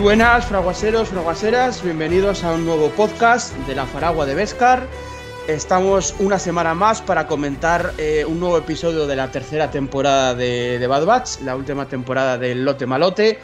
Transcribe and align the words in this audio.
Buenas, 0.00 0.46
fraguaseros, 0.46 1.10
fraguaseras, 1.10 1.84
bienvenidos 1.84 2.42
a 2.42 2.54
un 2.54 2.64
nuevo 2.64 2.88
podcast 2.88 3.54
de 3.66 3.74
la 3.74 3.84
Faragua 3.84 4.24
de 4.24 4.34
Vescar. 4.34 4.86
Estamos 5.46 6.14
una 6.20 6.38
semana 6.38 6.74
más 6.74 7.02
para 7.02 7.26
comentar 7.26 7.92
eh, 7.98 8.24
un 8.26 8.40
nuevo 8.40 8.56
episodio 8.56 9.06
de 9.06 9.14
la 9.14 9.30
tercera 9.30 9.70
temporada 9.70 10.34
de, 10.34 10.84
Bad 10.86 11.04
Batch, 11.04 11.40
la 11.42 11.54
última 11.54 11.86
temporada 11.86 12.38
del 12.38 12.64
Lote 12.64 12.86
Malote. 12.86 13.40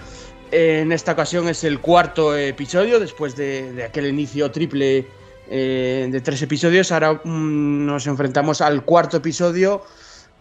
en 0.50 0.92
esta 0.92 1.12
ocasión 1.12 1.47
es 1.47 1.62
el 1.62 1.78
cuarto 1.80 2.34
episodio, 2.34 3.00
después 3.00 3.36
de, 3.36 3.84
aquel 3.86 4.06
inicio 4.06 4.50
triple 4.50 5.06
eh, 5.50 6.08
de 6.11 6.20
tres 6.23 6.41
episodios. 6.41 6.91
Ahora 6.91 7.20
mm, 7.23 7.84
nos 7.84 8.06
enfrentamos 8.06 8.62
al 8.62 8.83
cuarto 8.83 9.19
episodio 9.19 9.83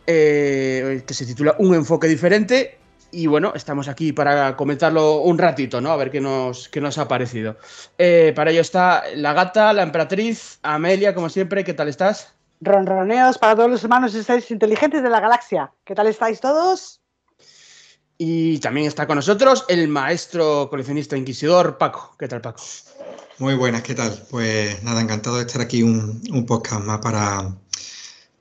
eh, 0.07 1.03
que 1.05 1.13
se 1.13 1.25
titula 1.25 1.55
Un 1.59 1.75
enfoque 1.75 2.07
diferente 2.07 2.84
y 3.15 3.27
bueno, 3.27 3.53
estamos 3.55 3.87
aquí 3.87 4.11
para 4.11 4.57
comentarlo 4.57 5.21
un 5.21 5.37
ratito, 5.37 5.79
¿no? 5.79 5.91
A 5.91 5.95
ver 5.95 6.11
qué 6.11 6.19
nos, 6.19 6.67
qué 6.67 6.81
nos 6.81 6.97
ha 6.97 7.07
parecido. 7.07 7.55
Eh, 7.97 8.33
para 8.35 8.51
ello 8.51 8.59
está 8.59 9.03
la 9.15 9.31
gata, 9.31 9.71
la 9.71 9.83
emperatriz, 9.83 10.59
Amelia, 10.63 11.15
como 11.15 11.29
siempre, 11.29 11.63
¿qué 11.63 11.73
tal 11.73 11.87
estás? 11.87 12.33
Ronroneos 12.59 13.37
para 13.37 13.55
todos 13.55 13.69
los 13.69 13.83
hermanos 13.83 14.13
y 14.15 14.23
seres 14.23 14.51
inteligentes 14.51 15.01
de 15.01 15.09
la 15.09 15.21
galaxia. 15.21 15.71
¿Qué 15.85 15.95
tal 15.95 16.07
estáis 16.07 16.41
todos? 16.41 16.99
Y 18.17 18.59
también 18.59 18.87
está 18.87 19.07
con 19.07 19.15
nosotros 19.15 19.63
el 19.69 19.87
maestro 19.87 20.69
coleccionista 20.69 21.15
inquisidor, 21.15 21.77
Paco. 21.77 22.15
¿Qué 22.19 22.27
tal, 22.27 22.41
Paco? 22.41 22.61
Muy 23.39 23.55
buenas, 23.55 23.81
¿qué 23.81 23.95
tal? 23.95 24.11
Pues 24.29 24.83
nada, 24.83 25.01
encantado 25.01 25.37
de 25.37 25.43
estar 25.43 25.61
aquí 25.61 25.83
un, 25.83 26.21
un 26.31 26.45
podcast 26.45 26.83
más 26.83 26.99
para 26.99 27.55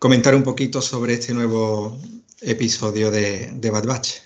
comentar 0.01 0.35
un 0.35 0.43
poquito 0.43 0.83
sobre 0.83 1.15
este 1.15 1.33
nuevo 1.33 1.97
episodio 2.41 3.13
de, 3.13 3.51
de 3.53 3.71
Bad 3.71 3.87
Batch. 3.87 4.24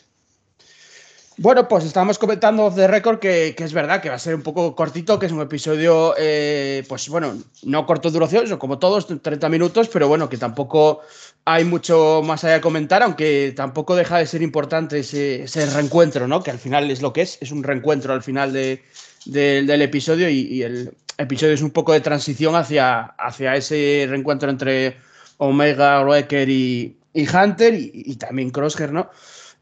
Bueno, 1.41 1.69
pues 1.69 1.85
estábamos 1.85 2.19
comentando 2.19 2.65
off 2.65 2.75
the 2.75 2.89
record 2.89 3.21
que, 3.21 3.55
es 3.57 3.73
verdad 3.73 4.03
que 4.03 4.09
va 4.09 4.17
a 4.17 4.19
ser 4.19 4.35
un 4.35 4.43
poco 4.43 4.75
cortito, 4.75 5.21
que 5.21 5.27
es 5.27 5.33
un 5.33 5.41
episodio, 5.41 6.17
eh, 6.19 6.83
pues 6.89 7.09
bueno, 7.09 7.39
no 7.63 7.87
corto 7.87 8.11
duración, 8.11 8.59
como 8.59 8.81
todos, 8.81 9.07
30 9.07 9.49
minutos, 9.49 9.89
pero 9.89 10.09
bueno, 10.09 10.29
que 10.29 10.37
tampoco 10.37 11.01
hay 11.45 11.65
mucho 11.65 12.23
más 12.25 12.43
allá 12.43 12.55
de 12.55 12.61
comentar, 12.61 13.05
aunque 13.05 13.53
tampoco 13.55 13.95
deja 13.95 14.19
de 14.19 14.27
ser 14.27 14.43
importante 14.43 14.99
ese, 14.99 15.47
reencuentro, 15.73 16.27
¿no? 16.27 16.43
Que 16.43 16.51
al 16.51 16.59
final 16.59 16.91
es 16.91 17.03
lo 17.03 17.13
que 17.13 17.23
es, 17.23 17.39
es 17.41 17.53
un 17.53 17.63
reencuentro 17.63 18.13
al 18.13 18.25
final 18.25 18.53
del 18.53 19.83
episodio 19.83 20.29
y, 20.29 20.65
el 20.65 20.93
episodio 21.19 21.55
es 21.55 21.63
un 21.63 21.71
poco 21.71 21.93
de 21.93 22.01
transición 22.01 22.57
hacia, 22.57 23.01
hacia 23.17 23.55
ese 23.55 24.07
reencuentro 24.09 24.51
entre 24.51 24.97
Omega, 25.37 26.03
Wrecker 26.03 26.49
y, 26.49 26.97
Hunter 27.15 27.75
y, 27.75 28.17
también 28.17 28.51
Crosshair, 28.51 28.93
¿no? 28.93 29.09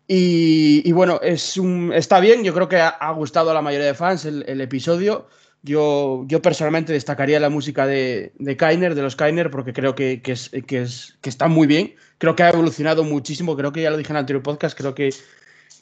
Y, 0.08 0.92
bueno, 0.92 1.20
es 1.22 1.56
un, 1.56 1.92
está 1.92 2.20
bien, 2.20 2.44
yo 2.44 2.54
creo 2.54 2.68
que 2.68 2.76
ha, 2.76 3.10
gustado 3.12 3.50
a 3.50 3.54
la 3.54 3.62
mayoría 3.62 3.88
de 3.88 3.94
fans 3.94 4.24
el, 4.24 4.60
episodio. 4.60 5.26
Yo, 5.62 6.24
yo, 6.28 6.40
personalmente 6.40 6.92
destacaría 6.92 7.40
la 7.40 7.50
música 7.50 7.86
de, 7.86 8.32
de 8.38 8.56
Kainer, 8.56 8.94
de 8.94 9.02
los 9.02 9.16
Kainer, 9.16 9.50
porque 9.50 9.72
creo 9.72 9.96
que, 9.96 10.22
que, 10.22 10.32
es, 10.32 10.50
que, 10.66 10.82
es, 10.82 11.18
que 11.20 11.28
está 11.28 11.48
muy 11.48 11.66
bien. 11.66 11.94
Creo 12.18 12.36
que 12.36 12.44
ha 12.44 12.50
evolucionado 12.50 13.02
muchísimo, 13.02 13.56
creo 13.56 13.72
que 13.72 13.82
ya 13.82 13.90
lo 13.90 13.96
dije 13.96 14.12
en 14.12 14.16
el 14.16 14.20
anterior 14.20 14.44
podcast, 14.44 14.78
creo 14.78 14.94
que, 14.94 15.10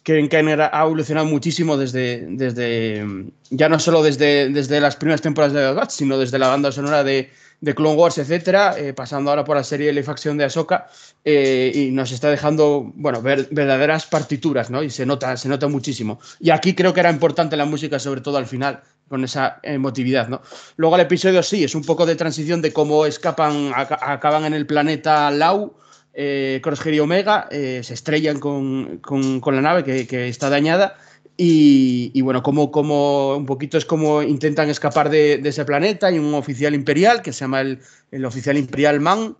que 0.03 0.29
Kainer 0.31 0.62
ha 0.62 0.83
evolucionado 0.83 1.27
muchísimo 1.27 1.77
desde, 1.77 2.25
desde 2.31 3.05
ya 3.51 3.69
no 3.69 3.79
solo 3.79 4.03
desde, 4.03 4.49
desde 4.49 4.81
las 4.81 4.97
primeras 4.97 5.21
temporadas 5.21 5.53
de 5.53 5.61
The 5.61 5.73
Batch, 5.75 5.91
sino 5.91 6.17
desde 6.17 6.39
la 6.39 6.49
banda 6.49 6.73
sonora 6.73 7.05
de, 7.05 7.31
de 7.64 7.75
Clone 7.75 7.97
Wars, 7.97 8.19
etcétera, 8.19 8.75
eh, 8.76 8.92
pasando 8.92 9.30
ahora 9.30 9.42
por 9.42 9.56
la 9.56 9.64
serie 9.64 9.91
de 9.91 10.02
facción 10.02 10.36
de 10.36 10.44
Ahsoka, 10.44 10.86
eh, 11.25 11.72
y 11.75 11.91
nos 11.92 12.12
está 12.12 12.30
dejando, 12.30 12.92
bueno, 12.94 13.22
ver, 13.22 13.48
verdaderas 13.50 14.04
partituras, 14.04 14.69
¿no? 14.69 14.82
Y 14.82 14.91
se 14.91 15.06
nota, 15.06 15.34
se 15.38 15.48
nota 15.48 15.66
muchísimo. 15.66 16.20
Y 16.41 16.50
aquí 16.50 16.75
creo 16.75 16.92
que 16.92 17.00
era 17.00 17.10
importante 17.10 17.56
la 17.56 17.64
música, 17.64 17.98
sobre 17.98 18.20
todo 18.20 18.36
al 18.36 18.47
final, 18.47 18.82
con 19.08 19.25
esa 19.25 19.60
emotividad, 19.62 20.28
¿no? 20.28 20.42
Luego 20.76 20.97
el 20.97 21.02
episodio 21.02 21.42
sí, 21.42 21.64
es 21.64 21.75
un 21.75 21.84
poco 21.84 22.04
de 22.04 22.16
transición 22.16 22.60
de 22.60 22.70
cómo 22.70 23.06
escapan, 23.06 23.72
acaban 23.75 24.44
en 24.44 24.52
el 24.52 24.66
planeta 24.66 25.31
Lau, 25.31 25.75
eh, 26.12 26.60
y 26.84 26.98
Omega, 26.98 27.48
se 27.50 27.94
estrellan 27.94 28.41
con, 28.41 29.00
la 29.42 29.60
nave 29.62 29.84
que 29.84 30.28
está 30.28 30.50
dañada 30.50 30.98
y, 31.37 32.21
bueno, 32.21 32.43
como, 32.43 32.71
como 32.71 33.37
un 33.37 33.47
poquito 33.47 33.77
es 33.77 33.84
como 33.84 34.22
intentan 34.22 34.71
escapar 34.71 35.11
de, 35.11 35.41
ese 35.45 35.65
planeta. 35.65 36.06
Hay 36.06 36.19
un 36.19 36.33
oficial 36.34 36.75
imperial 36.75 37.22
que 37.22 37.33
se 37.33 37.41
llama 37.41 37.61
el, 37.61 37.81
el 38.12 38.25
oficial 38.25 38.56
imperial 38.56 39.00
Man. 39.00 39.37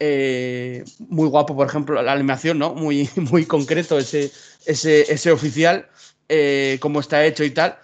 Eh, 0.00 0.84
muy 1.08 1.28
guapo, 1.28 1.54
por 1.54 1.66
ejemplo, 1.66 2.00
la 2.02 2.12
animación, 2.12 2.58
¿no? 2.58 2.74
Muy, 2.74 3.08
muy 3.16 3.44
concreto 3.44 3.98
ese, 3.98 4.32
ese, 4.64 5.12
ese 5.12 5.30
oficial, 5.30 5.86
eh, 6.28 6.78
cómo 6.80 7.00
está 7.00 7.24
hecho 7.24 7.44
y 7.44 7.50
tal. 7.50 7.78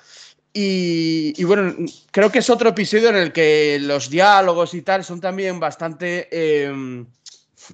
Y, 0.52 1.44
bueno, 1.44 1.74
creo 2.10 2.32
que 2.32 2.40
es 2.40 2.50
otro 2.50 2.70
episodio 2.70 3.10
en 3.10 3.16
el 3.16 3.32
que 3.32 3.78
los 3.80 4.10
diálogos 4.10 4.74
y 4.74 4.82
tal 4.82 5.04
son 5.04 5.20
también 5.20 5.60
bastante, 5.60 6.28
eh, 6.32 7.04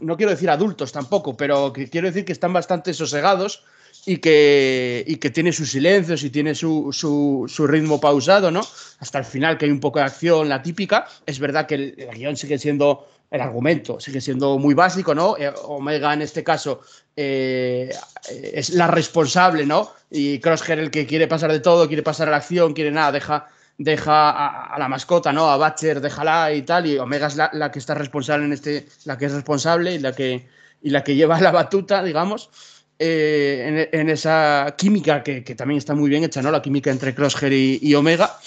no 0.00 0.16
quiero 0.16 0.32
decir 0.32 0.50
adultos 0.50 0.92
tampoco, 0.92 1.36
pero 1.36 1.72
quiero 1.72 2.08
decir 2.08 2.26
que 2.26 2.32
están 2.32 2.52
bastante 2.52 2.92
sosegados 2.92 3.64
y 4.04 4.18
que, 4.18 5.04
y 5.06 5.16
que 5.16 5.30
tiene 5.30 5.52
sus 5.52 5.70
silencios 5.70 6.22
y 6.22 6.30
tiene 6.30 6.54
su, 6.54 6.92
su, 6.92 7.66
ritmo 7.66 8.00
pausado, 8.00 8.50
¿no? 8.50 8.62
Hasta 9.00 9.18
el 9.18 9.24
final, 9.24 9.58
que 9.58 9.64
hay 9.64 9.70
un 9.70 9.80
poco 9.80 9.98
de 9.98 10.04
acción, 10.04 10.48
la 10.48 10.62
típica. 10.62 11.06
Es 11.24 11.38
verdad 11.38 11.66
que 11.66 11.74
el, 11.74 12.08
guion 12.14 12.36
sigue 12.36 12.58
siendo, 12.58 13.08
el 13.30 13.40
argumento 13.40 13.98
sigue 13.98 14.20
siendo 14.20 14.58
muy 14.58 14.74
básico, 14.74 15.14
¿no? 15.14 15.36
Eh, 15.36 15.52
Omega 15.64 16.12
en 16.14 16.22
este 16.22 16.44
caso 16.44 16.82
eh, 17.16 17.92
es 18.30 18.70
la 18.70 18.86
responsable, 18.86 19.66
¿no? 19.66 19.92
Y 20.10 20.38
Crosshair 20.38 20.78
el 20.78 20.90
que 20.90 21.06
quiere 21.06 21.26
pasar 21.26 21.50
de 21.50 21.60
todo, 21.60 21.88
quiere 21.88 22.02
pasar 22.02 22.28
a 22.28 22.32
la 22.32 22.36
acción, 22.38 22.74
quiere 22.74 22.90
nada, 22.90 23.12
deja, 23.12 23.48
deja 23.78 24.72
a, 24.72 24.78
la 24.78 24.88
mascota, 24.88 25.32
¿no? 25.32 25.50
A 25.50 25.56
Batcher, 25.56 26.00
déjala 26.00 26.52
y 26.52 26.62
tal, 26.62 26.86
y 26.86 26.98
Omega 26.98 27.26
es 27.26 27.36
la, 27.36 27.50
la, 27.52 27.70
que 27.70 27.78
está 27.78 27.94
responsable 27.94 28.46
en 28.46 28.52
este, 28.52 28.86
la 29.04 29.18
que 29.18 29.26
es 29.26 29.32
responsable 29.32 29.94
y 29.94 29.98
la 29.98 30.12
que, 30.12 30.46
y 30.82 30.90
la 30.90 31.02
que 31.02 31.14
lleva 31.16 31.40
la 31.40 31.50
batuta, 31.50 32.02
digamos. 32.02 32.50
Eh, 32.98 33.90
en, 33.92 34.08
esa 34.08 34.74
química 34.78 35.22
que, 35.22 35.42
también 35.54 35.76
está 35.78 35.94
muy 35.94 36.08
bien 36.08 36.24
hecha, 36.24 36.40
¿no? 36.40 36.50
La 36.50 36.62
química 36.62 36.90
entre 36.90 37.14
Crosshair 37.14 37.52
y, 37.52 37.94
Omega. 37.94 38.38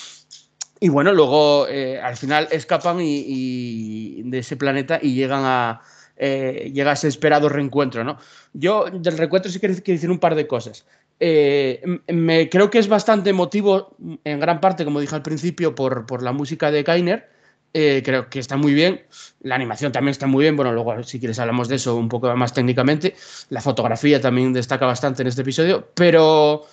Y 0.79 0.89
bueno, 0.89 1.11
luego 1.13 1.67
eh, 1.67 1.99
al 2.01 2.17
final 2.17 2.47
escapan 2.51 2.97
de 2.97 4.37
ese 4.39 4.57
planeta 4.57 4.99
y 5.01 5.13
llegan 5.13 5.43
a, 5.45 5.81
eh, 6.17 6.71
llega 6.73 6.93
ese 6.93 7.09
esperado 7.09 7.49
reencuentro, 7.49 8.03
¿no? 8.03 8.17
Yo 8.53 8.85
del 8.91 9.17
reencuentro 9.17 9.51
sí 9.51 9.59
quiero, 9.59 9.75
decir 9.75 10.09
un 10.09 10.19
par 10.19 10.35
de 10.35 10.47
cosas. 10.47 10.85
me, 11.19 12.49
creo 12.49 12.69
que 12.71 12.79
es 12.79 12.87
bastante 12.87 13.29
emotivo, 13.29 13.95
en 14.23 14.39
gran 14.39 14.61
parte, 14.61 14.83
como 14.83 14.99
dije 14.99 15.15
al 15.15 15.21
principio, 15.21 15.75
por, 15.75 16.07
por 16.07 16.23
la 16.23 16.31
música 16.31 16.71
de 16.71 16.83
Kainer 16.83 17.38
eh, 17.73 18.01
creo 18.03 18.29
que 18.29 18.39
está 18.39 18.57
muy 18.57 18.73
bien. 18.73 19.05
La 19.41 19.55
animación 19.55 19.91
también 19.91 20.11
está 20.11 20.27
muy 20.27 20.43
bien. 20.43 20.55
Bueno, 20.55 20.71
luego, 20.73 21.03
si 21.03 21.19
quieres, 21.19 21.39
hablamos 21.39 21.67
de 21.67 21.75
eso 21.75 21.95
un 21.95 22.09
poco 22.09 22.33
más 22.35 22.53
técnicamente. 22.53 23.15
La 23.49 23.61
fotografía 23.61 24.19
también 24.19 24.53
destaca 24.53 24.85
bastante 24.85 25.21
en 25.21 25.27
este 25.27 25.41
episodio. 25.41 25.89
Pero. 25.93 26.65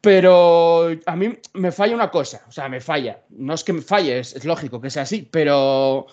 Pero 0.00 0.88
a 1.06 1.16
mí 1.16 1.36
me 1.54 1.72
falla 1.72 1.94
una 1.94 2.10
cosa. 2.10 2.42
O 2.48 2.52
sea, 2.52 2.68
me 2.68 2.80
falla. 2.80 3.20
No 3.30 3.54
es 3.54 3.64
que 3.64 3.72
me 3.72 3.82
falle, 3.82 4.20
es, 4.20 4.44
lógico 4.44 4.80
que 4.80 4.90
sea 4.90 5.02
así. 5.02 5.28
Pero. 5.30 6.06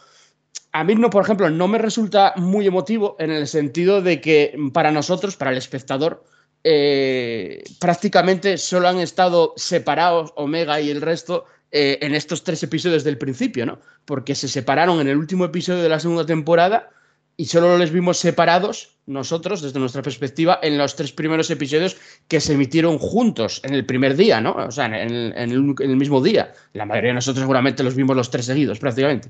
A 0.71 0.83
mí, 0.83 0.95
no, 0.95 1.09
por 1.09 1.23
ejemplo, 1.23 1.49
no 1.49 1.67
me 1.67 1.77
resulta 1.77 2.33
muy 2.35 2.65
emotivo 2.65 3.15
en 3.19 3.31
el 3.31 3.47
sentido 3.47 4.01
de 4.01 4.19
que 4.19 4.57
para 4.73 4.91
nosotros, 4.91 5.35
para 5.35 5.51
el 5.51 5.57
espectador, 5.57 6.23
eh, 6.63 7.63
prácticamente 7.79 8.57
solo 8.57 8.87
han 8.87 8.99
estado 8.99 9.53
separados 9.55 10.33
Omega 10.35 10.79
y 10.81 10.89
el 10.89 11.01
resto 11.01 11.45
eh, 11.75 11.97
en 12.01 12.13
estos 12.13 12.43
tres 12.43 12.61
episodios 12.61 13.03
del 13.03 13.17
principio, 13.17 13.65
¿no? 13.65 13.79
Porque 14.05 14.35
se 14.35 14.47
separaron 14.47 15.01
en 15.01 15.07
el 15.07 15.17
último 15.17 15.43
episodio 15.45 15.81
de 15.81 15.89
la 15.89 15.99
segunda 15.99 16.23
temporada 16.23 16.91
y 17.35 17.45
solo 17.45 17.79
les 17.79 17.91
vimos 17.91 18.19
separados 18.19 18.99
nosotros, 19.07 19.63
desde 19.63 19.79
nuestra 19.79 20.03
perspectiva, 20.03 20.59
en 20.61 20.77
los 20.77 20.95
tres 20.95 21.11
primeros 21.13 21.49
episodios 21.49 21.97
que 22.27 22.39
se 22.39 22.53
emitieron 22.53 22.99
juntos 22.99 23.59
en 23.63 23.73
el 23.73 23.87
primer 23.87 24.15
día, 24.15 24.39
¿no? 24.39 24.51
O 24.53 24.69
sea, 24.69 24.85
en 24.85 24.93
el, 25.35 25.95
mismo 25.95 26.21
día. 26.21 26.53
La 26.73 26.85
mayoría 26.85 27.09
de 27.09 27.15
nosotros 27.15 27.41
seguramente 27.41 27.81
los 27.81 27.95
vimos 27.95 28.15
los 28.15 28.29
tres 28.29 28.45
seguidos, 28.45 28.77
prácticamente. 28.77 29.29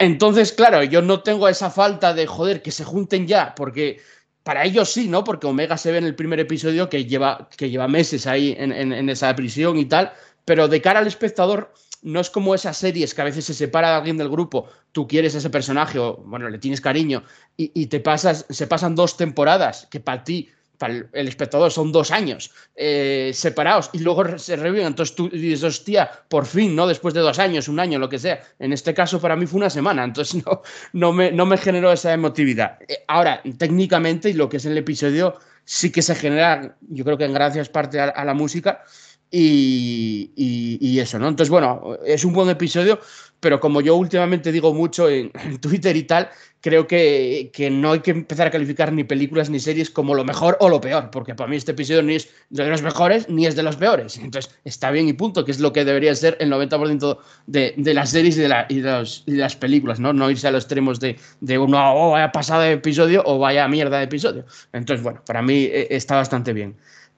Entonces, 0.00 0.52
claro, 0.52 0.82
yo 0.82 1.02
no 1.02 1.22
tengo 1.22 1.48
esa 1.48 1.70
falta 1.70 2.14
de, 2.14 2.26
joder, 2.26 2.62
que 2.62 2.72
se 2.72 2.82
junten 2.82 3.28
ya, 3.28 3.54
porque 3.54 4.00
para 4.42 4.64
ellos 4.64 4.90
sí, 4.90 5.06
¿no? 5.06 5.22
Porque 5.22 5.46
Omega 5.46 5.78
se 5.78 5.92
ve 5.92 5.98
en 5.98 6.04
el 6.04 6.16
primer 6.16 6.40
episodio 6.40 6.88
que 6.88 7.04
lleva, 7.04 7.48
que 7.56 7.70
lleva 7.70 7.86
meses 7.86 8.26
ahí 8.26 8.56
en, 8.58 8.72
en 8.72 9.08
esa 9.08 9.34
prisión 9.36 9.78
y 9.78 9.84
tal, 9.84 10.12
pero 10.44 10.68
de 10.68 10.80
cara 10.80 11.00
al 11.00 11.06
espectador 11.06 11.72
no 12.04 12.20
es 12.20 12.30
como 12.30 12.54
esas 12.54 12.76
series 12.76 13.14
que 13.14 13.22
a 13.22 13.24
veces 13.24 13.46
se 13.46 13.54
separa 13.54 13.96
alguien 13.96 14.18
del 14.18 14.28
grupo, 14.28 14.68
tú 14.92 15.08
quieres 15.08 15.34
a 15.34 15.38
ese 15.38 15.50
personaje 15.50 15.98
o, 15.98 16.18
bueno, 16.18 16.48
le 16.50 16.58
tienes 16.58 16.80
cariño 16.80 17.24
y, 17.56 17.86
te 17.86 17.98
pasas, 17.98 18.44
se 18.50 18.66
pasan 18.66 18.94
dos 18.94 19.16
temporadas 19.16 19.88
que 19.90 20.00
para 20.00 20.22
ti, 20.22 20.50
para 20.76 20.94
el 21.12 21.28
espectador 21.28 21.72
son 21.72 21.92
dos 21.92 22.10
años 22.10 22.50
eh, 22.76 23.30
separados 23.32 23.88
y 23.94 24.00
luego 24.00 24.38
se 24.38 24.56
reviven, 24.56 24.88
entonces 24.88 25.16
tú 25.16 25.30
dices, 25.30 25.62
hostia, 25.62 26.10
por 26.28 26.44
fin, 26.44 26.76
¿no? 26.76 26.86
Después 26.86 27.14
de 27.14 27.20
dos 27.20 27.38
años, 27.38 27.68
un 27.68 27.80
año, 27.80 27.98
lo 27.98 28.10
que 28.10 28.18
sea. 28.18 28.42
En 28.58 28.74
este 28.74 28.92
caso 28.92 29.18
para 29.18 29.34
mí 29.34 29.46
fue 29.46 29.58
una 29.58 29.70
semana, 29.70 30.04
entonces 30.04 30.44
no, 30.44 30.60
no, 30.92 31.12
me, 31.12 31.32
no 31.32 31.46
me 31.46 31.56
generó 31.56 31.90
esa 31.90 32.12
emotividad. 32.12 32.76
Eh, 32.86 33.04
ahora, 33.08 33.40
técnicamente 33.56 34.28
y 34.28 34.34
lo 34.34 34.50
que 34.50 34.58
es 34.58 34.66
el 34.66 34.76
episodio 34.76 35.38
sí 35.64 35.90
que 35.90 36.02
se 36.02 36.14
genera, 36.14 36.76
yo 36.82 37.04
creo 37.04 37.16
que 37.16 37.24
en 37.24 37.32
gracias 37.32 37.70
parte 37.70 37.98
a 37.98 38.24
la 38.26 38.34
música, 38.34 38.82
y, 39.36 40.98
eso, 40.98 41.18
¿no? 41.18 41.28
Entonces, 41.28 41.50
bueno, 41.50 41.98
es 42.06 42.24
un 42.24 42.32
buen 42.32 42.48
episodio, 42.48 43.00
pero 43.40 43.60
como 43.60 43.80
yo 43.80 43.96
últimamente 43.96 44.52
digo 44.52 44.72
mucho 44.72 45.10
en, 45.10 45.30
Twitter 45.60 45.96
y 45.96 46.04
tal, 46.04 46.30
creo 46.60 46.86
que, 46.86 47.50
que, 47.52 47.68
no 47.68 47.92
hay 47.92 48.00
que 48.00 48.12
empezar 48.12 48.46
a 48.46 48.50
calificar 48.50 48.92
ni 48.92 49.04
películas 49.04 49.50
ni 49.50 49.60
series 49.60 49.90
como 49.90 50.14
lo 50.14 50.24
mejor 50.24 50.56
o 50.60 50.68
lo 50.68 50.80
peor, 50.80 51.10
porque 51.10 51.34
para 51.34 51.50
mí 51.50 51.56
este 51.56 51.72
episodio 51.72 52.02
ni 52.02 52.14
es 52.14 52.30
de 52.48 52.66
los 52.66 52.82
mejores 52.82 53.28
ni 53.28 53.46
es 53.46 53.54
de 53.56 53.62
los 53.62 53.76
peores. 53.76 54.16
Entonces, 54.22 54.54
está 54.64 54.90
bien 54.90 55.08
y 55.08 55.12
punto, 55.12 55.44
que 55.44 55.50
es 55.50 55.60
lo 55.60 55.72
que 55.72 55.84
debería 55.84 56.14
ser 56.14 56.36
el 56.40 56.50
90% 56.50 57.18
de, 57.46 57.74
de, 57.76 57.94
las 57.94 58.10
series 58.10 58.38
y 58.38 58.40
de, 58.40 59.34
las 59.36 59.56
películas, 59.56 60.00
¿no? 60.00 60.12
No 60.12 60.30
irse 60.30 60.48
a 60.48 60.52
los 60.52 60.64
extremos 60.64 61.00
de, 61.00 61.18
de 61.40 61.58
uno, 61.58 61.78
oh, 61.94 62.12
vaya 62.12 62.32
pasada 62.32 62.64
de 62.64 62.72
episodio 62.74 63.22
o 63.26 63.38
vaya 63.38 63.66
mierda 63.68 63.98
de 63.98 64.04
episodio. 64.04 64.44
Entonces, 64.72 65.02
bueno, 65.02 65.22
para 65.26 65.42
mí 65.42 65.64
eh, 65.64 65.88
está 65.90 66.16
bastante 66.16 66.52
bien. 66.52 66.76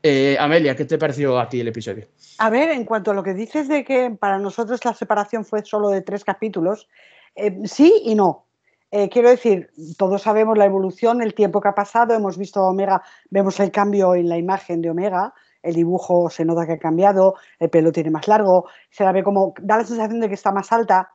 Eh, 0.08 0.36
Amelia, 0.38 0.76
¿qué 0.76 0.84
te 0.84 0.98
pareció 0.98 1.36
a 1.36 1.48
ti 1.48 1.58
el 1.58 1.66
episodio? 1.66 2.06
A 2.38 2.48
ver, 2.48 2.68
en 2.68 2.84
cuanto 2.84 3.10
a 3.10 3.14
lo 3.14 3.24
que 3.24 3.34
dices 3.34 3.66
de 3.66 3.82
que 3.82 4.12
para 4.12 4.38
nosotros 4.38 4.84
la 4.84 4.94
separación 4.94 5.44
fue 5.44 5.64
solo 5.64 5.88
de 5.88 6.00
tres 6.00 6.22
capítulos, 6.22 6.88
eh, 7.34 7.58
sí 7.64 7.92
y 8.04 8.14
no. 8.14 8.44
Eh, 8.92 9.08
quiero 9.08 9.30
decir, 9.30 9.68
todos 9.98 10.22
sabemos 10.22 10.56
la 10.56 10.64
evolución, 10.64 11.22
el 11.22 11.34
tiempo 11.34 11.60
que 11.60 11.70
ha 11.70 11.74
pasado, 11.74 12.14
hemos 12.14 12.38
visto 12.38 12.62
Omega, 12.62 13.02
vemos 13.30 13.58
el 13.58 13.72
cambio 13.72 14.14
en 14.14 14.28
la 14.28 14.38
imagen 14.38 14.80
de 14.80 14.90
Omega, 14.90 15.34
el 15.60 15.74
dibujo 15.74 16.30
se 16.30 16.44
nota 16.44 16.66
que 16.66 16.74
ha 16.74 16.78
cambiado, 16.78 17.34
el 17.58 17.68
pelo 17.68 17.90
tiene 17.90 18.12
más 18.12 18.28
largo, 18.28 18.68
se 18.90 19.02
la 19.02 19.10
ve 19.10 19.24
como, 19.24 19.54
da 19.60 19.78
la 19.78 19.84
sensación 19.84 20.20
de 20.20 20.28
que 20.28 20.34
está 20.34 20.52
más 20.52 20.70
alta, 20.70 21.10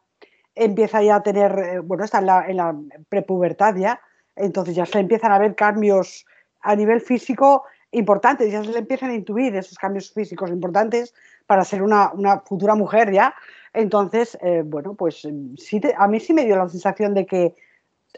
empieza 0.53 1.01
ya 1.01 1.15
a 1.15 1.23
tener, 1.23 1.79
bueno, 1.83 2.03
está 2.03 2.19
en 2.19 2.25
la, 2.25 2.45
en 2.45 2.57
la 2.57 2.75
prepubertad 3.07 3.73
ya, 3.77 4.01
entonces 4.35 4.75
ya 4.75 4.85
se 4.85 4.99
empiezan 4.99 5.31
a 5.31 5.39
ver 5.39 5.55
cambios 5.55 6.25
a 6.59 6.75
nivel 6.75 6.99
físico 6.99 7.63
importantes, 7.91 8.51
ya 8.51 8.63
se 8.63 8.71
le 8.71 8.79
empiezan 8.79 9.11
a 9.11 9.15
intuir 9.15 9.55
esos 9.55 9.77
cambios 9.77 10.11
físicos 10.11 10.49
importantes 10.49 11.13
para 11.45 11.63
ser 11.63 11.81
una, 11.81 12.11
futura 12.45 12.75
mujer 12.75 13.11
ya. 13.11 13.35
Entonces, 13.73 14.37
eh, 14.41 14.63
bueno, 14.65 14.95
pues 14.95 15.27
sí 15.57 15.81
a 15.97 16.07
mí 16.07 16.19
sí 16.19 16.33
me 16.33 16.45
dio 16.45 16.55
la 16.55 16.69
sensación 16.69 17.13
de 17.13 17.25
que 17.25 17.55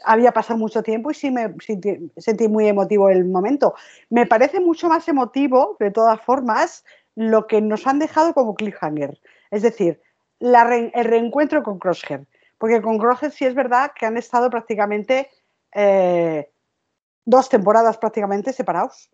había 0.02 0.32
pasado 0.32 0.58
mucho 0.58 0.82
tiempo 0.82 1.10
y 1.10 1.14
sí 1.14 1.30
me 1.30 1.54
sentí, 2.16 2.48
muy 2.48 2.68
emotivo 2.68 3.08
el 3.08 3.24
momento. 3.24 3.74
Me 4.10 4.26
parece 4.26 4.60
mucho 4.60 4.88
más 4.88 5.06
emotivo, 5.08 5.76
de 5.78 5.90
todas 5.90 6.20
formas, 6.20 6.84
lo 7.14 7.46
que 7.46 7.60
nos 7.60 7.86
han 7.86 7.98
dejado 7.98 8.34
como 8.34 8.54
cliffhanger. 8.54 9.20
Es 9.50 9.62
decir, 9.62 10.00
el 10.40 11.04
reencuentro 11.04 11.62
con 11.62 11.78
Crosshair. 11.78 12.26
Porque 12.58 12.82
con 12.82 12.98
Crosshair 12.98 13.32
sí 13.32 13.44
es 13.44 13.54
verdad 13.54 13.92
que 13.94 14.06
han 14.06 14.16
estado 14.16 14.50
prácticamente 14.50 15.30
eh, 15.72 16.50
dos 17.24 17.48
temporadas 17.48 17.98
prácticamente 17.98 18.52
separados. 18.52 19.10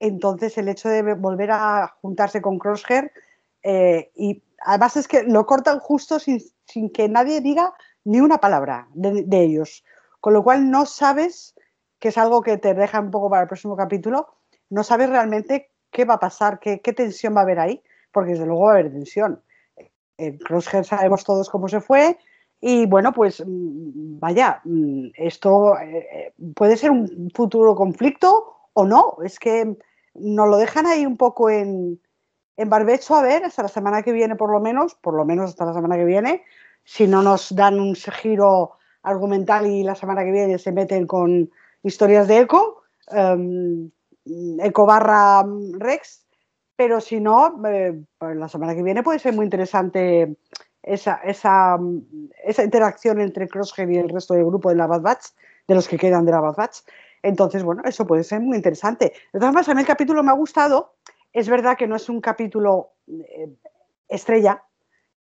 Entonces, 0.00 0.56
el 0.58 0.68
hecho 0.68 0.88
de 0.88 1.14
volver 1.14 1.50
a 1.52 1.94
juntarse 2.00 2.40
con 2.40 2.58
Crosshair, 2.58 3.12
eh, 3.62 4.10
y 4.16 4.42
además 4.60 4.96
es 4.96 5.06
que 5.06 5.22
lo 5.22 5.44
cortan 5.44 5.78
justo 5.78 6.18
sin, 6.18 6.40
que 6.90 7.08
nadie 7.08 7.42
diga 7.42 7.74
ni 8.04 8.20
una 8.20 8.38
palabra 8.38 8.88
de, 8.94 9.42
ellos. 9.42 9.84
Con 10.20 10.32
lo 10.32 10.42
cual, 10.42 10.70
no 10.70 10.86
sabes, 10.86 11.54
que 11.98 12.08
es 12.08 12.18
algo 12.18 12.42
que 12.42 12.56
te 12.56 12.72
deja 12.72 12.98
un 12.98 13.10
poco 13.10 13.28
para 13.28 13.42
el 13.42 13.48
próximo 13.48 13.76
capítulo, 13.76 14.28
no 14.70 14.82
sabes 14.84 15.10
realmente 15.10 15.70
qué 15.90 16.06
va 16.06 16.14
a 16.14 16.20
pasar, 16.20 16.58
qué, 16.60 16.78
tensión 16.78 17.36
va 17.36 17.40
a 17.40 17.42
haber 17.42 17.60
ahí, 17.60 17.82
porque 18.10 18.32
desde 18.32 18.46
luego 18.46 18.62
va 18.62 18.70
a 18.70 18.74
haber 18.74 18.90
tensión. 18.90 19.42
En 20.16 20.38
Crosshair 20.38 20.84
sabemos 20.84 21.24
todos 21.24 21.50
cómo 21.50 21.68
se 21.68 21.80
fue, 21.80 22.18
y 22.60 22.86
bueno, 22.86 23.12
pues 23.12 23.42
mm, 23.44 24.18
vaya, 24.18 24.60
mm, 24.64 25.08
esto 25.14 25.78
eh, 25.78 26.06
eh, 26.12 26.34
puede 26.54 26.76
ser 26.76 26.90
un 26.90 27.30
futuro 27.34 27.74
conflicto 27.74 28.56
o 28.74 28.84
no. 28.84 29.16
Es 29.24 29.38
que 29.38 29.76
nos 30.14 30.48
lo 30.48 30.56
dejan 30.56 30.86
ahí 30.86 31.06
un 31.06 31.16
poco 31.16 31.50
en, 31.50 32.00
en 32.56 32.68
barbecho 32.68 33.14
a 33.14 33.22
ver 33.22 33.44
hasta 33.44 33.62
la 33.62 33.68
semana 33.68 34.02
que 34.02 34.12
viene 34.12 34.36
por 34.36 34.50
lo 34.50 34.60
menos, 34.60 34.94
por 34.94 35.14
lo 35.14 35.24
menos 35.24 35.50
hasta 35.50 35.64
la 35.64 35.74
semana 35.74 35.96
que 35.96 36.04
viene, 36.04 36.44
si 36.84 37.06
no 37.06 37.22
nos 37.22 37.54
dan 37.54 37.80
un 37.80 37.94
giro 37.94 38.72
argumental 39.02 39.66
y 39.66 39.82
la 39.82 39.94
semana 39.94 40.24
que 40.24 40.32
viene 40.32 40.58
se 40.58 40.72
meten 40.72 41.06
con 41.06 41.50
historias 41.82 42.28
de 42.28 42.40
Eco, 42.40 42.82
um, 43.12 43.90
Eco 44.60 44.86
barra 44.86 45.44
Rex, 45.78 46.26
pero 46.76 47.00
si 47.00 47.20
no, 47.20 47.62
eh, 47.66 48.02
pues 48.18 48.36
la 48.36 48.48
semana 48.48 48.74
que 48.74 48.82
viene 48.82 49.02
puede 49.02 49.18
ser 49.18 49.34
muy 49.34 49.44
interesante 49.44 50.36
esa, 50.82 51.16
esa, 51.24 51.78
esa 52.44 52.64
interacción 52.64 53.20
entre 53.20 53.48
Crosshair 53.48 53.90
y 53.90 53.98
el 53.98 54.08
resto 54.08 54.34
del 54.34 54.46
grupo 54.46 54.70
de 54.70 54.76
la 54.76 54.86
Bad 54.86 55.02
Batch, 55.02 55.26
de 55.68 55.74
los 55.74 55.88
que 55.88 55.98
quedan 55.98 56.24
de 56.24 56.32
la 56.32 56.40
Bad 56.40 56.56
Batch. 56.56 56.78
Entonces, 57.22 57.62
bueno, 57.62 57.82
eso 57.84 58.06
puede 58.06 58.24
ser 58.24 58.40
muy 58.40 58.56
interesante. 58.56 59.12
De 59.32 59.38
todas 59.38 59.52
formas, 59.52 59.68
a 59.68 59.74
mí 59.74 59.80
el 59.80 59.86
capítulo 59.86 60.22
me 60.22 60.30
ha 60.30 60.34
gustado. 60.34 60.94
Es 61.32 61.48
verdad 61.48 61.76
que 61.76 61.86
no 61.86 61.96
es 61.96 62.08
un 62.08 62.20
capítulo 62.20 62.92
eh, 63.06 63.54
estrella, 64.08 64.64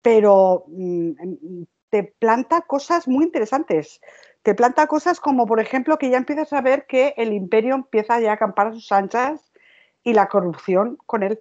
pero 0.01 0.65
mm, 0.67 1.63
te 1.89 2.03
planta 2.03 2.61
cosas 2.61 3.07
muy 3.07 3.25
interesantes. 3.25 4.01
Te 4.41 4.55
planta 4.55 4.87
cosas 4.87 5.19
como, 5.19 5.45
por 5.45 5.59
ejemplo, 5.59 5.97
que 5.97 6.09
ya 6.09 6.17
empiezas 6.17 6.53
a 6.53 6.61
ver 6.61 6.85
que 6.87 7.13
el 7.17 7.33
imperio 7.33 7.75
empieza 7.75 8.19
ya 8.19 8.31
a 8.31 8.33
acampar 8.33 8.67
a 8.67 8.73
sus 8.73 8.91
anchas 8.91 9.51
y 10.03 10.13
la 10.13 10.27
corrupción 10.27 10.97
con 11.05 11.23
él. 11.23 11.39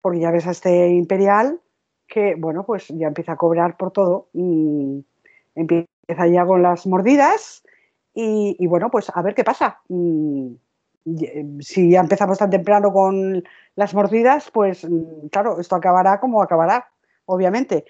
Porque 0.00 0.20
ya 0.20 0.30
ves 0.32 0.46
a 0.46 0.50
este 0.50 0.88
imperial 0.88 1.60
que, 2.08 2.34
bueno, 2.36 2.64
pues 2.64 2.88
ya 2.88 3.06
empieza 3.06 3.32
a 3.32 3.36
cobrar 3.36 3.76
por 3.76 3.92
todo. 3.92 4.28
Mm, 4.32 5.00
empieza 5.54 6.26
ya 6.26 6.44
con 6.44 6.62
las 6.62 6.86
mordidas 6.86 7.62
y, 8.14 8.66
bueno, 8.66 8.90
pues 8.90 9.10
a 9.14 9.22
ver 9.22 9.34
qué 9.34 9.44
pasa. 9.44 9.80
Mm, 9.88 10.48
eh, 11.20 11.46
si 11.60 11.90
ya 11.90 12.00
empezamos 12.00 12.38
tan 12.38 12.50
temprano 12.50 12.92
con 12.92 13.42
las 13.74 13.94
mordidas, 13.94 14.50
pues 14.50 14.84
mm, 14.84 15.28
claro, 15.30 15.58
esto 15.60 15.76
acabará 15.76 16.20
como 16.20 16.42
acabará, 16.42 16.90
obviamente. 17.26 17.84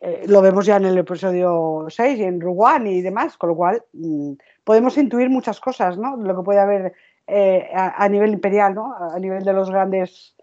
Eh, 0.00 0.24
lo 0.28 0.40
vemos 0.42 0.64
ya 0.64 0.76
en 0.76 0.86
el 0.86 0.98
episodio 0.98 1.86
6 1.88 2.18
y 2.18 2.22
en 2.22 2.40
Ruan 2.40 2.86
y 2.86 3.02
demás, 3.02 3.36
con 3.36 3.50
lo 3.50 3.56
cual 3.56 3.82
mm, 3.92 4.32
podemos 4.64 4.96
intuir 4.96 5.28
muchas 5.28 5.60
cosas, 5.60 5.98
¿no? 5.98 6.16
Lo 6.16 6.36
que 6.36 6.42
puede 6.42 6.60
haber 6.60 6.94
eh, 7.26 7.68
a, 7.74 8.08
nivel 8.08 8.32
imperial, 8.32 8.74
¿no? 8.74 8.94
A 8.94 9.18
nivel 9.18 9.44
de 9.44 9.52
los 9.52 9.70
grandes, 9.70 10.34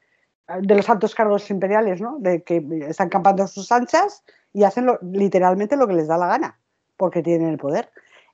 de 0.59 0.75
los 0.75 0.89
altos 0.89 1.15
cargos 1.15 1.49
imperiales, 1.49 2.01
¿no? 2.01 2.17
De 2.19 2.43
que 2.43 2.63
están 2.87 3.09
campando 3.09 3.47
sus 3.47 3.71
anchas 3.71 4.23
y 4.53 4.63
hacen 4.63 4.87
literalmente 5.01 5.77
lo 5.77 5.87
que 5.87 5.93
les 5.93 6.07
da 6.07 6.17
la 6.17 6.27
gana, 6.27 6.59
porque 6.97 7.23
tienen 7.23 7.49
el 7.49 7.57
poder. 7.57 7.89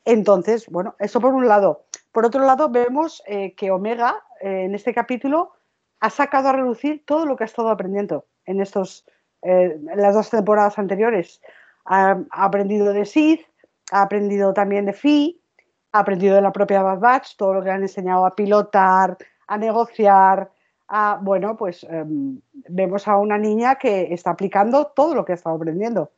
Entonces, 0.06 0.68
bueno, 0.68 0.96
eso 1.00 1.20
por 1.22 1.34
un 1.34 1.48
lado. 1.48 1.86
Por 2.12 2.26
otro 2.26 2.46
lado, 2.46 2.70
vemos 2.70 3.24
eh, 3.28 3.54
que 3.56 3.72
Omega, 3.72 4.24
eh, 4.42 4.64
en 4.66 4.76
este 4.76 4.94
capítulo, 4.94 5.54
ha 6.00 6.10
sacado 6.10 6.50
a 6.50 6.54
relucir 6.54 7.06
todo 7.06 7.26
lo 7.26 7.36
que 7.36 7.44
ha 7.44 7.46
estado 7.46 7.70
aprendiendo 7.70 8.26
en 8.46 8.60
estos, 8.60 9.06
eh, 9.44 9.80
las 9.96 10.16
dos 10.16 10.30
temporadas 10.30 10.78
anteriores. 10.80 11.42
Ha, 11.86 12.20
aprendido 12.32 12.92
de 12.92 13.06
Sid, 13.06 13.40
ha 13.92 14.02
aprendido 14.02 14.54
también 14.54 14.86
de 14.86 14.94
Fi, 14.94 15.40
ha 15.92 16.00
aprendido 16.00 16.36
de 16.36 16.42
la 16.42 16.52
propia 16.52 16.82
Bad 16.82 17.00
Batch, 17.00 17.36
todo 17.38 17.54
lo 17.54 17.64
que 17.64 17.70
han 17.70 17.82
enseñado 17.82 18.26
a 18.26 18.36
pilotar, 18.36 19.18
a 19.48 19.58
negociar, 19.58 20.52
a, 20.88 21.20
bueno, 21.22 21.56
pues 21.56 21.86
em, 21.90 22.42
vemos 22.68 23.08
a 23.08 23.18
una 23.18 23.38
niña 23.38 23.76
que 23.76 24.14
está 24.14 24.32
aplicando 24.32 24.88
todo 24.88 25.14
lo 25.16 25.24
que 25.24 25.34
ha 25.34 25.36
estado 25.36 25.56
aprendiendo. 25.56 26.12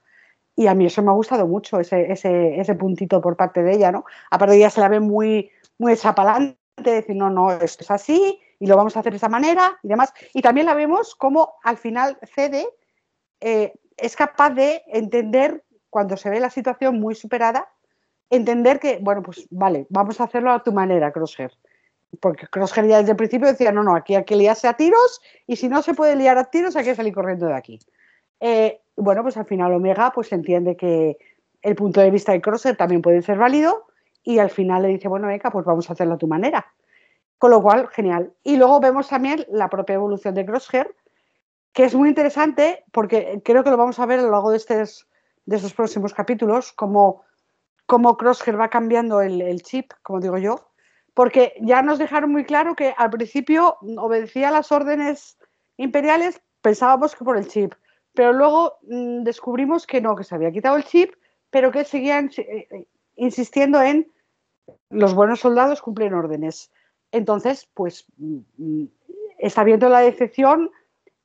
Y 0.56 0.68
a 0.68 0.76
mí 0.76 0.86
eso 0.86 1.02
me 1.02 1.10
ha 1.10 1.14
gustado 1.14 1.48
mucho, 1.48 1.80
ese, 1.80 2.12
ese, 2.12 2.76
puntito 2.76 3.22
por 3.22 3.36
parte 3.36 3.64
de 3.64 3.74
ella, 3.74 3.92
¿no? 3.92 4.06
Aparte 4.30 4.56
ella 4.56 4.70
se 4.70 4.82
la 4.82 4.88
ve 4.88 5.00
muy, 5.00 5.50
muy 5.80 5.94
echapalante, 5.94 6.58
decir, 6.78 7.16
no, 7.16 7.30
no, 7.30 7.52
esto 7.52 7.84
es 7.84 7.92
así 7.92 8.40
y 8.60 8.68
lo 8.68 8.78
vamos 8.78 8.96
a 8.96 9.00
hacer 9.00 9.14
de 9.14 9.18
esa 9.18 9.30
manera 9.30 9.80
y 9.84 9.88
demás. 9.88 10.14
Y 10.34 10.42
también 10.42 10.68
la 10.68 10.74
vemos 10.74 11.16
como 11.16 11.56
al 11.64 11.78
final 11.78 12.18
cede, 12.24 12.68
eh, 13.42 13.74
es 13.98 14.16
capaz 14.16 14.52
de 14.52 14.84
entender 14.88 15.64
cuando 15.90 16.18
se 16.18 16.30
ve 16.30 16.40
la 16.40 16.50
situación 16.50 17.00
muy 17.00 17.16
superada, 17.16 17.68
entender 18.30 18.80
que, 18.80 19.00
bueno, 19.02 19.22
pues 19.22 19.48
vale, 19.52 19.86
vamos 19.90 20.20
a 20.20 20.26
hacerlo 20.26 20.52
a 20.52 20.64
tu 20.64 20.72
manera, 20.72 21.12
Crosshair. 21.12 21.52
Porque 22.20 22.48
Crosshair 22.48 22.88
ya 22.88 22.98
desde 23.00 23.12
el 23.12 23.18
principio 23.18 23.48
decía, 23.48 23.72
no, 23.72 23.84
no, 23.84 23.96
aquí 23.96 24.16
hay 24.16 24.24
que 24.24 24.36
liarse 24.36 24.68
a 24.68 24.74
tiros 24.74 25.22
y 25.46 25.56
si 25.56 25.68
no 25.68 25.82
se 25.82 25.94
puede 25.94 26.16
liar 26.16 26.38
a 26.38 26.46
tiros 26.46 26.76
hay 26.76 26.86
que 26.86 26.96
salir 26.96 27.14
corriendo 27.14 27.48
de 27.48 27.56
aquí. 27.56 27.80
Eh, 28.40 28.82
bueno, 28.96 29.24
pues 29.24 29.38
al 29.38 29.46
final 29.46 29.74
Omega 29.74 30.12
pues 30.14 30.32
entiende 30.32 30.76
que 30.76 31.18
el 31.62 31.76
punto 31.76 32.02
de 32.02 32.12
vista 32.12 32.32
de 32.32 32.42
Crosser 32.42 32.76
también 32.76 33.02
puede 33.02 33.22
ser 33.22 33.38
válido 33.38 33.88
y 34.24 34.40
al 34.40 34.50
final 34.50 34.84
le 34.84 34.90
dice, 34.90 35.08
bueno, 35.08 35.28
venga, 35.28 35.52
pues 35.52 35.66
vamos 35.66 35.90
a 35.90 35.94
hacerlo 35.94 36.16
a 36.16 36.18
tu 36.18 36.28
manera. 36.28 36.74
Con 37.38 37.52
lo 37.52 37.62
cual, 37.62 37.90
genial. 37.90 38.34
Y 38.44 38.58
luego 38.58 38.80
vemos 38.80 39.10
también 39.10 39.46
la 39.50 39.70
propia 39.70 39.96
evolución 39.96 40.34
de 40.36 40.46
Crosshair, 40.46 40.96
que 41.74 41.86
es 41.86 41.96
muy 41.96 42.08
interesante 42.08 42.86
porque 42.92 43.42
creo 43.44 43.64
que 43.64 43.70
lo 43.70 43.78
vamos 43.78 44.00
a 44.00 44.06
ver 44.06 44.20
a 44.20 44.24
lo 44.24 44.32
largo 44.32 44.52
de, 44.52 44.58
estos, 44.58 45.08
de 45.46 45.58
estos 45.58 45.74
próximos 45.74 46.14
capítulos, 46.14 46.72
como 46.72 47.24
cómo 47.86 48.16
Crosshair 48.16 48.60
va 48.60 48.70
cambiando 48.70 49.22
el, 49.22 49.42
el, 49.42 49.62
chip, 49.62 49.92
como 50.04 50.22
digo 50.22 50.38
yo, 50.38 50.70
porque 51.14 51.54
ya 51.62 51.82
nos 51.82 52.00
dejaron 52.00 52.32
muy 52.32 52.46
claro 52.46 52.76
que 52.76 52.94
al 52.98 53.10
principio 53.10 53.78
obedecía 53.98 54.52
las 54.52 54.72
órdenes 54.72 55.38
imperiales, 55.76 56.42
pensábamos 56.62 57.16
que 57.16 57.26
por 57.26 57.38
el 57.38 57.48
chip, 57.48 57.74
pero 58.14 58.34
luego 58.34 58.78
mm, 58.84 59.24
descubrimos 59.24 59.88
que 59.88 60.02
no, 60.02 60.16
que 60.16 60.24
se 60.24 60.36
había 60.36 60.52
quitado 60.52 60.78
el 60.78 60.84
chip, 60.84 61.14
pero 61.50 61.72
que 61.72 61.84
seguían 61.84 62.30
eh, 62.38 62.68
eh, 62.72 62.88
insistiendo 63.16 63.82
en 63.82 64.12
los 64.90 65.14
buenos 65.14 65.40
soldados 65.40 65.82
cumplen 65.82 66.14
órdenes. 66.14 66.72
Entonces, 67.12 67.68
pues 67.74 68.06
mm, 68.18 68.38
mm, 68.58 68.88
está 69.40 69.64
viendo 69.64 69.90
la 69.90 70.00
decepción, 70.00 70.72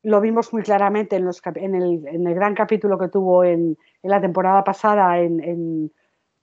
lo 0.02 0.20
vimos 0.20 0.52
muy 0.52 0.62
claramente 0.62 1.16
en, 1.16 1.24
los, 1.24 1.40
en, 1.54 1.74
el, 1.74 2.06
en 2.06 2.26
el, 2.26 2.34
gran 2.34 2.54
capítulo 2.54 2.98
que 2.98 3.08
tuvo 3.08 3.44
en, 3.44 3.76
en 4.02 4.10
la 4.10 4.20
temporada 4.20 4.64
pasada, 4.64 5.18
en, 5.18 5.92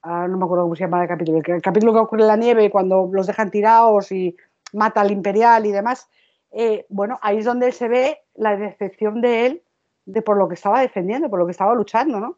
ah, 0.03 0.27
no 0.27 0.37
me 0.37 0.45
acuerdo 0.45 0.65
cómo 0.65 0.75
se 0.75 0.83
llama 0.83 1.01
el 1.01 1.07
capítulo, 1.07 1.41
el, 1.43 1.61
capítulo 1.61 1.93
que 1.93 1.99
ocurre 1.99 2.21
en 2.21 2.27
la 2.27 2.37
nieve 2.37 2.69
cuando 2.69 3.09
los 3.11 3.27
dejan 3.27 3.51
tirados 3.51 4.11
y 4.11 4.35
mata 4.73 5.01
al 5.01 5.11
imperial 5.11 5.65
y 5.65 5.71
demás. 5.71 6.09
Eh, 6.51 6.85
bueno, 6.89 7.17
ahí 7.21 7.37
es 7.37 7.45
donde 7.45 7.71
se 7.71 7.87
ve 7.87 8.19
la 8.35 8.55
decepción 8.55 9.21
de 9.21 9.45
él 9.45 9.61
de 10.05 10.21
por 10.21 10.37
lo 10.37 10.47
que 10.47 10.55
estaba 10.55 10.81
defendiendo, 10.81 11.29
por 11.29 11.39
lo 11.39 11.45
que 11.45 11.51
estaba 11.51 11.73
luchando, 11.73 12.19
¿no? 12.19 12.37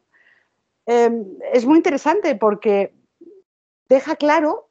Em, 0.85 1.25
es 1.51 1.65
muy 1.65 1.77
interesante 1.77 2.35
porque 2.35 2.95
deja 3.89 4.15
claro, 4.15 4.69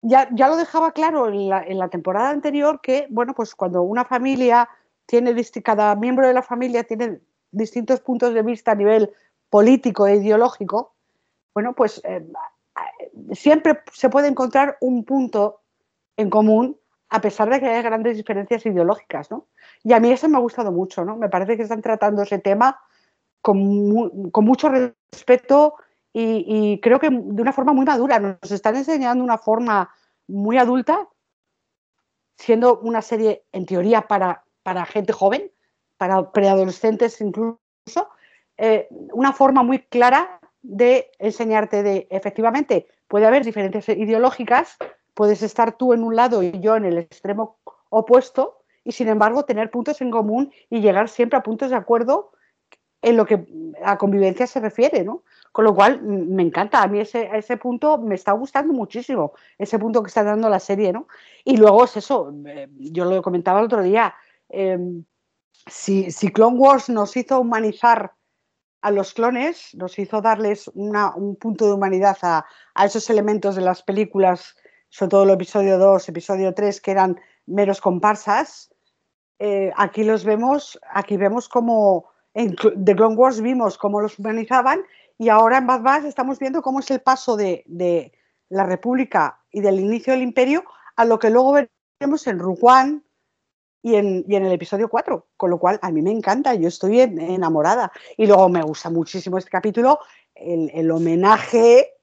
ya, 0.00 0.28
ya 0.32 0.48
lo 0.48 0.56
dejaba 0.56 0.92
claro 0.92 1.28
en 1.28 1.78
la, 1.78 1.88
temporada 1.88 2.30
anterior, 2.30 2.80
que, 2.80 3.06
bueno, 3.10 3.34
pues 3.34 3.54
cuando 3.54 3.82
una 3.82 4.04
familia 4.04 4.68
tiene, 5.06 5.34
cada 5.62 5.94
miembro 5.96 6.26
de 6.26 6.34
la 6.34 6.42
familia 6.42 6.84
tiene 6.84 7.20
distintos 7.50 8.00
puntos 8.00 8.34
de 8.34 8.42
vista 8.42 8.72
a 8.72 8.74
nivel 8.74 9.12
político 9.50 10.06
e 10.06 10.16
ideológico, 10.16 10.94
bueno, 11.54 11.74
pues 11.74 12.00
eh, 12.04 12.26
siempre 13.32 13.80
se 13.92 14.08
puede 14.08 14.28
encontrar 14.28 14.76
un 14.80 15.04
punto 15.04 15.60
en 16.16 16.30
común 16.30 16.78
a 17.14 17.20
pesar 17.20 17.50
de 17.50 17.60
que 17.60 17.68
haya 17.68 17.82
grandes 17.82 18.16
diferencias 18.16 18.64
ideológicas, 18.66 19.30
¿no? 19.30 19.46
Y 19.82 19.92
a 19.92 20.00
mí 20.00 20.10
eso 20.10 20.28
me 20.28 20.36
ha 20.36 20.40
gustado 20.40 20.72
mucho, 20.72 21.04
¿no? 21.04 21.16
Me 21.16 21.28
parece 21.28 21.56
que 21.56 21.62
están 21.62 21.82
tratando 21.82 22.22
ese 22.22 22.38
tema 22.38 22.80
con, 23.40 23.58
mucho 24.44 24.68
respeto 24.68 25.74
y, 26.12 26.44
y, 26.46 26.80
creo 26.80 26.98
que 26.98 27.10
de 27.10 27.42
una 27.42 27.52
forma 27.52 27.72
muy 27.72 27.84
madura. 27.84 28.18
Nos 28.18 28.50
están 28.50 28.76
enseñando 28.76 29.22
una 29.22 29.38
forma 29.38 29.90
muy 30.26 30.58
adulta, 30.58 31.08
siendo 32.36 32.78
una 32.80 33.02
serie 33.02 33.44
en 33.52 33.66
teoría 33.66 34.02
para 34.02 34.44
para 34.64 34.84
gente 34.86 35.12
joven, 35.12 35.52
para 35.96 36.32
preadolescentes 36.32 37.20
incluso, 37.20 37.60
eh, 38.56 38.88
una 39.12 39.32
forma 39.32 39.62
muy 39.62 39.80
clara 39.80 40.40
de 40.62 41.12
enseñarte 41.18 41.84
de, 41.84 42.08
efectivamente, 42.10 42.88
puede 43.06 43.26
haber 43.26 43.44
diferencias 43.44 43.96
ideológicas, 43.96 44.76
puedes 45.14 45.42
estar 45.42 45.76
tú 45.76 45.92
en 45.92 46.02
un 46.02 46.16
lado 46.16 46.42
y 46.42 46.60
yo 46.60 46.76
en 46.76 46.84
el 46.84 46.98
extremo 46.98 47.58
opuesto, 47.88 48.58
y 48.84 48.92
sin 48.92 49.08
embargo 49.08 49.44
tener 49.44 49.70
puntos 49.70 50.00
en 50.00 50.10
común 50.10 50.52
y 50.68 50.80
llegar 50.80 51.08
siempre 51.08 51.38
a 51.38 51.42
puntos 51.42 51.70
de 51.70 51.76
acuerdo 51.76 52.32
en 53.00 53.16
lo 53.16 53.24
que 53.24 53.46
a 53.82 53.96
convivencia 53.96 54.46
se 54.46 54.60
refiere, 54.60 55.04
¿no? 55.04 55.22
Con 55.52 55.64
lo 55.64 55.74
cual, 55.74 56.02
me 56.02 56.42
encanta, 56.42 56.82
a 56.82 56.88
mí 56.88 57.00
ese, 57.00 57.30
ese 57.32 57.56
punto 57.56 57.98
me 57.98 58.14
está 58.14 58.32
gustando 58.32 58.72
muchísimo, 58.72 59.32
ese 59.58 59.78
punto 59.78 60.02
que 60.02 60.08
está 60.08 60.24
dando 60.24 60.48
la 60.48 60.58
serie, 60.58 60.92
¿no? 60.92 61.06
Y 61.44 61.56
luego 61.56 61.84
es 61.84 61.96
eso, 61.96 62.34
eh, 62.46 62.68
yo 62.76 63.04
lo 63.04 63.22
comentaba 63.22 63.60
el 63.60 63.66
otro 63.66 63.82
día, 63.82 64.14
Em, 64.48 65.04
si, 65.66 66.10
si, 66.10 66.30
Clone 66.30 66.58
Wars 66.58 66.88
nos 66.88 67.16
hizo 67.16 67.40
humanizar 67.40 68.12
a 68.82 68.90
los 68.90 69.14
clones, 69.14 69.74
nos 69.74 69.98
hizo 69.98 70.20
darles 70.20 70.68
un 70.68 71.36
punto 71.36 71.66
de 71.66 71.72
humanidad 71.72 72.18
a, 72.22 72.44
esos 72.84 73.08
elementos 73.08 73.56
de 73.56 73.62
las 73.62 73.82
películas, 73.82 74.56
sobre 74.94 75.10
todo 75.10 75.24
el 75.24 75.30
episodio 75.30 75.76
2, 75.76 76.08
episodio 76.08 76.54
3, 76.54 76.80
que 76.80 76.92
eran 76.92 77.20
meros 77.46 77.80
comparsas, 77.80 78.72
eh, 79.40 79.72
aquí 79.76 80.04
los 80.04 80.24
vemos, 80.24 80.78
aquí 80.88 81.16
vemos 81.16 81.48
como 81.48 82.10
en 82.32 82.54
The 82.54 82.94
Clone 82.94 83.16
Wars 83.16 83.40
vimos 83.40 83.76
cómo 83.76 84.00
los 84.00 84.20
humanizaban 84.20 84.84
y 85.18 85.30
ahora 85.30 85.58
en 85.58 85.66
Bad 85.66 85.82
Batch 85.82 86.04
estamos 86.04 86.38
viendo 86.38 86.62
cómo 86.62 86.78
es 86.78 86.88
el 86.92 87.00
paso 87.00 87.36
de, 87.36 87.64
de, 87.66 88.12
la 88.48 88.66
República 88.66 89.40
y 89.50 89.62
del 89.62 89.80
inicio 89.80 90.12
del 90.12 90.22
Imperio 90.22 90.62
a 90.94 91.04
lo 91.04 91.18
que 91.18 91.30
luego 91.30 91.54
veremos 91.54 92.26
en 92.28 92.40
One, 92.40 93.00
y 93.82 93.96
en, 93.96 94.24
y 94.28 94.36
en, 94.36 94.46
el 94.46 94.52
episodio 94.52 94.88
4, 94.88 95.26
con 95.36 95.50
lo 95.50 95.58
cual 95.58 95.80
a 95.82 95.90
mí 95.90 96.02
me 96.02 96.12
encanta, 96.12 96.54
yo 96.54 96.68
estoy 96.68 97.00
enamorada. 97.00 97.90
Y 98.16 98.26
luego 98.26 98.48
me 98.48 98.62
gusta 98.62 98.90
muchísimo 98.90 99.38
este 99.38 99.50
capítulo, 99.50 99.98
el, 100.34 100.70
el 100.72 100.90
homenaje 100.90 101.93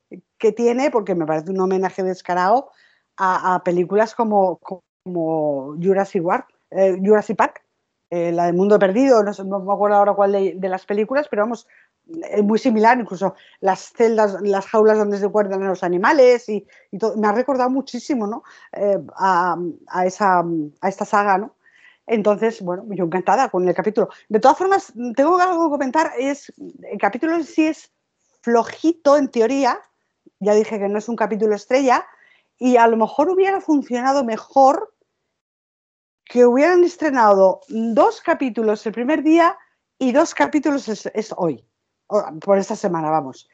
que 0.41 0.51
tiene, 0.51 0.89
porque 0.89 1.15
me 1.15 1.25
parece 1.25 1.51
un 1.51 1.60
homenaje 1.62 2.03
descarado 2.03 2.71
a, 3.15 3.62
películas 3.63 4.15
como, 4.15 4.57
como 4.57 5.75
Jurassic, 5.79 6.25
World, 6.25 6.45
eh, 6.71 6.98
Jurassic 7.00 7.38
Park, 7.38 7.63
eh, 8.10 8.31
la 8.31 8.48
del 8.48 8.55
Mundo 8.55 8.79
Perdido, 8.79 9.24
no, 9.24 9.60
me 9.60 9.71
acuerdo 9.71 9.98
ahora 9.98 10.13
cuál 10.13 10.31
de, 10.31 10.69
las 10.69 10.86
películas, 10.88 11.27
pero 11.29 11.43
vamos, 11.43 11.67
es 12.31 12.43
muy 12.43 12.57
similar, 12.57 13.00
incluso 13.00 13.36
las 13.60 13.93
celdas, 13.93 14.41
las 14.41 14.65
jaulas 14.65 14.98
donde 14.98 15.19
se 15.19 15.27
guardan 15.27 15.65
los 15.67 15.83
animales 15.83 16.50
y, 16.50 16.65
todo, 17.00 17.15
me 17.15 17.27
ha 17.27 17.31
recordado 17.31 17.69
muchísimo 17.69 18.25
¿no? 18.25 18.43
Eh, 18.74 18.98
a, 19.15 19.55
a, 19.88 20.05
esa, 20.07 20.43
a 20.81 20.89
esta 20.89 21.05
saga, 21.05 21.38
¿no? 21.38 21.55
Entonces, 22.07 22.62
bueno, 22.63 22.83
yo 22.89 23.05
encantada 23.05 23.50
con 23.50 23.67
el 23.67 23.75
capítulo. 23.75 24.10
De 24.27 24.39
todas 24.39 24.57
formas, 24.57 24.91
tengo 25.15 25.38
algo 25.39 25.65
que 25.65 25.71
comentar, 25.71 26.12
es, 26.17 26.51
el 26.57 26.98
capítulo 26.98 27.36
en 27.36 27.43
sí 27.43 27.67
es 27.67 27.91
flojito 28.41 29.15
en 29.15 29.29
teoría, 29.29 29.79
ya 30.41 30.53
dije 30.53 30.79
que 30.79 30.89
no 30.89 30.98
es 30.98 31.07
un 31.07 31.15
capítulo 31.15 31.55
estrella, 31.55 32.05
y 32.57 32.77
a 32.77 32.88
lo 32.88 32.98
mejor 32.98 33.29
hubiera 33.29 33.62
funcionado 33.62 34.24
mejor 34.25 34.93
que 36.25 36.45
hubieran 36.45 36.83
estrenado 36.83 37.62
dos 37.69 38.21
capítulos 38.21 38.86
el 38.86 38.93
primer 38.93 39.24
día 39.24 39.57
y 39.98 40.12
dos 40.12 40.33
capítulos 40.33 40.88
es, 40.88 41.33
hoy, 41.38 41.65
por 42.07 42.57
esta 42.57 42.75
semana, 42.75 43.10
vamos. 43.10 43.50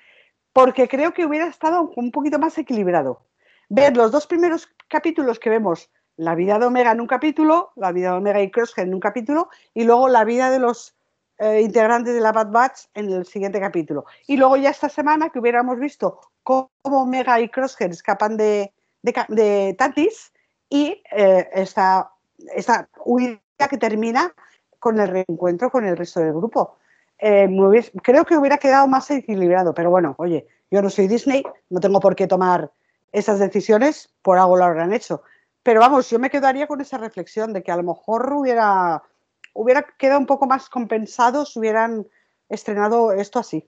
Porque 0.54 0.88
creo 0.88 1.14
que 1.14 1.26
hubiera 1.26 1.48
estado 1.48 1.92
un 1.96 2.12
poquito 2.12 2.40
más 2.40 2.58
equilibrado. 2.58 3.26
Ver 3.70 3.96
los 3.96 4.12
dos 4.12 4.28
primeros 4.28 4.68
capítulos 4.88 5.40
que 5.40 5.50
vemos 5.50 5.92
la 6.16 6.36
vida 6.36 6.58
de 6.58 6.66
Omega 6.66 6.92
en 6.92 7.02
un 7.02 7.08
capítulo, 7.08 7.72
la 7.76 7.92
vida 7.92 8.12
de 8.12 8.18
Omega 8.18 8.42
y 8.42 8.50
Crosshair 8.50 8.88
en 8.88 8.94
un 8.94 9.00
capítulo, 9.00 9.50
y 9.74 9.84
luego 9.84 10.08
la 10.08 10.24
vida 10.24 10.50
de 10.50 10.60
los 10.60 10.97
eh, 11.40 11.62
integrantes 11.62 12.14
de 12.14 12.22
la 12.22 12.32
Bad 12.32 12.52
Batch 12.52 12.86
en 12.94 13.12
el 13.12 13.26
siguiente 13.26 13.60
capítulo. 13.60 14.06
Y 14.28 14.38
luego 14.38 14.58
ya 14.58 14.70
esta 14.70 14.90
semana 14.90 15.30
que 15.30 15.40
hubiéramos 15.40 15.80
visto 15.80 16.20
cómo 16.44 16.70
Omega 16.84 17.40
y 17.40 17.50
Crosshair 17.50 17.92
escapan 17.92 18.38
de, 18.38 18.74
de, 19.02 19.14
de 19.30 19.76
y 20.70 21.02
eh, 21.12 21.50
esta, 21.54 22.12
esta 22.56 22.90
huida 23.06 23.40
que 23.70 23.78
termina 23.78 24.34
con 24.80 25.00
el 25.00 25.08
reencuentro 25.08 25.70
con 25.70 25.86
el 25.86 25.98
resto 25.98 26.20
del 26.20 26.34
grupo. 26.34 26.78
Eh, 27.20 27.50
creo 28.04 28.26
que 28.26 28.38
hubiera 28.38 28.58
quedado 28.58 28.88
más 28.88 29.10
equilibrado, 29.10 29.74
pero 29.74 29.90
bueno, 29.90 30.16
oye, 30.18 30.48
yo 30.70 30.82
no 30.82 30.90
soy 30.90 31.08
Disney, 31.08 31.44
no 31.70 31.80
tengo 31.80 32.00
por 32.00 32.16
qué 32.16 32.28
tomar 32.28 32.72
esas 33.12 33.40
decisiones, 33.40 34.14
por 34.22 34.38
algo 34.38 34.58
lo 34.58 34.66
habrán 34.66 34.94
hecho. 34.94 35.24
Pero 35.64 35.80
vamos, 35.80 36.10
yo 36.10 36.20
me 36.20 36.30
quedaría 36.30 36.68
con 36.68 36.80
esa 36.80 36.98
reflexión 36.98 37.54
de 37.54 37.64
que 37.64 37.72
a 37.72 37.78
lo 37.78 37.84
mejor 37.84 38.32
hubiera, 38.34 39.04
hubiera 39.58 39.84
quedado 39.98 40.20
un 40.20 40.26
poco 40.26 40.46
más 40.46 40.70
compensado 40.70 41.46
si 41.46 41.60
hubieran 41.60 42.08
estrenado 42.48 43.12
esto 43.12 43.40
así. 43.40 43.68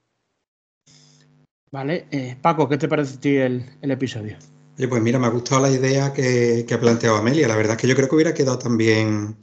Vale, 1.71 2.07
eh, 2.11 2.37
Paco, 2.41 2.69
¿qué 2.69 2.77
te 2.77 2.87
parece 2.87 3.17
a 3.17 3.19
ti 3.19 3.35
el, 3.35 3.77
el 3.81 3.91
episodio? 3.91 4.37
Oye, 4.77 4.87
pues 4.87 5.01
mira, 5.01 5.19
me 5.19 5.27
ha 5.27 5.31
gustado 5.31 5.61
la 5.61 5.71
idea 5.71 6.13
que, 6.13 6.65
que, 6.67 6.73
ha 6.73 6.79
planteado 6.79 7.17
Amelia. 7.17 7.47
La 7.47 7.55
verdad 7.55 7.75
es 7.75 7.81
que 7.81 7.87
yo 7.87 7.95
creo 7.95 8.07
que 8.07 8.15
hubiera 8.15 8.33
quedado 8.33 8.57
también, 8.57 9.35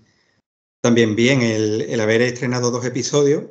también 0.81 1.15
bien 1.15 1.43
el, 1.43 1.83
el 1.83 2.00
haber 2.00 2.23
estrenado 2.23 2.71
dos 2.71 2.85
episodios 2.85 3.45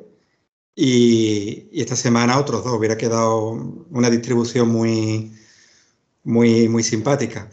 y, 0.74 1.68
y, 1.70 1.80
esta 1.80 1.96
semana 1.96 2.38
otros 2.38 2.64
dos. 2.64 2.74
Hubiera 2.74 2.98
quedado 2.98 3.50
una 3.90 4.10
distribución 4.10 4.68
muy, 4.68 5.32
muy, 6.24 6.68
muy 6.68 6.82
simpática. 6.82 7.48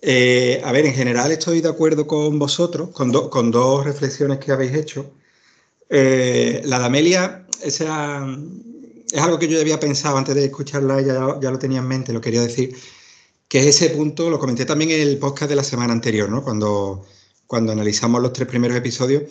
Eh, 0.00 0.60
a 0.64 0.72
ver, 0.72 0.86
en 0.86 0.94
general 0.94 1.32
estoy 1.32 1.60
de 1.60 1.68
acuerdo 1.68 2.06
con 2.06 2.38
vosotros, 2.38 2.90
con, 2.90 3.10
do, 3.10 3.30
con 3.30 3.50
dos 3.50 3.84
reflexiones 3.84 4.38
que 4.38 4.52
habéis 4.52 4.74
hecho. 4.74 5.12
Eh, 5.88 6.62
la 6.64 6.78
de 6.78 6.84
Amelia, 6.84 7.46
esa, 7.62 8.26
es 9.10 9.20
algo 9.20 9.38
que 9.38 9.48
yo 9.48 9.54
ya 9.54 9.62
había 9.62 9.80
pensado 9.80 10.16
antes 10.16 10.34
de 10.34 10.44
escucharla, 10.46 11.00
ya, 11.00 11.38
ya 11.40 11.50
lo 11.50 11.58
tenía 11.58 11.78
en 11.78 11.88
mente, 11.88 12.12
lo 12.12 12.20
quería 12.20 12.42
decir, 12.42 12.76
que 13.48 13.60
es 13.60 13.66
ese 13.66 13.90
punto, 13.90 14.30
lo 14.30 14.38
comenté 14.38 14.64
también 14.66 14.90
en 14.90 15.00
el 15.00 15.18
podcast 15.18 15.48
de 15.50 15.56
la 15.56 15.64
semana 15.64 15.92
anterior, 15.92 16.28
¿no? 16.28 16.44
cuando, 16.44 17.06
cuando 17.46 17.72
analizamos 17.72 18.20
los 18.22 18.32
tres 18.32 18.46
primeros 18.46 18.76
episodios, 18.76 19.22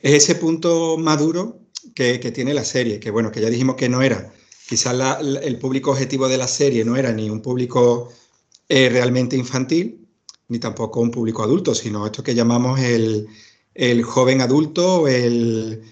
es 0.00 0.14
ese 0.14 0.34
punto 0.34 0.98
maduro 0.98 1.58
que, 1.94 2.18
tiene 2.18 2.54
la 2.54 2.64
serie, 2.64 3.00
que 3.00 3.10
bueno, 3.10 3.32
que 3.32 3.40
ya 3.40 3.50
dijimos 3.50 3.76
que 3.76 3.88
no 3.88 4.02
era, 4.02 4.32
quizás 4.68 4.94
el 5.20 5.58
público 5.58 5.92
objetivo 5.92 6.28
de 6.28 6.36
la 6.36 6.48
serie 6.48 6.84
no 6.84 6.96
era 6.96 7.12
ni 7.12 7.30
un 7.30 7.40
público 7.40 8.12
eh, 8.68 8.88
realmente 8.90 9.36
infantil, 9.36 10.01
ni 10.52 10.58
tampoco 10.58 11.00
un 11.00 11.10
público 11.10 11.42
adulto, 11.42 11.74
sino 11.74 12.04
esto 12.04 12.22
que 12.22 12.34
llamamos 12.34 12.78
el, 12.78 13.26
el 13.74 14.02
joven 14.02 14.42
adulto 14.42 15.00
o 15.00 15.08
el, 15.08 15.82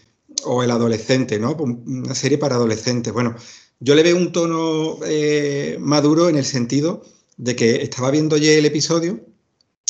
o 0.45 0.62
el, 0.62 0.71
adolescente, 0.71 1.38
¿no? 1.38 1.52
Una 1.55 2.14
serie 2.14 2.37
para 2.37 2.57
adolescentes. 2.57 3.11
Bueno, 3.11 3.35
yo 3.81 3.95
le 3.95 4.02
veo 4.02 4.19
un 4.19 4.33
tono 4.33 4.99
eh, 5.07 5.79
maduro 5.81 6.29
en 6.29 6.37
el 6.37 6.45
sentido 6.45 7.02
de 7.38 7.57
que 7.57 7.83
estaba 7.83 8.11
viendo 8.11 8.37
ya 8.37 8.52
el 8.52 8.67
episodio, 8.67 9.21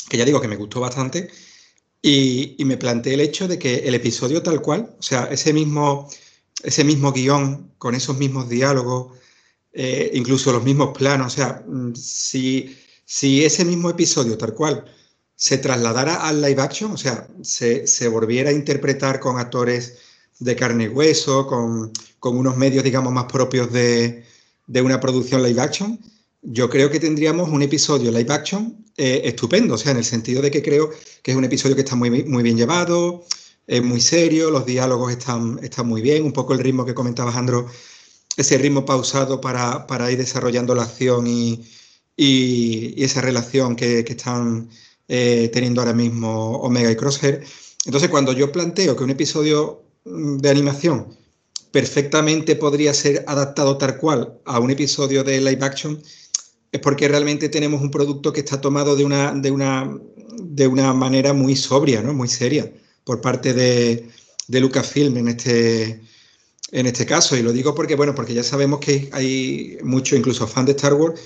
que 0.08 0.16
ya 0.16 0.24
digo 0.24 0.40
que 0.40 0.46
me 0.46 0.56
gustó 0.56 0.78
bastante, 0.78 1.30
y, 2.00 2.54
y, 2.56 2.64
me 2.64 2.76
planteé 2.76 3.14
el 3.14 3.20
hecho 3.20 3.48
de 3.48 3.58
que 3.58 3.78
el 3.88 3.94
episodio 3.94 4.40
tal 4.40 4.62
cual, 4.62 4.94
o 4.98 5.02
sea, 5.02 5.24
ese 5.24 5.52
mismo, 5.52 6.08
ese 6.62 6.84
mismo 6.84 7.12
guion, 7.12 7.72
con 7.76 7.94
esos 7.96 8.16
mismos 8.16 8.48
diálogos, 8.48 9.18
eh, 9.72 10.12
incluso 10.14 10.52
los 10.52 10.62
mismos 10.62 10.96
planos, 10.96 11.32
o 11.32 11.36
sea, 11.36 11.64
mm, 11.66 11.94
si 11.94 12.76
si 13.12 13.44
ese 13.44 13.64
mismo 13.64 13.90
episodio, 13.90 14.38
tal 14.38 14.54
cual, 14.54 14.84
se 15.34 15.58
trasladara 15.58 16.28
al 16.28 16.40
live 16.40 16.62
action, 16.62 16.92
o 16.92 16.96
sea, 16.96 17.26
se, 17.42 18.06
volviera 18.06 18.50
a 18.50 18.52
interpretar 18.52 19.18
con 19.18 19.36
actores 19.36 19.98
de 20.38 20.54
carne 20.54 20.84
y 20.84 20.88
hueso, 20.88 21.44
con, 21.44 21.90
unos 22.22 22.56
medios, 22.56 22.84
digamos, 22.84 23.12
más 23.12 23.24
propios 23.24 23.72
de, 23.72 24.24
una 24.80 25.00
producción 25.00 25.42
live 25.42 25.60
action, 25.60 25.98
yo 26.42 26.70
creo 26.70 26.88
que 26.88 27.00
tendríamos 27.00 27.48
un 27.48 27.62
episodio 27.62 28.12
live 28.12 28.32
action 28.32 28.86
eh, 28.96 29.22
estupendo, 29.24 29.74
o 29.74 29.78
sea, 29.78 29.90
en 29.90 29.98
el 29.98 30.04
sentido 30.04 30.40
de 30.40 30.52
que 30.52 30.62
creo 30.62 30.90
que 31.24 31.32
es 31.32 31.36
un 31.36 31.44
episodio 31.44 31.74
que 31.74 31.82
está 31.82 31.96
muy, 31.96 32.22
muy 32.22 32.44
bien 32.44 32.56
llevado, 32.56 33.24
es 33.66 33.82
muy 33.82 34.00
serio, 34.00 34.52
los 34.52 34.66
diálogos 34.66 35.10
están, 35.10 35.58
están 35.64 35.88
muy 35.88 36.00
bien, 36.00 36.22
un 36.22 36.32
poco 36.32 36.52
el 36.52 36.60
ritmo 36.60 36.86
que 36.86 36.94
comentaba 36.94 37.36
Andro, 37.36 37.66
ese 38.36 38.56
ritmo 38.56 38.84
pausado 38.84 39.40
para, 39.40 40.12
ir 40.12 40.18
desarrollando 40.18 40.76
la 40.76 40.84
acción 40.84 41.26
y, 41.26 41.64
esa 42.20 43.20
relación 43.20 43.76
que, 43.76 44.00
están 44.00 44.68
eh, 45.08 45.50
teniendo 45.52 45.80
ahora 45.80 45.94
mismo 45.94 46.58
Omega 46.58 46.90
y 46.90 46.96
Crosshair. 46.96 47.42
Entonces, 47.86 48.10
cuando 48.10 48.32
yo 48.32 48.52
planteo 48.52 48.94
que 48.94 49.04
un 49.04 49.10
episodio 49.10 49.82
mm, 50.04 50.36
de 50.38 50.50
animación 50.50 51.16
perfectamente 51.72 52.56
podría 52.56 52.92
ser 52.92 53.24
adaptado 53.26 53.78
tal 53.78 53.96
cual 53.96 54.38
a 54.44 54.58
un 54.58 54.70
episodio 54.70 55.24
de 55.24 55.40
live 55.40 55.64
action, 55.64 56.02
es 56.72 56.80
porque 56.80 57.08
realmente 57.08 57.48
tenemos 57.48 57.80
un 57.80 57.90
producto 57.90 58.32
que 58.32 58.40
está 58.40 58.60
tomado 58.60 58.96
de 58.96 59.04
una, 59.04 59.32
de 59.32 59.50
una, 59.50 59.90
de 60.42 60.66
una 60.66 60.92
manera 60.92 61.32
muy 61.32 61.56
sobria, 61.56 62.02
¿no? 62.02 62.12
muy 62.12 62.28
seria, 62.28 62.70
por 63.04 63.20
parte 63.20 63.54
de, 63.54 64.08
de 64.46 64.60
Lucasfilm 64.60 65.16
en 65.16 65.28
este, 65.28 66.00
en 66.72 66.86
este 66.86 67.06
caso. 67.06 67.36
Y 67.36 67.42
lo 67.42 67.52
digo 67.52 67.74
porque, 67.74 67.94
bueno, 67.94 68.14
porque 68.14 68.34
ya 68.34 68.42
sabemos 68.42 68.80
que 68.80 69.08
hay 69.12 69.78
muchos, 69.82 70.18
incluso 70.18 70.46
fans 70.46 70.66
de 70.66 70.72
Star 70.72 70.94
Wars, 70.94 71.20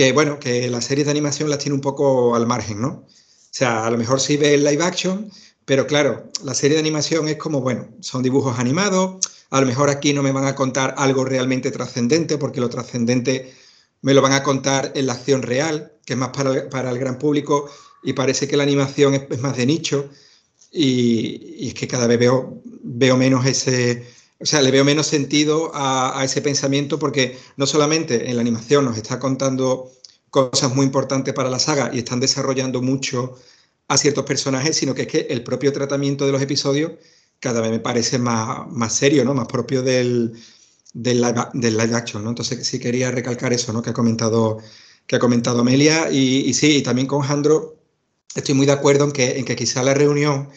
que 0.00 0.12
bueno, 0.12 0.40
que 0.40 0.70
las 0.70 0.86
series 0.86 1.04
de 1.04 1.10
animación 1.10 1.50
las 1.50 1.58
tiene 1.58 1.74
un 1.74 1.82
poco 1.82 2.34
al 2.34 2.46
margen, 2.46 2.80
¿no? 2.80 2.88
O 2.88 3.06
sea, 3.50 3.84
a 3.84 3.90
lo 3.90 3.98
mejor 3.98 4.18
sí 4.18 4.38
ve 4.38 4.54
el 4.54 4.64
live 4.64 4.82
action, 4.82 5.30
pero 5.66 5.86
claro, 5.86 6.30
la 6.42 6.54
serie 6.54 6.76
de 6.76 6.80
animación 6.80 7.28
es 7.28 7.36
como, 7.36 7.60
bueno, 7.60 7.86
son 8.00 8.22
dibujos 8.22 8.58
animados, 8.58 9.20
a 9.50 9.60
lo 9.60 9.66
mejor 9.66 9.90
aquí 9.90 10.14
no 10.14 10.22
me 10.22 10.32
van 10.32 10.46
a 10.46 10.54
contar 10.54 10.94
algo 10.96 11.26
realmente 11.26 11.70
trascendente, 11.70 12.38
porque 12.38 12.62
lo 12.62 12.70
trascendente 12.70 13.52
me 14.00 14.14
lo 14.14 14.22
van 14.22 14.32
a 14.32 14.42
contar 14.42 14.90
en 14.94 15.04
la 15.04 15.12
acción 15.12 15.42
real, 15.42 15.92
que 16.06 16.14
es 16.14 16.18
más 16.18 16.30
para, 16.30 16.90
el 16.90 16.98
gran 16.98 17.18
público, 17.18 17.68
y 18.02 18.14
parece 18.14 18.48
que 18.48 18.56
la 18.56 18.62
animación 18.62 19.12
es, 19.12 19.38
más 19.38 19.58
de 19.58 19.66
nicho, 19.66 20.08
y, 20.72 21.68
es 21.68 21.74
que 21.74 21.86
cada 21.86 22.06
vez 22.06 22.18
veo, 22.18 22.62
veo 22.64 23.18
menos 23.18 23.44
ese, 23.44 24.06
o 24.40 24.46
sea, 24.46 24.62
le 24.62 24.70
veo 24.70 24.84
menos 24.84 25.06
sentido 25.06 25.70
a, 25.74 26.22
ese 26.24 26.40
pensamiento 26.40 26.98
porque 26.98 27.38
no 27.56 27.66
solamente 27.66 28.30
en 28.30 28.36
la 28.36 28.40
animación 28.40 28.86
nos 28.86 28.96
está 28.96 29.18
contando 29.18 29.92
cosas 30.30 30.74
muy 30.74 30.86
importantes 30.86 31.34
para 31.34 31.50
la 31.50 31.58
saga 31.58 31.90
y 31.92 31.98
están 31.98 32.20
desarrollando 32.20 32.80
mucho 32.80 33.36
a 33.88 33.98
ciertos 33.98 34.24
personajes, 34.24 34.76
sino 34.76 34.94
que 34.94 35.02
es 35.02 35.08
que 35.08 35.26
el 35.28 35.42
propio 35.42 35.72
tratamiento 35.72 36.24
de 36.24 36.32
los 36.32 36.40
episodios 36.40 36.92
cada 37.38 37.60
vez 37.60 37.70
me 37.70 37.80
parece 37.80 38.18
más, 38.18 38.66
más 38.68 38.94
serio, 38.94 39.24
¿no? 39.24 39.34
Más 39.34 39.46
propio 39.46 39.82
del, 39.82 40.32
del, 40.94 41.20
live, 41.20 41.94
action, 41.94 42.24
¿no? 42.24 42.30
Entonces 42.30 42.66
sí 42.66 42.78
quería 42.78 43.10
recalcar 43.10 43.52
eso, 43.52 43.72
¿no? 43.72 43.82
Que 43.82 43.90
ha 43.90 43.94
comentado, 43.94 44.58
que 45.06 45.16
ha 45.16 45.18
comentado 45.18 45.60
Amelia. 45.60 46.10
Y, 46.10 46.52
sí, 46.54 46.76
y 46.76 46.82
también 46.82 47.06
con 47.06 47.22
Jandro 47.22 47.76
estoy 48.34 48.54
muy 48.54 48.66
de 48.66 48.72
acuerdo 48.72 49.04
en 49.04 49.12
que, 49.12 49.38
en 49.38 49.44
que 49.44 49.56
quizá 49.56 49.82
la 49.82 49.94
reunión, 49.94 50.48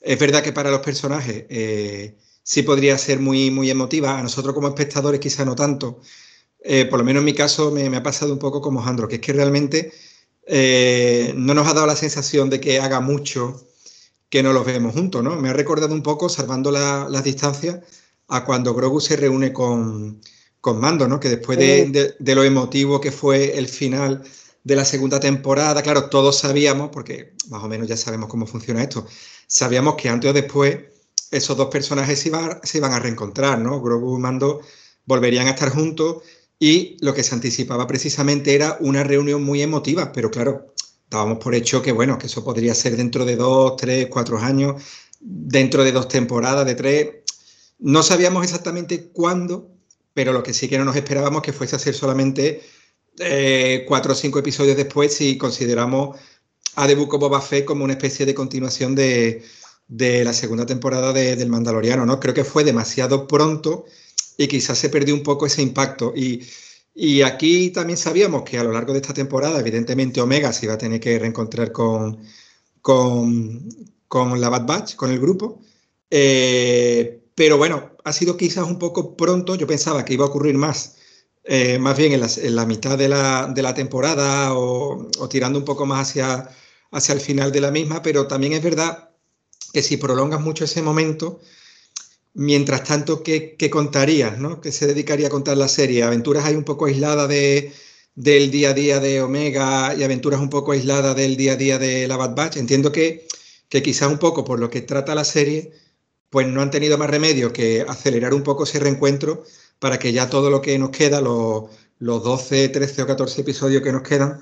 es 0.00 0.18
verdad 0.18 0.42
que 0.42 0.52
para 0.52 0.70
los 0.70 0.80
personajes... 0.80 1.44
Eh, 1.50 2.16
sí 2.46 2.62
podría 2.62 2.96
ser 2.96 3.18
muy, 3.18 3.50
muy 3.50 3.70
emotiva. 3.70 4.16
A 4.18 4.22
nosotros 4.22 4.54
como 4.54 4.68
espectadores 4.68 5.18
quizá 5.18 5.44
no 5.44 5.56
tanto. 5.56 6.00
Eh, 6.60 6.84
por 6.86 7.00
lo 7.00 7.04
menos 7.04 7.20
en 7.20 7.24
mi 7.24 7.34
caso 7.34 7.72
me, 7.72 7.84
ha 7.94 8.02
pasado 8.04 8.32
un 8.32 8.38
poco 8.38 8.60
como 8.60 8.80
Jandro, 8.82 9.08
que 9.08 9.16
es 9.16 9.20
que 9.20 9.32
realmente 9.32 9.92
eh, 10.46 11.32
no 11.36 11.54
nos 11.54 11.66
ha 11.66 11.74
dado 11.74 11.88
la 11.88 11.96
sensación 11.96 12.48
de 12.48 12.60
que 12.60 12.78
haga 12.78 13.00
mucho 13.00 13.66
que 14.30 14.44
no 14.44 14.52
los 14.52 14.64
vemos 14.64 14.94
juntos, 14.94 15.24
¿no? 15.24 15.34
Me 15.36 15.48
ha 15.48 15.52
recordado 15.54 15.92
un 15.92 16.02
poco, 16.04 16.28
salvando 16.28 16.70
las 16.70 17.24
distancias, 17.24 17.80
a 18.28 18.44
cuando 18.44 18.74
Grogu 18.74 19.00
se 19.00 19.16
reúne 19.16 19.52
con, 19.52 20.20
con 20.60 20.80
Mando, 20.80 21.08
¿no? 21.08 21.18
Que 21.18 21.28
después 21.28 21.58
de, 21.58 22.14
de, 22.18 22.34
lo 22.34 22.44
emotivo 22.44 23.00
que 23.00 23.10
fue 23.10 23.58
el 23.58 23.68
final 23.68 24.22
de 24.62 24.76
la 24.76 24.84
segunda 24.84 25.18
temporada, 25.18 25.82
claro, 25.82 26.08
todos 26.10 26.38
sabíamos, 26.38 26.90
porque 26.90 27.34
más 27.48 27.62
o 27.62 27.68
menos 27.68 27.88
ya 27.88 27.96
sabemos 27.96 28.28
cómo 28.28 28.46
funciona 28.46 28.82
esto, 28.82 29.06
sabíamos 29.46 29.96
que 29.96 30.08
antes 30.08 30.30
o 30.30 30.32
después 30.32 30.95
esos 31.30 31.56
dos 31.56 31.68
personajes 31.68 32.18
se 32.18 32.28
iban, 32.28 32.92
a 32.92 32.98
reencontrar, 32.98 33.58
¿no? 33.58 33.80
Grogu 33.80 34.16
y 34.16 34.20
Mando 34.20 34.60
volverían 35.04 35.46
a 35.46 35.50
estar 35.50 35.70
juntos 35.70 36.22
y 36.58 36.96
lo 37.00 37.14
que 37.14 37.22
se 37.22 37.34
anticipaba 37.34 37.86
precisamente 37.86 38.54
era 38.54 38.76
una 38.80 39.04
reunión 39.04 39.42
muy 39.44 39.62
emotiva, 39.62 40.12
pero 40.12 40.30
claro, 40.30 40.74
dábamos 41.10 41.38
por 41.38 41.54
hecho 41.54 41.82
que, 41.82 41.92
bueno, 41.92 42.18
que 42.18 42.26
eso 42.26 42.44
podría 42.44 42.74
ser 42.74 42.96
dentro 42.96 43.24
de 43.24 43.36
dos, 43.36 43.76
tres, 43.76 44.08
cuatro 44.10 44.38
años, 44.38 44.82
dentro 45.20 45.84
de 45.84 45.92
dos 45.92 46.08
temporadas, 46.08 46.66
de 46.66 46.74
tres. 46.74 47.08
No 47.78 48.02
sabíamos 48.02 48.42
exactamente 48.42 49.08
cuándo, 49.08 49.70
pero 50.14 50.32
lo 50.32 50.42
que 50.42 50.54
sí 50.54 50.68
que 50.68 50.78
no 50.78 50.84
nos 50.84 50.96
esperábamos 50.96 51.42
que 51.42 51.52
fuese 51.52 51.76
a 51.76 51.78
ser 51.78 51.94
solamente 51.94 52.62
eh, 53.18 53.84
cuatro 53.86 54.12
o 54.12 54.16
cinco 54.16 54.38
episodios 54.38 54.76
después 54.76 55.14
si 55.14 55.36
consideramos 55.36 56.18
a 56.74 56.86
The 56.86 56.94
Book 56.94 57.18
Boba 57.18 57.40
Fett 57.40 57.64
como 57.64 57.84
una 57.84 57.94
especie 57.94 58.26
de 58.26 58.34
continuación 58.34 58.94
de, 58.94 59.42
de 59.88 60.24
la 60.24 60.32
segunda 60.32 60.66
temporada 60.66 61.12
de, 61.12 61.36
del 61.36 61.48
Mandaloriano, 61.48 62.06
¿no? 62.06 62.18
Creo 62.20 62.34
que 62.34 62.44
fue 62.44 62.64
demasiado 62.64 63.26
pronto 63.26 63.84
y 64.36 64.48
quizás 64.48 64.78
se 64.78 64.88
perdió 64.88 65.14
un 65.14 65.22
poco 65.22 65.46
ese 65.46 65.62
impacto. 65.62 66.12
Y, 66.14 66.42
y, 66.94 67.22
aquí 67.22 67.70
también 67.70 67.96
sabíamos 67.96 68.42
que 68.42 68.58
a 68.58 68.64
lo 68.64 68.72
largo 68.72 68.92
de 68.92 69.00
esta 69.00 69.14
temporada, 69.14 69.60
evidentemente, 69.60 70.20
Omega 70.20 70.52
se 70.52 70.66
iba 70.66 70.74
a 70.74 70.78
tener 70.78 71.00
que 71.00 71.18
reencontrar 71.18 71.72
con, 71.72 72.18
con, 72.80 73.68
con 74.08 74.40
la 74.40 74.48
Bad 74.48 74.66
Batch, 74.66 74.96
con 74.96 75.10
el 75.10 75.20
grupo. 75.20 75.60
Eh, 76.10 77.22
pero 77.34 77.58
bueno, 77.58 77.92
ha 78.04 78.12
sido 78.12 78.36
quizás 78.36 78.66
un 78.66 78.78
poco 78.78 79.16
pronto. 79.16 79.54
Yo 79.56 79.66
pensaba 79.66 80.04
que 80.04 80.14
iba 80.14 80.24
a 80.24 80.28
ocurrir 80.28 80.56
más, 80.56 80.96
eh, 81.44 81.78
más 81.78 81.96
bien 81.96 82.12
en 82.12 82.20
la, 82.20 82.28
en 82.36 82.56
la 82.56 82.66
mitad 82.66 82.98
de 82.98 83.08
la, 83.08 83.46
de 83.54 83.62
la 83.62 83.74
temporada 83.74 84.54
o, 84.54 85.08
o, 85.18 85.28
tirando 85.28 85.58
un 85.58 85.64
poco 85.64 85.86
más 85.86 86.08
hacia, 86.10 86.48
hacia 86.90 87.14
el 87.14 87.20
final 87.20 87.52
de 87.52 87.60
la 87.60 87.70
misma, 87.70 88.02
pero 88.02 88.26
también 88.26 88.54
es 88.54 88.62
verdad 88.62 89.05
que 89.76 89.82
si 89.82 89.98
prolongas 89.98 90.40
mucho 90.40 90.64
ese 90.64 90.80
momento, 90.80 91.38
mientras 92.32 92.82
tanto, 92.82 93.22
¿qué, 93.22 93.58
contarías? 93.70 94.38
¿no? 94.38 94.62
¿Qué 94.62 94.72
se 94.72 94.86
dedicaría 94.86 95.26
a 95.26 95.30
contar 95.30 95.58
la 95.58 95.68
serie? 95.68 96.02
¿Aventuras 96.02 96.46
hay 96.46 96.54
un 96.54 96.64
poco 96.64 96.86
aisladas 96.86 97.28
de, 97.28 97.74
del 98.14 98.50
día 98.50 98.70
a 98.70 98.72
día 98.72 99.00
de 99.00 99.20
Omega 99.20 99.94
y 99.94 100.02
aventuras 100.02 100.40
un 100.40 100.48
poco 100.48 100.72
aisladas 100.72 101.14
del 101.14 101.36
día 101.36 101.52
a 101.52 101.56
día 101.56 101.78
de 101.78 102.08
la 102.08 102.16
Bad 102.16 102.34
Batch? 102.34 102.56
Entiendo 102.56 102.90
que, 102.90 103.28
que 103.68 103.82
quizás 103.82 104.10
un 104.10 104.16
poco 104.18 104.44
por 104.46 104.58
lo 104.58 104.70
que 104.70 104.80
trata 104.80 105.14
la 105.14 105.24
serie, 105.24 105.72
pues 106.30 106.48
no 106.48 106.62
han 106.62 106.70
tenido 106.70 106.96
más 106.96 107.10
remedio 107.10 107.52
que 107.52 107.84
acelerar 107.86 108.32
un 108.32 108.44
poco 108.44 108.64
ese 108.64 108.80
reencuentro 108.80 109.44
para 109.78 109.98
que 109.98 110.10
ya 110.10 110.30
todo 110.30 110.48
lo 110.48 110.62
que 110.62 110.78
nos 110.78 110.88
queda, 110.88 111.20
los, 111.20 111.64
los 111.98 112.24
12, 112.24 112.70
13 112.70 113.02
o 113.02 113.06
14 113.06 113.42
episodios 113.42 113.82
que 113.82 113.92
nos 113.92 114.02
quedan, 114.02 114.40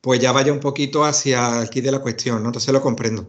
pues 0.00 0.18
ya 0.18 0.32
vaya 0.32 0.52
un 0.52 0.58
poquito 0.58 1.04
hacia 1.04 1.64
kit 1.70 1.84
de 1.84 1.92
la 1.92 2.00
cuestión, 2.00 2.42
¿no? 2.42 2.48
Entonces 2.48 2.72
lo 2.72 2.82
comprendo. 2.82 3.28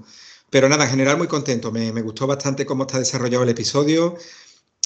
Pero 0.54 0.70
nada, 0.70 0.84
en 0.84 0.92
general 0.92 1.18
muy 1.18 1.26
contento. 1.26 1.72
Me, 1.72 1.89
gustó 2.04 2.28
bastante 2.28 2.63
cómo 2.63 2.84
está 2.84 3.00
desarrollado 3.00 3.42
el 3.42 3.50
episodio. 3.50 4.16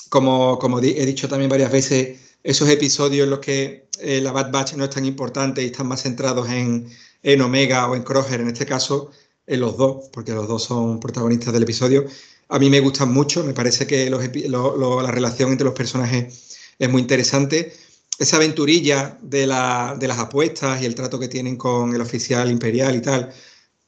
Como, 0.07 0.57
como 0.59 0.79
he 0.79 1.05
dicho 1.05 1.27
también 1.27 1.49
varias 1.49 1.69
veces, 1.69 2.19
esos 2.41 2.69
episodios 2.69 3.25
en 3.25 3.31
los 3.31 3.39
que 3.39 3.89
eh, 3.99 4.21
la 4.21 4.31
Bad 4.31 4.49
Batch 4.49 4.75
no 4.75 4.85
es 4.85 4.89
tan 4.91 5.03
importante 5.03 5.61
y 5.61 5.65
están 5.65 5.89
más 5.89 6.03
centrados 6.03 6.49
en, 6.49 6.89
en 7.21 7.41
Omega 7.41 7.89
o 7.89 7.97
en 7.97 8.03
Croger, 8.03 8.39
en 8.39 8.47
este 8.47 8.65
caso, 8.65 9.11
en 9.45 9.59
los 9.59 9.75
dos, 9.75 10.07
porque 10.13 10.31
los 10.31 10.47
dos 10.47 10.63
son 10.63 11.01
protagonistas 11.01 11.53
del 11.53 11.63
episodio. 11.63 12.05
A 12.47 12.59
mí 12.59 12.69
me 12.69 12.79
gustan 12.79 13.11
mucho, 13.11 13.43
me 13.43 13.53
parece 13.53 13.85
que 13.85 14.09
la 14.09 15.11
relación 15.11 15.51
entre 15.51 15.65
los 15.65 15.73
personajes 15.73 16.57
es 16.79 16.89
muy 16.89 17.01
interesante. 17.01 17.73
Esa 18.17 18.37
aventurilla 18.37 19.17
de, 19.21 19.39
de 19.41 20.07
las 20.07 20.17
apuestas 20.17 20.81
y 20.81 20.85
el 20.85 20.95
trato 20.95 21.19
que 21.19 21.27
tienen 21.27 21.57
con 21.57 21.93
el 21.93 21.99
oficial 21.99 22.49
imperial 22.49 22.95
y 22.95 23.01
tal, 23.01 23.33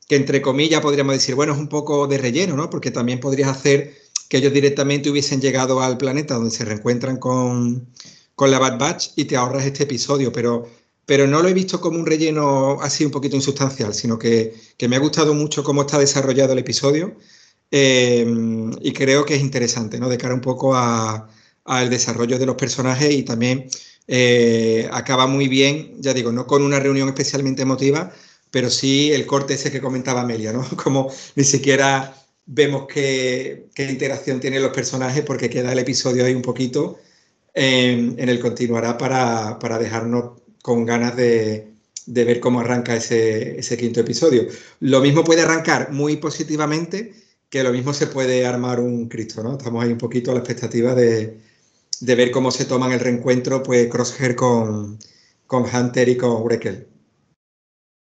que 0.10 0.16
entre 0.16 0.42
comillas 0.42 0.82
podríamos 0.82 1.14
decir, 1.14 1.36
bueno, 1.36 1.54
es 1.54 1.60
un 1.60 1.70
poco 1.70 2.08
de 2.08 2.18
relleno, 2.18 2.56
¿no? 2.56 2.68
Porque 2.72 2.90
también 2.90 3.20
podrías 3.20 3.50
hacer 3.50 3.96
que 4.28 4.38
ellos 4.38 4.52
directamente 4.52 5.08
hubiesen 5.12 5.40
llegado 5.40 5.82
al 5.82 5.98
planeta 5.98 6.34
donde 6.34 6.50
se 6.50 6.66
reencuentran 6.66 7.18
con, 7.18 7.88
la 8.40 8.58
Bad 8.58 8.80
Batch 8.80 9.10
y 9.16 9.26
te 9.26 9.38
ahorras 9.38 9.66
este 9.68 9.84
episodio, 9.84 10.32
pero, 10.32 10.68
pero 11.06 11.28
no 11.28 11.44
lo 11.44 11.48
he 11.48 11.54
visto 11.54 11.80
como 11.80 12.00
un 12.00 12.08
relleno 12.08 12.82
así 12.82 13.06
un 13.06 13.12
poquito 13.12 13.36
insustancial, 13.36 13.94
sino 13.94 14.18
que, 14.18 14.56
me 14.88 14.96
ha 14.96 15.00
gustado 15.00 15.36
mucho 15.36 15.64
cómo 15.64 15.82
está 15.82 16.00
desarrollado 16.00 16.54
el 16.54 16.60
episodio 16.60 17.16
eh, 17.70 18.26
y 18.82 18.92
creo 18.94 19.26
que 19.26 19.36
es 19.36 19.42
interesante, 19.42 20.00
¿no? 20.00 20.10
De 20.10 20.18
cara 20.18 20.34
un 20.34 20.42
poco 20.42 20.76
al 20.76 21.90
desarrollo 21.92 22.40
de 22.40 22.48
los 22.48 22.56
personajes 22.56 23.14
y 23.14 23.22
también 23.22 23.68
eh, 24.08 24.90
acaba 24.92 25.28
muy 25.28 25.48
bien, 25.48 25.98
ya 26.00 26.16
digo, 26.16 26.32
no 26.32 26.48
con 26.48 26.64
una 26.64 26.80
reunión 26.80 27.10
especialmente 27.10 27.62
emotiva, 27.62 28.12
pero 28.52 28.70
sí 28.70 29.12
el 29.12 29.26
corte 29.26 29.54
ese 29.56 29.72
que 29.72 29.82
comentaba 29.82 30.22
Amelia, 30.22 30.54
¿no? 30.54 30.68
Como 30.84 31.12
ni 31.36 31.44
siquiera 31.44 32.16
vemos 32.46 32.88
qué, 32.92 33.68
interacción 33.78 34.40
tienen 34.40 34.64
los 34.64 34.74
personajes 34.74 35.24
porque 35.24 35.50
queda 35.50 35.72
el 35.72 35.80
episodio 35.80 36.26
ahí 36.26 36.34
un 36.34 36.42
poquito 36.42 36.98
en, 37.54 38.18
el 38.18 38.40
continuará 38.40 38.98
para, 38.98 39.80
dejarnos 39.80 40.42
con 40.64 40.86
ganas 40.86 41.16
de, 41.16 41.74
de 42.06 42.24
ver 42.24 42.40
cómo 42.40 42.60
arranca 42.60 42.96
ese, 42.96 43.60
ese 43.60 43.78
quinto 43.78 44.00
episodio. 44.00 44.48
Lo 44.80 45.02
mismo 45.02 45.24
puede 45.24 45.42
arrancar 45.42 45.92
muy 45.92 46.18
positivamente, 46.18 47.14
que 47.50 47.64
lo 47.64 47.72
mismo 47.72 47.94
se 47.94 48.08
puede 48.08 48.46
armar 48.46 48.80
un 48.80 49.08
Cristo, 49.10 49.44
¿no? 49.44 49.58
Estamos 49.58 49.84
ahí 49.84 49.92
un 49.92 49.98
poquito 49.98 50.32
a 50.32 50.34
la 50.36 50.40
expectativa 50.40 50.96
de, 50.96 51.40
de 52.00 52.16
ver 52.16 52.32
cómo 52.32 52.52
se 52.52 52.66
toman 52.66 52.92
el 52.92 53.00
reencuentro, 53.00 53.64
pues 53.64 53.88
Crosshair 53.90 54.36
con, 54.36 54.98
con 55.48 55.64
Hunter 55.64 56.10
y 56.10 56.18
con 56.18 56.44
Wrecker. 56.44 56.88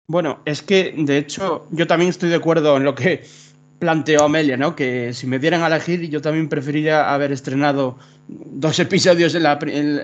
Bueno, 0.08 0.40
es 0.44 0.62
que 0.62 0.94
de 0.96 1.18
hecho 1.18 1.66
yo 1.70 1.86
también 1.86 2.10
estoy 2.10 2.28
de 2.28 2.36
acuerdo 2.36 2.76
en 2.76 2.84
lo 2.84 2.94
que 2.94 3.22
planteó 3.78 4.24
Amelia, 4.24 4.56
¿no? 4.56 4.76
Que 4.76 5.12
si 5.12 5.26
me 5.26 5.38
dieran 5.38 5.62
a 5.62 5.68
elegir, 5.68 6.08
yo 6.08 6.20
también 6.20 6.48
preferiría 6.48 7.12
haber 7.12 7.32
estrenado 7.32 7.98
dos 8.28 8.78
episodios 8.86 9.34
en 9.34 9.42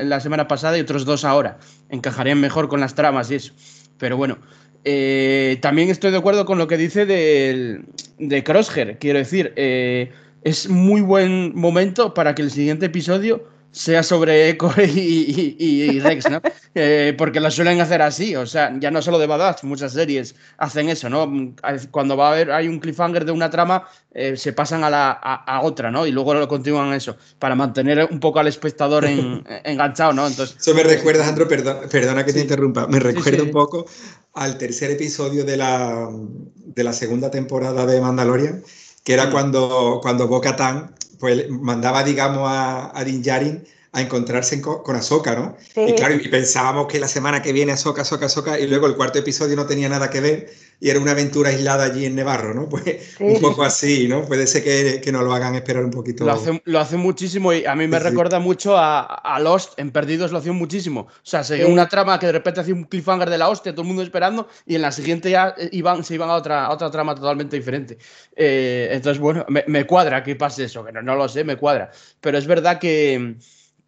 la, 0.09 0.21
semana 0.21 0.49
pasada 0.49 0.79
y 0.79 0.81
otros 0.81 1.05
dos 1.05 1.25
ahora. 1.25 1.59
Encajarían 1.89 2.41
mejor 2.41 2.69
con 2.69 2.81
las 2.81 2.95
tramas 2.95 3.31
y 3.31 3.37
eso. 3.37 3.53
Pero 3.99 4.17
bueno, 4.17 4.39
eh, 4.85 5.59
también 5.61 5.91
estoy 5.91 6.11
de 6.11 6.19
acuerdo 6.19 6.45
con 6.45 6.59
lo 6.59 6.67
que 6.67 6.77
dice 6.77 7.07
de, 7.07 7.85
de 8.19 8.45
Crosshair. 8.45 8.99
Quiero 8.99 9.19
decir, 9.19 9.53
eh, 9.57 10.13
es 10.43 10.69
muy 10.69 11.01
buen 11.01 11.55
momento 11.55 12.15
para 12.15 12.35
que 12.35 12.43
el 12.43 12.51
siguiente 12.51 12.87
episodio 12.87 13.45
sea 13.79 14.03
sobre 14.03 14.51
Echo 14.51 14.73
y, 14.83 16.01
Rex, 16.01 16.29
¿no? 16.29 16.43
Eh, 16.75 17.15
porque 17.17 17.39
lo 17.39 17.51
suelen 17.51 17.81
hacer 17.81 18.03
así, 18.03 18.35
o 18.35 18.45
sea, 18.45 18.77
ya 18.79 18.91
no 18.91 19.01
solo 19.01 19.19
de 19.19 19.27
Badass, 19.27 19.63
muchas 19.63 19.93
series 19.93 20.35
hacen 20.59 20.89
eso, 20.89 21.09
¿no? 21.09 21.55
Cuando 21.91 22.17
va 22.17 22.29
a 22.29 22.33
haber, 22.33 22.51
hay 22.51 22.67
un 22.67 22.81
cliffhanger 22.81 23.25
de 23.25 23.33
una 23.33 23.51
trama, 23.51 23.89
eh, 24.13 24.37
se 24.37 24.53
pasan 24.53 24.83
a, 24.83 24.91
la, 24.91 25.13
a, 25.13 25.63
otra, 25.63 25.93
¿no? 25.93 26.07
Y 26.07 26.11
luego 26.11 26.35
lo 26.35 26.49
continúan 26.49 26.93
eso, 26.93 27.17
para 27.39 27.55
mantener 27.55 28.09
un 28.11 28.19
poco 28.19 28.41
al 28.41 28.49
espectador 28.49 29.05
enganchado, 29.65 30.13
¿no? 30.13 30.27
Entonces, 30.27 30.57
eso 30.59 30.75
me 30.75 30.83
recuerda, 30.83 31.29
Andro, 31.29 31.47
perdona 31.47 32.25
que 32.25 32.33
te 32.33 32.41
interrumpa, 32.41 32.89
me 32.89 32.99
recuerda 32.99 33.45
un 33.45 33.53
poco 33.53 33.87
al 34.35 34.59
tercer 34.59 34.91
episodio 34.91 35.45
de 35.45 35.57
la, 35.57 36.09
de 36.11 36.85
la 36.85 36.93
segunda 36.93 37.31
temporada 37.31 37.87
de 37.87 38.01
Mandalorian, 38.01 38.65
que 39.05 39.15
era 39.15 39.27
mm. 39.27 39.31
cuando, 39.31 40.01
cuando 40.03 40.27
Boca 40.27 40.57
Tan 40.57 40.99
pues 41.19 41.49
mandaba, 41.51 42.05
digamos, 42.05 42.49
a, 42.49 42.99
a 42.99 43.05
Din 43.05 43.23
Djarin 43.23 43.65
a 43.93 44.03
encontrarse 44.03 44.61
con 44.61 44.97
Ahsoka, 44.97 45.35
¿no? 45.35 45.57
Y 45.75 45.95
claro, 45.95 46.15
y 46.15 46.29
pensábamos 46.29 46.87
que 46.89 46.99
la 46.99 47.09
semana 47.09 47.41
que 47.41 47.53
viene 47.53 47.73
Ahsoka, 47.73 48.03
Ahsoka, 48.03 48.27
Ahsoka, 48.27 48.59
y 48.59 48.67
luego 48.67 48.87
el 48.87 48.97
cuarto 48.97 49.19
episodio 49.19 49.57
no 49.57 49.67
tenía 49.67 49.89
nada 49.89 50.11
que 50.11 50.21
ver 50.21 50.51
y 50.81 50.91
era 50.91 51.01
una 51.01 51.11
aventura 51.11 51.51
aislada 51.51 51.87
allí 51.87 52.05
en 52.05 52.15
Nevarro, 52.15 52.55
¿no? 52.55 52.69
Pues 52.79 53.17
un 53.19 53.41
poco 53.41 53.65
así, 53.65 54.07
¿no? 54.07 54.23
Puede 54.23 54.47
ser 54.47 54.63
que, 54.63 55.01
que 55.01 55.11
nos 55.11 55.25
lo 55.25 55.33
hagan 55.33 55.55
esperar 55.55 55.85
un 55.85 55.91
poquito. 55.91 56.25
Lo 56.25 56.33
hace, 56.33 56.63
lo 56.65 56.79
hace 56.79 56.97
muchísimo 56.97 57.53
y 57.53 57.65
a 57.65 57.75
mí 57.75 57.89
me 57.89 57.99
recuerda 57.99 58.39
mucho 58.39 58.77
a, 58.77 59.03
a, 59.03 59.41
Lost, 59.41 59.79
en 59.79 59.91
Perdidos 59.91 60.31
lo 60.31 60.39
hacía 60.39 60.53
muchísimo. 60.53 61.01
O 61.01 61.11
sea, 61.23 61.43
seguía 61.43 61.67
una 61.67 61.89
trama 61.89 62.19
que 62.19 62.27
de 62.27 62.33
repente 62.33 62.61
hacía 62.61 62.75
un 62.75 62.85
cliffhanger 62.85 63.31
de 63.31 63.39
la 63.39 63.49
hostia, 63.49 63.73
todo 63.73 63.83
el 63.83 63.89
mundo 63.89 64.03
esperando, 64.03 64.49
y 64.67 64.77
en 64.77 64.83
la 64.83 64.93
siguiente 64.93 65.31
ya 65.31 65.55
iban, 65.73 66.05
se 66.05 66.15
iban 66.15 66.31
a 66.31 66.35
otra, 66.35 66.71
otra 66.71 66.91
trama 66.91 67.15
totalmente 67.15 67.57
diferente. 67.57 67.99
Eh, 68.37 68.89
entonces, 68.93 69.21
bueno, 69.21 69.45
me, 69.49 69.65
me, 69.67 69.85
cuadra 69.85 70.23
que 70.23 70.37
pase 70.37 70.65
eso, 70.65 70.85
que 70.85 70.93
no, 70.93 71.03
no 71.03 71.17
lo 71.17 71.29
sé, 71.29 71.43
me 71.43 71.57
cuadra. 71.57 71.91
Pero 72.21 72.39
es 72.39 72.47
verdad 72.47 72.79
que 72.79 73.37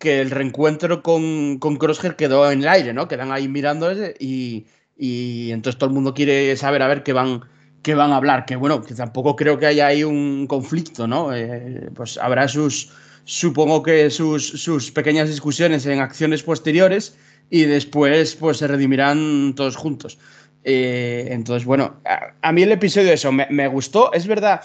que 0.01 0.23
el 0.23 0.31
reencuentro 0.31 1.03
con, 1.03 1.59
con 1.59 1.77
Crosshair 1.77 2.17
quedó 2.17 2.51
en 2.51 2.63
el 2.63 2.69
aire, 2.69 2.95
¿no? 2.95 3.07
Quedan 3.07 3.31
ahí 3.33 3.49
mirando 3.49 3.93
y, 4.19 4.67
y 4.97 5.51
entonces 5.53 5.79
todo 5.79 5.91
el 5.91 5.95
mundo 5.95 6.15
quiere 6.15 6.57
saber 6.57 6.81
a 6.83 6.89
ver 6.89 7.03
qué 7.03 7.13
van, 7.13 7.43
qué 7.83 7.95
van 7.95 8.11
a 8.11 8.17
hablar. 8.17 8.47
Que 8.47 8.57
bueno, 8.57 8.83
que 8.83 8.95
tampoco 8.95 9.37
creo 9.37 9.59
que 9.59 9.67
haya 9.67 9.87
ahí 9.87 10.03
un 10.03 10.47
conflicto, 10.47 11.07
¿no? 11.07 11.35
Eh, 11.35 11.91
pues 11.95 12.17
habrá 12.17 12.49
sus, 12.49 12.91
supongo 13.25 13.83
que 13.83 14.09
sus, 14.09 14.49
sus 14.49 14.91
pequeñas 14.91 15.29
discusiones 15.29 15.85
en 15.85 16.01
acciones 16.01 16.43
posteriores 16.43 17.15
y 17.51 17.65
después 17.65 18.37
pues 18.37 18.57
se 18.57 18.69
redimirán 18.69 19.53
todos 19.55 19.77
juntos. 19.77 20.19
Eh, 20.65 21.29
entonces, 21.31 21.67
bueno, 21.67 22.01
a, 22.41 22.53
mí 22.53 22.63
el 22.63 22.73
episodio 22.73 23.13
eso 23.13 23.31
me, 23.33 23.47
me 23.51 23.69
gustó. 23.69 24.15
Es 24.15 24.27
verdad 24.27 24.63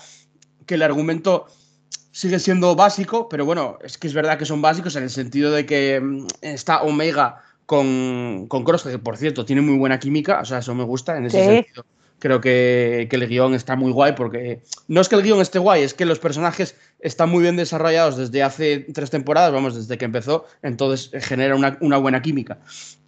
que 0.65 0.75
el 0.75 0.81
argumento 0.81 1.47
sigue 2.11 2.39
siendo 2.39 2.75
básico, 2.75 3.27
pero 3.27 3.45
bueno, 3.45 3.77
es 3.83 3.97
que 3.97 4.07
es 4.07 4.13
verdad 4.13 4.37
que 4.37 4.45
son 4.45 4.61
básicos 4.61 4.95
en 4.95 5.03
el 5.03 5.09
sentido 5.09 5.51
de 5.51 5.65
que 5.65 5.99
mm, 5.99 6.27
está 6.41 6.81
Omega 6.83 7.41
con, 7.65 8.45
con 8.47 8.63
Cross, 8.63 8.83
que 8.83 8.99
por 8.99 9.17
cierto 9.17 9.43
tiene 9.43 9.61
muy 9.61 9.77
buena 9.77 9.99
química, 9.99 10.39
o 10.39 10.45
sea, 10.45 10.59
eso 10.59 10.73
me 10.75 10.83
gusta 10.83 11.17
en 11.17 11.25
ese 11.25 11.43
sentido. 11.43 11.85
Creo 12.19 12.39
que, 12.39 13.07
que, 13.09 13.17
el 13.17 13.27
guion 13.27 13.53
está 13.53 13.75
muy 13.75 13.91
guay 13.91 14.13
porque 14.13 14.61
no 14.87 15.01
es 15.01 15.09
que 15.09 15.15
el 15.15 15.23
guion 15.23 15.41
esté 15.41 15.59
guay, 15.59 15.83
es 15.83 15.93
que 15.93 16.05
los 16.05 16.17
personajes 16.17 16.77
están 17.01 17.29
muy 17.29 17.41
bien 17.41 17.57
desarrollados 17.57 18.15
desde 18.15 18.41
hace 18.41 18.87
tres 18.93 19.09
temporadas, 19.09 19.51
vamos, 19.51 19.75
desde 19.75 19.97
que 19.97 20.05
empezó, 20.05 20.45
entonces 20.61 21.11
genera 21.25 21.55
una, 21.55 21.77
una 21.81 21.97
buena 21.97 22.21
química. 22.21 22.59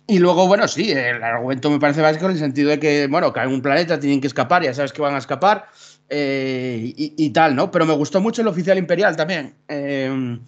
Y 0.10 0.20
luego, 0.20 0.48
bueno, 0.48 0.68
sí, 0.68 0.92
el 0.92 1.22
argumento 1.22 1.70
me 1.70 1.80
parece 1.80 2.02
básico 2.02 2.26
en 2.26 2.32
el 2.32 2.40
sentido 2.40 2.70
de 2.70 2.80
que, 2.80 3.08
bueno, 3.08 3.34
caen 3.34 3.50
en 3.50 3.56
un 3.56 3.62
planeta, 3.62 4.00
tienen 4.00 4.22
que 4.22 4.28
escapar, 4.28 4.64
ya 4.64 4.74
sabes 4.74 4.94
que 4.94 5.02
van 5.02 5.16
a 5.16 5.18
escapar, 5.18 5.68
eh, 6.10 6.94
y, 6.96 7.30
tal, 7.32 7.56
¿no? 7.56 7.70
Pero 7.70 7.86
me 7.86 7.94
gustó 7.94 8.22
mucho 8.22 8.42
el 8.42 8.48
oficial 8.48 8.78
imperial 8.78 9.16
también. 9.16 9.56
Eh, 9.68 10.40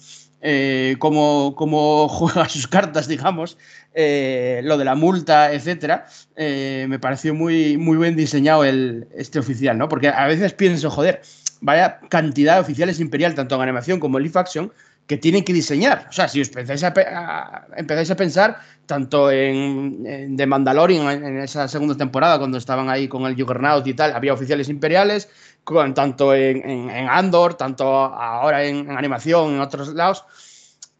eh, 0.42 0.96
como, 1.00 1.54
como, 1.56 2.08
juega 2.10 2.48
sus 2.48 2.68
cartas, 2.68 3.08
digamos, 3.08 3.58
lo 3.94 4.78
de 4.78 4.86
la 4.86 4.96
multa, 4.96 5.52
etcétera, 5.52 6.06
me 6.38 7.00
pareció 7.00 7.34
muy, 7.34 7.78
muy 7.78 7.98
bien 7.98 8.16
diseñado 8.16 8.64
el, 8.64 9.08
este 9.16 9.40
oficial, 9.40 9.78
¿no? 9.78 9.90
Porque 9.90 10.08
a 10.08 10.26
veces 10.28 10.54
pienso, 10.54 10.90
joder, 10.90 11.22
vaya 11.62 12.00
cantidad 12.10 12.56
de 12.56 12.62
oficiales 12.62 13.00
imperial, 13.00 13.36
tanto 13.36 13.56
en 13.56 13.62
animación 13.62 14.00
como 14.00 14.18
en 14.18 14.24
live 14.24 14.40
action, 14.40 14.72
que 15.10 15.18
tienen 15.18 15.44
que 15.44 15.54
diseñar. 15.54 16.06
O 16.08 16.14
sea, 16.14 16.28
si 16.28 16.40
os 16.40 16.50
empezáis 16.50 16.84
a, 16.84 17.66
empezáis 17.76 18.12
a 18.12 18.16
pensar 18.16 18.60
tanto 18.86 19.32
en, 19.32 20.36
The 20.38 20.46
Mandalorian, 20.46 21.24
en, 21.26 21.40
esa 21.40 21.68
segunda 21.68 21.98
temporada, 21.98 22.38
cuando 22.38 22.60
estaban 22.60 22.92
ahí 22.92 23.08
con 23.08 23.26
el 23.26 23.36
Juggernaut 23.36 23.88
y 23.88 23.96
tal, 23.96 24.14
había 24.14 24.34
oficiales 24.34 24.70
imperiales, 24.70 25.28
con, 25.64 25.96
tanto 25.96 26.36
en, 26.36 26.92
Andor, 27.10 27.56
tanto 27.56 27.86
ahora 27.92 28.64
en, 28.64 28.92
animación, 28.92 29.56
en 29.56 29.62
otros 29.62 29.96
lados, 29.96 30.26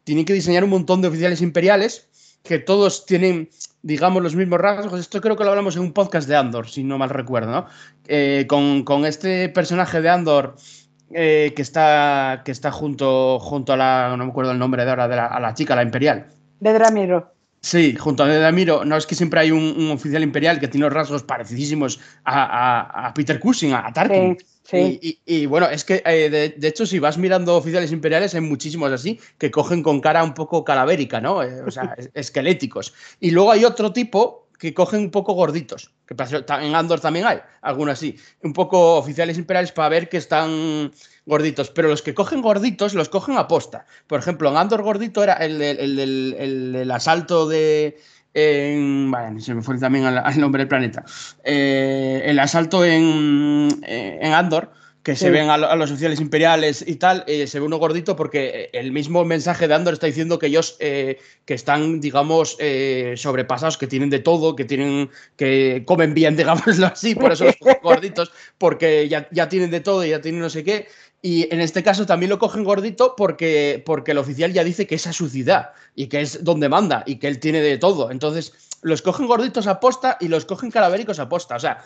tienen 0.02 0.24
que 0.24 0.32
diseñar 0.32 0.64
un 0.64 0.70
montón 0.70 1.00
de 1.02 1.06
oficiales 1.06 1.40
imperiales 1.40 2.08
que 2.42 2.58
todos 2.58 3.06
tienen, 3.06 3.48
digamos, 3.82 4.24
los 4.24 4.34
mismos 4.34 4.58
rasgos. 4.58 4.98
Esto 4.98 5.20
creo 5.20 5.36
que 5.36 5.44
lo 5.44 5.50
hablamos 5.50 5.76
en 5.76 5.82
un 5.82 5.92
podcast 5.92 6.26
de 6.26 6.34
Andor, 6.34 6.68
si 6.68 6.82
no 6.82 6.98
mal 6.98 7.10
recuerdo. 7.10 7.66
Eh, 8.08 8.46
con, 8.48 8.82
con 8.82 9.06
este 9.06 9.48
personaje 9.50 10.00
de 10.00 10.08
Andor 10.08 10.56
eh, 11.12 11.52
que, 11.54 11.62
está, 11.62 12.42
que 12.44 12.52
está 12.52 12.70
junto, 12.70 13.38
junto 13.38 13.72
a 13.72 13.76
la, 13.76 14.14
no 14.16 14.24
me 14.24 14.30
acuerdo 14.30 14.52
el 14.52 14.58
nombre 14.58 14.84
de 14.84 14.90
ahora, 14.90 15.08
de 15.08 15.16
la, 15.16 15.26
a 15.26 15.40
la 15.40 15.54
chica, 15.54 15.74
la 15.76 15.82
imperial. 15.82 16.26
De 16.60 16.72
Dramiro. 16.72 17.32
Sí, 17.62 17.94
junto 17.94 18.22
a 18.22 18.28
Dramiro. 18.28 18.84
No 18.84 18.96
es 18.96 19.06
que 19.06 19.14
siempre 19.14 19.40
hay 19.40 19.50
un, 19.50 19.90
oficial 19.90 20.22
imperial 20.22 20.60
que 20.60 20.68
tiene 20.68 20.88
rasgos 20.88 21.22
parecidísimos 21.22 22.00
a, 22.24 23.08
a, 23.08 23.14
Peter 23.14 23.38
Cushing, 23.38 23.74
a, 23.74 23.92
Tarkin. 23.92 24.38
Sí, 24.62 25.20
Y, 25.26 25.46
bueno, 25.46 25.68
es 25.68 25.84
que 25.84 26.02
eh, 26.06 26.54
de, 26.56 26.68
hecho, 26.68 26.86
si 26.86 26.98
vas 27.00 27.18
mirando 27.18 27.56
oficiales 27.56 27.92
imperiales, 27.92 28.34
hay 28.34 28.40
muchísimos 28.40 28.92
así 28.92 29.18
que 29.36 29.50
cogen 29.50 29.82
con 29.82 30.00
cara 30.00 30.22
un 30.22 30.32
poco 30.32 30.64
calavérica, 30.64 31.20
¿no? 31.20 31.42
Eh, 31.42 31.60
o 31.66 31.70
sea, 31.70 31.96
esqueléticos. 32.14 32.94
Y 33.18 33.32
luego 33.32 33.50
hay 33.50 33.64
otro 33.64 33.92
tipo 33.92 34.46
que 34.60 34.74
cogen 34.74 35.00
un 35.00 35.10
poco 35.10 35.32
gorditos, 35.32 35.90
que 36.06 36.14
en 36.14 36.74
Andor 36.74 37.00
también 37.00 37.26
hay, 37.26 37.38
algunos 37.62 37.94
así, 37.94 38.16
un 38.42 38.52
poco 38.52 38.96
oficiales 38.96 39.38
imperiales 39.38 39.72
para 39.72 39.88
ver 39.88 40.10
que 40.10 40.18
están 40.18 40.92
gorditos, 41.24 41.70
pero 41.70 41.88
los 41.88 42.02
que 42.02 42.12
cogen 42.12 42.42
gorditos 42.42 42.92
los 42.92 43.08
cogen 43.08 43.38
a 43.38 43.48
posta. 43.48 43.86
Por 44.06 44.20
ejemplo, 44.20 44.50
en 44.50 44.58
Andor 44.58 44.82
gordito 44.82 45.22
era 45.22 45.32
el, 45.34 45.62
el, 45.62 46.90
asalto 46.90 47.48
de... 47.48 47.98
En, 48.34 49.10
se 49.40 49.54
me 49.54 49.62
fue 49.62 49.78
también 49.78 50.04
al, 50.04 50.38
nombre 50.38 50.60
del 50.60 50.68
planeta. 50.68 51.04
Eh, 51.42 52.22
el 52.26 52.38
asalto 52.38 52.84
en, 52.84 53.80
en 53.82 54.32
Andor 54.34 54.72
que 55.02 55.16
se 55.16 55.30
ven 55.30 55.48
a, 55.48 55.56
los 55.56 55.90
oficiales 55.90 56.20
imperiales 56.20 56.84
y 56.86 56.96
tal, 56.96 57.24
eh, 57.26 57.46
se 57.46 57.58
ve 57.58 57.66
uno 57.66 57.78
gordito 57.78 58.16
porque 58.16 58.48
eh, 58.48 58.70
el 58.74 58.92
mismo 58.92 59.24
mensaje 59.24 59.66
de 59.66 59.74
Andor 59.74 59.94
está 59.94 60.06
diciendo 60.06 60.38
que 60.38 60.48
ellos 60.48 60.76
eh, 60.78 61.18
que 61.46 61.54
están, 61.54 62.00
digamos, 62.00 62.58
sobrepasados, 63.16 63.78
que 63.78 63.86
tienen 63.86 64.10
de 64.10 64.18
todo, 64.18 64.54
que 64.54 64.64
tienen, 64.64 65.10
que 65.36 65.84
comen 65.86 66.12
bien, 66.12 66.36
digámoslo 66.36 66.86
así, 66.86 67.14
por 67.14 67.32
eso 67.32 67.44
los 67.44 67.56
gorditos, 67.82 68.30
porque 68.58 69.08
ya, 69.08 69.26
ya 69.30 69.48
tienen 69.48 69.70
de 69.70 69.80
todo 69.80 70.04
y 70.04 70.10
ya 70.10 70.20
tienen 70.20 70.40
no 70.40 70.50
sé 70.50 70.64
qué. 70.64 70.86
Y 71.22 71.52
en 71.52 71.60
este 71.60 71.82
caso 71.82 72.06
también 72.06 72.30
lo 72.30 72.38
cogen 72.38 72.64
gordito 72.64 73.14
porque, 73.16 73.82
porque 73.84 74.12
el 74.12 74.18
oficial 74.18 74.52
ya 74.52 74.64
dice 74.64 74.86
que 74.86 74.94
esa 74.94 75.10
es 75.10 75.16
su 75.16 75.28
ciudad 75.28 75.70
y 75.94 76.06
que 76.06 76.22
es 76.22 76.44
donde 76.44 76.68
manda 76.68 77.02
y 77.06 77.16
que 77.16 77.28
él 77.28 77.38
tiene 77.40 77.60
de 77.60 77.76
todo. 77.76 78.10
Entonces, 78.10 78.54
los 78.82 79.02
cogen 79.02 79.26
gorditos 79.26 79.66
a 79.66 79.80
posta 79.80 80.16
y 80.20 80.28
los 80.28 80.46
cogen 80.46 80.70
calavéricos 80.70 81.18
a 81.18 81.28
posta. 81.28 81.56
O 81.56 81.60
sea, 81.60 81.84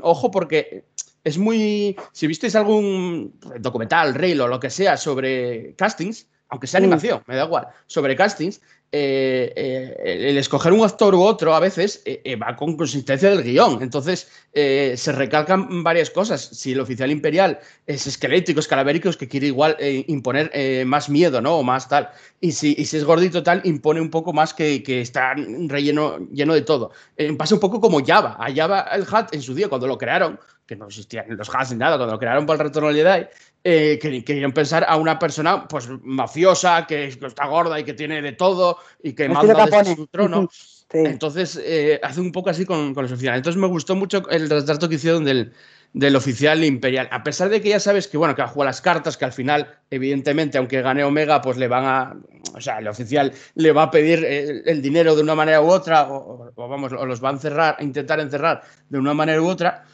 ojo 0.00 0.30
porque 0.30 0.84
es 1.24 1.38
muy. 1.38 1.96
Si 2.12 2.26
visteis 2.26 2.54
algún 2.56 3.38
documental, 3.60 4.14
reel 4.14 4.40
o 4.40 4.48
lo 4.48 4.60
que 4.60 4.70
sea 4.70 4.96
sobre 4.96 5.74
castings, 5.76 6.26
aunque 6.48 6.66
sea 6.66 6.78
animación, 6.78 7.22
me 7.26 7.36
da 7.36 7.44
igual, 7.44 7.68
sobre 7.86 8.14
castings, 8.14 8.60
eh, 8.94 9.94
el 10.04 10.36
escoger 10.36 10.70
un 10.74 10.84
actor 10.84 11.14
u 11.14 11.22
otro 11.22 11.54
a 11.54 11.60
veces 11.60 12.04
va 12.42 12.54
con 12.56 12.76
consistencia 12.76 13.30
del 13.30 13.42
guion. 13.42 13.82
Entonces 13.82 14.30
se 14.52 15.12
recalcan 15.12 15.82
varias 15.82 16.10
cosas. 16.10 16.42
Si 16.42 16.72
el 16.72 16.80
oficial 16.80 17.10
imperial 17.10 17.58
es 17.86 18.06
esquelético, 18.06 18.60
es 18.60 18.68
calavérico, 18.68 19.08
es 19.08 19.16
que 19.16 19.28
quiere 19.28 19.46
igual 19.46 19.78
imponer 19.80 20.84
más 20.84 21.08
miedo, 21.08 21.40
¿no? 21.40 21.56
O 21.56 21.62
más 21.62 21.88
tal. 21.88 22.10
Y 22.38 22.52
si, 22.52 22.74
si, 22.84 22.98
es 22.98 23.04
gordito 23.04 23.42
tal, 23.42 23.62
impone 23.64 24.02
un 24.02 24.10
poco 24.10 24.34
más 24.34 24.52
que, 24.52 24.82
que 24.82 25.00
está 25.00 25.32
relleno 25.68 26.18
lleno 26.30 26.52
de 26.52 26.60
todo. 26.60 26.90
pasa 27.38 27.54
un 27.54 27.60
poco 27.62 27.80
como 27.80 28.04
Java. 28.04 28.36
A 28.38 28.54
Java 28.54 28.90
el 28.92 29.06
Hat 29.10 29.34
en 29.34 29.40
su 29.40 29.54
día, 29.54 29.70
cuando 29.70 29.86
lo 29.86 29.96
crearon, 29.96 30.38
que 30.72 30.78
no 30.78 30.86
existían 30.86 31.26
los 31.28 31.50
hats 31.54 31.72
ni 31.72 31.78
nada, 31.78 31.96
cuando 31.96 32.14
lo 32.14 32.18
crearon 32.18 32.46
para 32.46 32.62
el 32.62 32.68
retorno 32.68 32.92
de 32.92 33.02
Jedi, 33.02 33.26
eh, 33.64 33.98
querían 34.24 34.52
pensar 34.52 34.84
a 34.88 34.96
una 34.96 35.18
persona 35.18 35.68
pues 35.68 35.88
mafiosa, 36.02 36.86
que, 36.86 37.06
está 37.06 37.46
gorda 37.46 37.78
y 37.78 37.84
que 37.84 37.92
tiene 37.92 38.22
de 38.22 38.32
todo 38.32 38.78
y 39.02 39.12
que 39.12 39.28
manda 39.28 39.66
desde 39.66 39.96
su 39.96 40.06
trono. 40.06 40.48
Entonces, 40.92 41.60
eh, 41.62 42.00
hace 42.02 42.20
un 42.20 42.32
poco 42.32 42.50
así 42.50 42.66
con, 42.66 42.92
los 42.94 43.12
oficiales. 43.12 43.38
Entonces, 43.38 43.60
me 43.60 43.68
gustó 43.68 43.96
mucho 43.96 44.28
el 44.28 44.50
retrato 44.50 44.88
que 44.88 44.96
hicieron 44.96 45.24
del, 45.24 45.52
del 45.92 46.16
oficial 46.16 46.62
imperial. 46.64 47.08
A 47.10 47.22
pesar 47.22 47.48
de 47.48 47.60
que 47.60 47.70
ya 47.70 47.80
sabes 47.80 48.08
que, 48.08 48.18
bueno, 48.18 48.34
que 48.34 48.42
juega 48.42 48.70
las 48.70 48.80
cartas, 48.80 49.16
que 49.16 49.24
al 49.24 49.32
final, 49.32 49.78
evidentemente, 49.90 50.58
aunque 50.58 50.82
gane 50.82 51.04
Omega, 51.04 51.40
pues 51.40 51.56
le 51.56 51.68
van 51.68 51.84
a. 51.84 52.16
O 52.54 52.60
sea, 52.60 52.78
el 52.78 52.88
oficial 52.88 53.32
le 53.54 53.72
va 53.72 53.84
a 53.84 53.90
pedir 53.90 54.24
el, 54.24 54.62
el 54.66 54.82
dinero 54.82 55.16
de 55.16 55.22
una 55.22 55.34
manera 55.34 55.62
u 55.62 55.68
otra, 55.70 56.08
o, 56.10 56.52
vamos, 56.56 56.92
o 56.92 57.06
los 57.06 57.22
va 57.22 57.30
a 57.30 57.32
encerrar, 57.32 57.76
a 57.78 57.82
intentar 57.82 58.20
encerrar 58.20 58.62
de 58.88 58.98
una 58.98 59.14
manera 59.14 59.40
u 59.40 59.46
otra. 59.46 59.84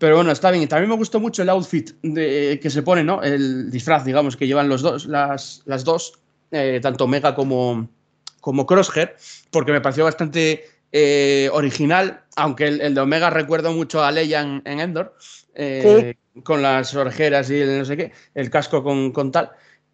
Pero 0.00 0.16
bueno, 0.16 0.32
está 0.32 0.50
bien. 0.50 0.62
Y 0.62 0.66
también 0.66 0.88
me 0.88 0.96
gustó 0.96 1.20
mucho 1.20 1.42
el 1.42 1.50
outfit 1.50 1.90
de, 2.02 2.58
que 2.60 2.70
se 2.70 2.82
pone, 2.82 3.04
¿no? 3.04 3.22
El 3.22 3.70
disfraz, 3.70 4.02
digamos, 4.02 4.34
que 4.34 4.46
llevan 4.46 4.66
los 4.66 4.80
dos, 4.80 5.04
las, 5.04 5.60
las 5.66 5.84
dos, 5.84 6.14
eh, 6.50 6.80
tanto 6.82 7.04
Omega 7.04 7.34
como, 7.34 7.86
como 8.40 8.64
Crosshair, 8.64 9.14
porque 9.50 9.72
me 9.72 9.82
pareció 9.82 10.04
bastante 10.04 10.64
eh, 10.90 11.50
original, 11.52 12.22
aunque 12.36 12.68
el, 12.68 12.94
de 12.94 13.00
Omega 13.00 13.28
recuerda 13.28 13.70
mucho 13.72 14.02
a 14.02 14.10
Leia 14.10 14.40
en, 14.40 14.62
Endor, 14.64 15.14
eh, 15.54 16.14
con 16.44 16.62
las 16.62 16.94
orejeras 16.94 17.50
y 17.50 17.60
el 17.60 17.80
no 17.80 17.84
sé 17.84 17.98
qué, 17.98 18.12
el 18.34 18.48
casco 18.48 18.82
con, 18.82 19.12
con 19.12 19.30
tal. 19.30 19.50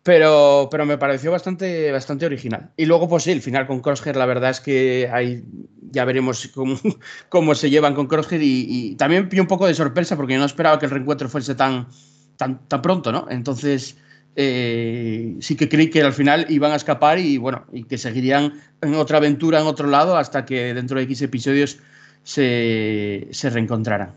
Pero, 0.06 0.68
pero 0.70 0.86
me 0.86 0.98
pareció 0.98 1.32
bastante, 1.32 1.90
bastante 1.90 2.26
original. 2.26 2.70
Y 2.76 2.86
luego, 2.86 3.08
pues 3.08 3.24
sí, 3.24 3.32
el 3.32 3.42
final 3.42 3.66
con 3.66 3.80
Crosshair, 3.80 4.14
la 4.14 4.24
verdad 4.24 4.50
es 4.50 4.60
que 4.60 5.10
hay, 5.12 5.42
ya 5.90 6.04
veremos 6.04 6.48
cómo, 6.54 6.78
cómo 7.28 7.56
se 7.56 7.70
llevan 7.70 7.96
con 7.96 8.06
Crosshair. 8.06 8.40
Y, 8.40 8.94
también 8.94 9.28
vi 9.28 9.40
un 9.40 9.48
poco 9.48 9.66
de 9.66 9.74
sorpresa 9.74 10.14
porque 10.14 10.38
no 10.38 10.44
esperaba 10.44 10.78
que 10.78 10.86
el 10.86 10.92
reencuentro 10.92 11.28
fuese 11.28 11.56
tan, 11.56 11.88
tan, 12.36 12.68
tan 12.68 12.82
pronto, 12.82 13.10
¿no? 13.10 13.26
Entonces, 13.28 13.98
eh, 14.36 15.34
sí 15.40 15.56
que 15.56 15.68
creí 15.68 15.90
que 15.90 16.04
al 16.04 16.12
final 16.12 16.46
iban 16.50 16.70
a 16.70 16.76
escapar 16.76 17.18
y 17.18 17.38
bueno, 17.38 17.66
y 17.72 17.82
que 17.82 17.98
seguirían 17.98 18.62
en 18.82 18.94
otra 18.94 19.16
aventura 19.16 19.58
en 19.58 19.66
otro 19.66 19.88
lado 19.88 20.16
hasta 20.16 20.44
que 20.44 20.72
dentro 20.72 20.98
de 20.98 21.02
X 21.02 21.22
episodios 21.22 21.78
se, 22.22 23.26
se 23.32 23.50
reencontraran. 23.50 24.14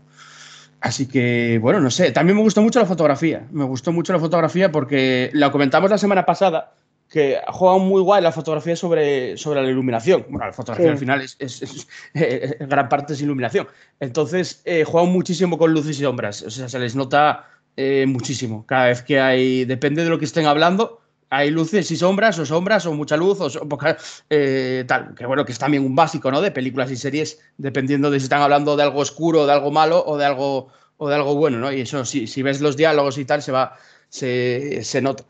Así 0.80 1.06
que, 1.06 1.58
bueno, 1.60 1.80
no 1.80 1.90
sé, 1.90 2.10
también 2.10 2.36
me 2.36 2.42
gustó 2.42 2.62
mucho 2.62 2.80
la 2.80 2.86
fotografía. 2.86 3.46
Me 3.50 3.64
gustó 3.64 3.92
mucho 3.92 4.12
la 4.12 4.18
fotografía 4.18 4.72
porque 4.72 5.30
la 5.34 5.52
comentamos 5.52 5.90
la 5.90 5.98
semana 5.98 6.24
pasada, 6.24 6.72
que 7.10 7.38
juega 7.48 7.76
muy 7.78 8.00
guay 8.00 8.22
la 8.22 8.32
fotografía 8.32 8.76
sobre, 8.76 9.36
sobre 9.36 9.62
la 9.62 9.68
iluminación. 9.68 10.24
Bueno, 10.30 10.46
la 10.46 10.52
fotografía 10.52 10.90
al 10.90 10.98
final 10.98 11.20
es, 11.20 11.36
es, 11.38 11.86
eh, 12.14 12.56
gran 12.60 12.88
parte 12.88 13.12
es 13.12 13.20
iluminación. 13.20 13.68
Entonces, 13.98 14.62
eh, 14.64 14.84
juegan 14.84 15.12
muchísimo 15.12 15.58
con 15.58 15.72
luces 15.72 15.98
y 15.98 16.02
sombras. 16.02 16.42
O 16.42 16.50
sea, 16.50 16.68
se 16.68 16.78
les 16.78 16.96
nota 16.96 17.46
eh, 17.76 18.06
muchísimo. 18.06 18.64
Cada 18.64 18.86
vez 18.86 19.02
que 19.02 19.20
hay, 19.20 19.66
depende 19.66 20.04
de 20.04 20.08
lo 20.08 20.18
que 20.18 20.24
estén 20.24 20.46
hablando, 20.46 21.00
hay 21.30 21.50
luces 21.50 21.90
y 21.92 21.96
sombras, 21.96 22.38
o 22.40 22.44
sombras, 22.44 22.84
o 22.86 22.92
mucha 22.92 23.16
luz, 23.16 23.40
o 23.40 23.68
poca, 23.68 23.96
eh, 24.28 24.84
tal. 24.86 25.14
Que 25.14 25.24
bueno, 25.24 25.44
que 25.44 25.52
es 25.52 25.58
también 25.58 25.84
un 25.84 25.94
básico, 25.94 26.30
¿no? 26.30 26.40
De 26.40 26.50
películas 26.50 26.90
y 26.90 26.96
series, 26.96 27.38
dependiendo 27.56 28.10
de 28.10 28.18
si 28.18 28.24
están 28.24 28.42
hablando 28.42 28.76
de 28.76 28.82
algo 28.82 28.98
oscuro, 28.98 29.46
de 29.46 29.52
algo 29.52 29.70
malo 29.70 30.04
o 30.04 30.18
de 30.18 30.26
algo, 30.26 30.68
o 30.96 31.08
de 31.08 31.14
algo 31.14 31.36
bueno, 31.36 31.58
¿no? 31.58 31.72
Y 31.72 31.82
eso, 31.82 32.04
si, 32.04 32.26
si 32.26 32.42
ves 32.42 32.60
los 32.60 32.76
diálogos 32.76 33.16
y 33.16 33.24
tal, 33.24 33.42
se 33.42 33.52
va, 33.52 33.76
se, 34.08 34.82
se 34.82 35.00
nota. 35.00 35.24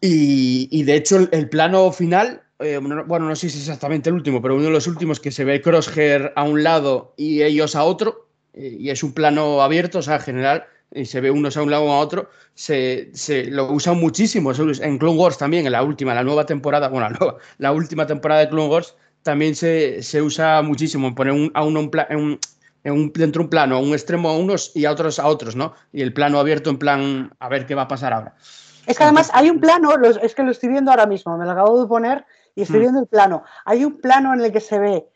Y, 0.00 0.68
y, 0.70 0.84
de 0.84 0.94
hecho, 0.94 1.28
el, 1.32 1.48
plano 1.48 1.90
final, 1.90 2.42
eh, 2.60 2.78
bueno, 2.78 3.28
no 3.28 3.34
sé 3.34 3.50
si 3.50 3.58
es 3.58 3.62
exactamente 3.64 4.10
el 4.10 4.14
último, 4.14 4.40
pero 4.40 4.54
uno 4.54 4.66
de 4.66 4.70
los 4.70 4.86
últimos 4.86 5.18
que 5.18 5.32
se 5.32 5.44
ve 5.44 5.60
Crosshair 5.60 6.32
a 6.36 6.44
un 6.44 6.62
lado 6.62 7.14
y 7.16 7.42
ellos 7.42 7.74
a 7.74 7.82
otro, 7.82 8.28
eh, 8.54 8.76
y 8.78 8.90
es 8.90 9.02
un 9.02 9.12
plano 9.12 9.62
abierto, 9.62 9.98
o 9.98 10.02
sea, 10.02 10.14
en 10.16 10.20
general 10.20 10.64
y 10.92 11.04
se 11.04 11.20
ve 11.20 11.30
unos 11.30 11.56
a 11.56 11.62
un 11.62 11.70
lado 11.70 11.84
o 11.84 11.92
a 11.92 11.98
otro, 11.98 12.30
se, 12.54 13.10
se, 13.14 13.44
lo 13.46 13.70
usan 13.70 13.98
muchísimo. 13.98 14.52
En 14.52 14.98
Clone 14.98 15.18
Wars 15.18 15.38
también, 15.38 15.66
en 15.66 15.72
la 15.72 15.82
última, 15.82 16.14
la 16.14 16.24
nueva 16.24 16.46
temporada, 16.46 16.88
bueno, 16.88 17.08
la, 17.10 17.36
la 17.58 17.72
última 17.72 18.06
temporada 18.06 18.40
de 18.40 18.48
Clone 18.48 18.68
Wars 18.68 18.94
también 19.22 19.54
se, 19.54 20.02
se 20.02 20.22
usa 20.22 20.62
muchísimo, 20.62 21.14
poner 21.14 21.32
un, 21.32 21.50
a 21.54 21.64
uno 21.64 21.80
un, 21.80 22.40
en 22.84 22.92
un, 22.92 23.12
dentro 23.12 23.40
de 23.40 23.44
un 23.44 23.50
plano, 23.50 23.76
a 23.76 23.78
un 23.78 23.92
extremo 23.92 24.28
a 24.30 24.36
unos 24.36 24.74
y 24.74 24.84
a 24.84 24.92
otros 24.92 25.18
a 25.18 25.26
otros, 25.26 25.56
¿no? 25.56 25.74
Y 25.92 26.02
el 26.02 26.12
plano 26.12 26.38
abierto 26.38 26.70
en 26.70 26.78
plan, 26.78 27.34
a 27.38 27.48
ver 27.48 27.66
qué 27.66 27.74
va 27.74 27.82
a 27.82 27.88
pasar 27.88 28.12
ahora. 28.12 28.34
Es 28.86 28.96
que 28.96 29.04
además 29.04 29.30
hay 29.34 29.50
un 29.50 29.60
plano, 29.60 29.92
es 30.22 30.34
que 30.34 30.42
lo 30.42 30.50
estoy 30.50 30.70
viendo 30.70 30.90
ahora 30.90 31.06
mismo, 31.06 31.36
me 31.36 31.44
lo 31.44 31.50
acabo 31.50 31.82
de 31.82 31.86
poner 31.86 32.24
y 32.54 32.62
estoy 32.62 32.78
hmm. 32.78 32.82
viendo 32.82 33.00
el 33.00 33.06
plano. 33.06 33.42
Hay 33.66 33.84
un 33.84 34.00
plano 34.00 34.32
en 34.32 34.40
el 34.40 34.50
que 34.50 34.60
se 34.60 34.78
ve, 34.78 35.06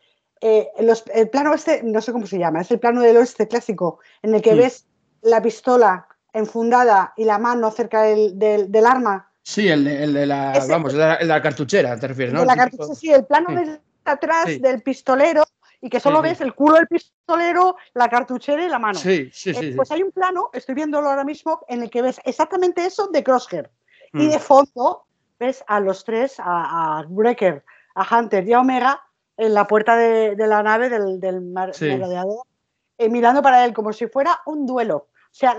eh, 0.43 0.69
el 1.15 1.31
plano 1.31 1.55
este, 1.55 1.83
no 1.83 2.03
sé 2.03 2.13
cómo 2.13 2.27
se 2.27 2.39
llama, 2.39 2.61
es 2.61 2.71
el 2.71 2.81
plano 2.81 3.01
del 3.01 3.17
oeste 3.17 3.49
clásico, 3.49 4.01
en 4.21 4.35
el 4.35 4.43
que 4.43 4.55
hmm. 4.55 4.59
ves 4.59 4.87
la 5.23 5.41
pistola 5.41 6.07
enfundada 6.33 7.13
y 7.17 7.25
la 7.25 7.39
mano 7.39 7.71
cerca 7.71 8.03
del, 8.03 8.39
del, 8.39 8.87
arma. 8.87 9.31
Sí, 9.43 9.69
el 9.69 9.85
de, 9.85 10.05
el 10.05 10.15
de 10.15 10.27
la, 10.27 10.65
vamos, 10.69 10.95
la, 10.95 11.43
cartuchera, 11.43 11.99
te 11.99 12.09
refieres, 12.09 12.35
¿no? 12.35 12.45
la 12.45 12.57
cartuchera, 12.57 12.95
sí, 12.95 13.13
el 13.13 13.25
plano 13.25 13.55
de 13.55 13.81
atrás 14.05 14.47
del 14.61 14.83
pistolero 14.83 15.45
y 15.81 15.91
que 15.91 15.99
solo 15.99 16.23
ves 16.23 16.41
el 16.41 16.55
culo 16.55 16.77
del 16.77 16.87
pistolero, 16.87 17.77
la 17.95 18.09
cartuchera 18.09 18.65
y 18.65 18.69
la 18.69 18.79
mano. 18.79 18.99
Sí, 18.99 19.31
sí, 19.33 19.51
eh, 19.51 19.55
sí. 19.55 19.73
pues 19.73 19.91
hay 19.91 20.03
un 20.03 20.13
plano, 20.13 20.49
estoy 20.53 20.77
viéndolo 20.77 21.11
ahora 21.11 21.25
mismo, 21.25 21.65
en 21.69 21.83
el 21.83 21.91
que 21.91 22.03
ves 22.03 22.21
exactamente 22.25 22.87
eso 22.87 23.09
de 23.09 23.25
Crosshair. 23.25 23.69
Y 24.13 24.27
mm. 24.27 24.31
de 24.31 24.39
fondo 24.39 25.07
ves 25.41 25.65
a 25.67 25.81
los 25.81 26.05
tres, 26.05 26.39
a, 26.39 26.99
a, 26.99 27.05
Breaker, 27.09 27.65
a 27.97 28.17
Hunter 28.17 28.47
y 28.47 28.53
a 28.53 28.61
Omega, 28.61 29.03
en 29.37 29.55
la 29.55 29.67
puerta 29.67 29.97
de, 29.97 30.37
de 30.37 30.47
la 30.47 30.63
nave 30.63 30.89
del, 30.89 31.19
del 31.19 31.41
mar, 31.41 31.73
eh, 31.81 33.09
mirando 33.09 33.43
para 33.43 33.65
él 33.65 33.73
como 33.73 33.93
si 33.93 34.07
fuera 34.07 34.41
un 34.47 34.67
duelo. 34.67 35.09
O 35.33 35.35
sea, 35.35 35.57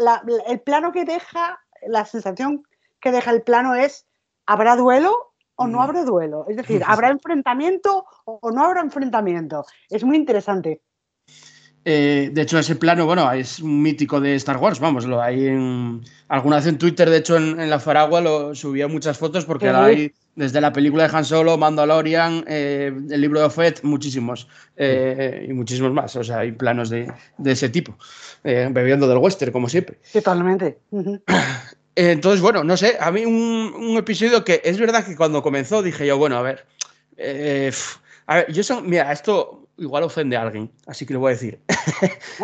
el 0.47 0.59
plano 0.61 0.91
que 0.91 1.03
deja, 1.03 1.59
la 1.87 2.05
sensación 2.05 2.63
que 3.01 3.11
deja 3.11 3.31
el 3.31 3.41
plano 3.41 3.73
es, 3.73 4.05
¿habrá 4.45 4.75
duelo 4.75 5.33
o 5.55 5.67
no 5.67 5.79
mm. 5.79 5.81
habrá 5.81 6.03
duelo? 6.03 6.45
Es 6.47 6.57
decir, 6.57 6.83
¿habrá 6.85 7.09
enfrentamiento 7.09 8.05
o 8.25 8.51
no 8.51 8.63
habrá 8.63 8.81
enfrentamiento? 8.81 9.65
Es 9.89 10.03
muy 10.03 10.15
interesante. 10.15 10.81
Eh, 11.85 12.29
de 12.31 12.41
hecho, 12.41 12.59
ese 12.59 12.75
plano, 12.75 13.05
bueno, 13.05 13.29
es 13.33 13.59
un 13.59 13.81
mítico 13.81 14.21
de 14.21 14.35
Star 14.35 14.57
Wars, 14.57 14.79
vamos, 14.79 15.05
lo 15.05 15.21
hay 15.21 15.47
en. 15.47 16.01
Alguna 16.29 16.55
vez 16.57 16.67
en 16.67 16.77
Twitter, 16.77 17.09
de 17.09 17.17
hecho, 17.17 17.35
en, 17.35 17.69
la 17.69 17.79
Faragua 17.79 18.21
lo 18.21 18.55
subía 18.55 18.87
muchas 18.87 19.17
fotos 19.17 19.45
porque 19.45 19.69
hay 19.69 20.13
desde 20.35 20.61
la 20.61 20.71
película 20.71 21.07
de 21.07 21.15
Han 21.15 21.25
Solo, 21.25 21.57
Mandalorian, 21.57 22.45
eh, 22.47 22.91
el 23.09 23.21
libro 23.21 23.41
de 23.41 23.49
Fett, 23.49 23.83
muchísimos. 23.83 24.47
Eh, 24.77 25.45
y 25.49 25.53
muchísimos 25.53 25.91
más. 25.91 26.15
O 26.15 26.23
sea, 26.23 26.39
hay 26.39 26.53
planos 26.53 26.89
de, 26.89 27.11
de 27.37 27.51
ese 27.51 27.69
tipo. 27.69 27.97
Bebiendo 28.43 29.07
del 29.07 29.17
western, 29.17 29.51
como 29.51 29.69
siempre. 29.69 29.97
Totalmente. 30.11 30.79
Entonces, 31.95 32.41
bueno, 32.41 32.63
no 32.63 32.75
sé, 32.75 32.97
a 32.99 33.11
mí 33.11 33.25
un, 33.25 33.73
un, 33.75 33.97
episodio 33.97 34.43
que 34.43 34.61
es 34.63 34.79
verdad 34.79 35.05
que 35.05 35.15
cuando 35.15 35.43
comenzó 35.43 35.83
dije 35.83 36.07
yo, 36.07 36.17
bueno, 36.17 36.37
a 36.37 36.41
ver. 36.41 36.65
a 38.25 38.35
ver, 38.35 38.51
yo 38.51 38.63
son, 38.63 38.89
mira, 38.89 39.11
esto 39.11 39.63
igual 39.77 40.03
ofende 40.03 40.35
a 40.35 40.43
alguien, 40.43 40.71
así 40.87 41.05
que 41.05 41.13
lo 41.13 41.19
voy 41.19 41.31
a 41.31 41.35
decir. 41.35 41.59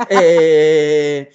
Eh, 0.10 1.30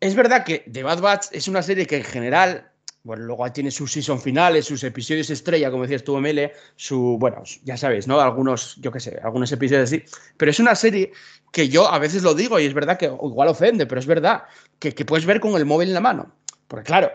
es 0.00 0.14
verdad 0.14 0.44
que 0.44 0.64
The 0.70 0.82
Bad 0.82 1.00
Batch 1.00 1.26
es 1.32 1.48
una 1.48 1.62
serie 1.62 1.86
que 1.86 1.96
en 1.96 2.04
general, 2.04 2.70
bueno, 3.02 3.24
luego 3.24 3.50
tiene 3.52 3.70
sus 3.70 3.92
season 3.92 4.20
finales, 4.20 4.66
sus 4.66 4.82
episodios 4.84 5.30
estrella, 5.30 5.70
como 5.70 5.82
decías 5.82 6.04
tú, 6.04 6.16
Mele, 6.18 6.52
su, 6.76 7.16
bueno, 7.18 7.42
ya 7.64 7.76
sabes, 7.76 8.06
¿no? 8.06 8.20
Algunos, 8.20 8.76
yo 8.76 8.92
qué 8.92 9.00
sé, 9.00 9.18
algunos 9.22 9.50
episodios 9.52 9.84
así, 9.84 10.04
pero 10.36 10.50
es 10.50 10.60
una 10.60 10.74
serie 10.74 11.12
que 11.52 11.68
yo 11.68 11.88
a 11.88 11.98
veces 11.98 12.22
lo 12.22 12.34
digo 12.34 12.58
y 12.58 12.66
es 12.66 12.74
verdad 12.74 12.98
que 12.98 13.06
igual 13.06 13.48
ofende, 13.48 13.86
pero 13.86 14.00
es 14.00 14.06
verdad 14.06 14.44
que, 14.78 14.94
que 14.94 15.04
puedes 15.04 15.26
ver 15.26 15.40
con 15.40 15.54
el 15.54 15.66
móvil 15.66 15.88
en 15.88 15.94
la 15.94 16.00
mano. 16.00 16.32
Porque 16.66 16.84
claro, 16.84 17.10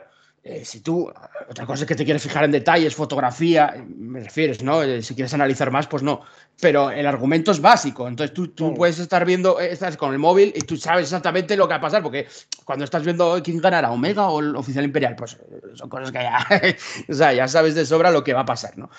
eh, 0.46 0.66
si 0.66 0.82
tú, 0.82 1.10
otra 1.50 1.66
cosa 1.66 1.84
es 1.84 1.88
que 1.88 1.96
te 1.96 2.04
quieres 2.04 2.22
fijar 2.22 2.44
en 2.44 2.52
detalles, 2.52 2.94
fotografía, 2.94 3.82
me 3.88 4.20
refieres, 4.20 4.62
¿no? 4.62 4.84
Eh, 4.84 5.02
si 5.02 5.16
quieres 5.16 5.34
analizar 5.34 5.72
más, 5.72 5.88
pues 5.88 6.04
no. 6.04 6.20
Pero 6.60 6.92
el 6.92 7.08
argumento 7.08 7.52
es 7.52 7.62
básico. 7.62 8.10
Entonces 8.10 8.34
tú, 8.34 8.50
tú 8.50 8.74
puedes 8.74 9.00
estar 9.00 9.26
viendo, 9.26 9.62
eh, 9.62 9.72
estás 9.72 9.96
con 9.96 10.12
el 10.12 10.20
móvil 10.20 10.52
y 10.54 10.60
tú 10.60 10.76
sabes 10.76 11.04
exactamente 11.04 11.56
lo 11.56 11.66
que 11.66 11.76
va 11.76 11.78
a 11.78 11.82
pasar, 11.82 12.04
porque 12.04 12.28
cuando 12.66 12.84
estás 12.84 13.06
viendo 13.06 13.42
quién 13.42 13.60
ganará, 13.60 13.90
Omega 13.92 14.28
o 14.28 14.42
el 14.42 14.54
oficial 14.58 14.84
imperial, 14.84 15.16
pues 15.16 15.38
son 15.76 15.88
cosas 15.88 16.12
que 16.12 16.20
ya, 16.20 16.46
o 17.10 17.14
sea, 17.14 17.32
ya 17.32 17.48
sabes 17.48 17.74
de 17.74 17.86
sobra 17.86 18.12
lo 18.12 18.26
que 18.26 18.34
va 18.34 18.42
a 18.42 18.46
pasar, 18.46 18.78
¿no? 18.78 18.90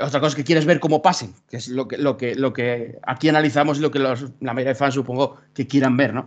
otra 0.00 0.20
cosa 0.20 0.28
es 0.28 0.34
que 0.34 0.44
quieres 0.44 0.66
ver 0.66 0.80
cómo 0.80 1.00
pasen, 1.00 1.34
que 1.48 1.56
es 1.56 1.68
lo 1.68 1.88
que, 1.88 1.96
lo 1.96 2.16
que, 2.16 2.34
lo 2.34 2.52
que 2.52 2.98
aquí 3.02 3.28
analizamos 3.28 3.78
y 3.78 3.80
lo 3.80 3.90
que 3.90 3.98
la 3.98 4.16
mayoría 4.40 4.72
de 4.72 4.74
fans 4.74 4.94
supongo 4.94 5.38
que 5.54 5.66
quieran 5.66 5.96
ver, 5.96 6.12
¿no? 6.12 6.26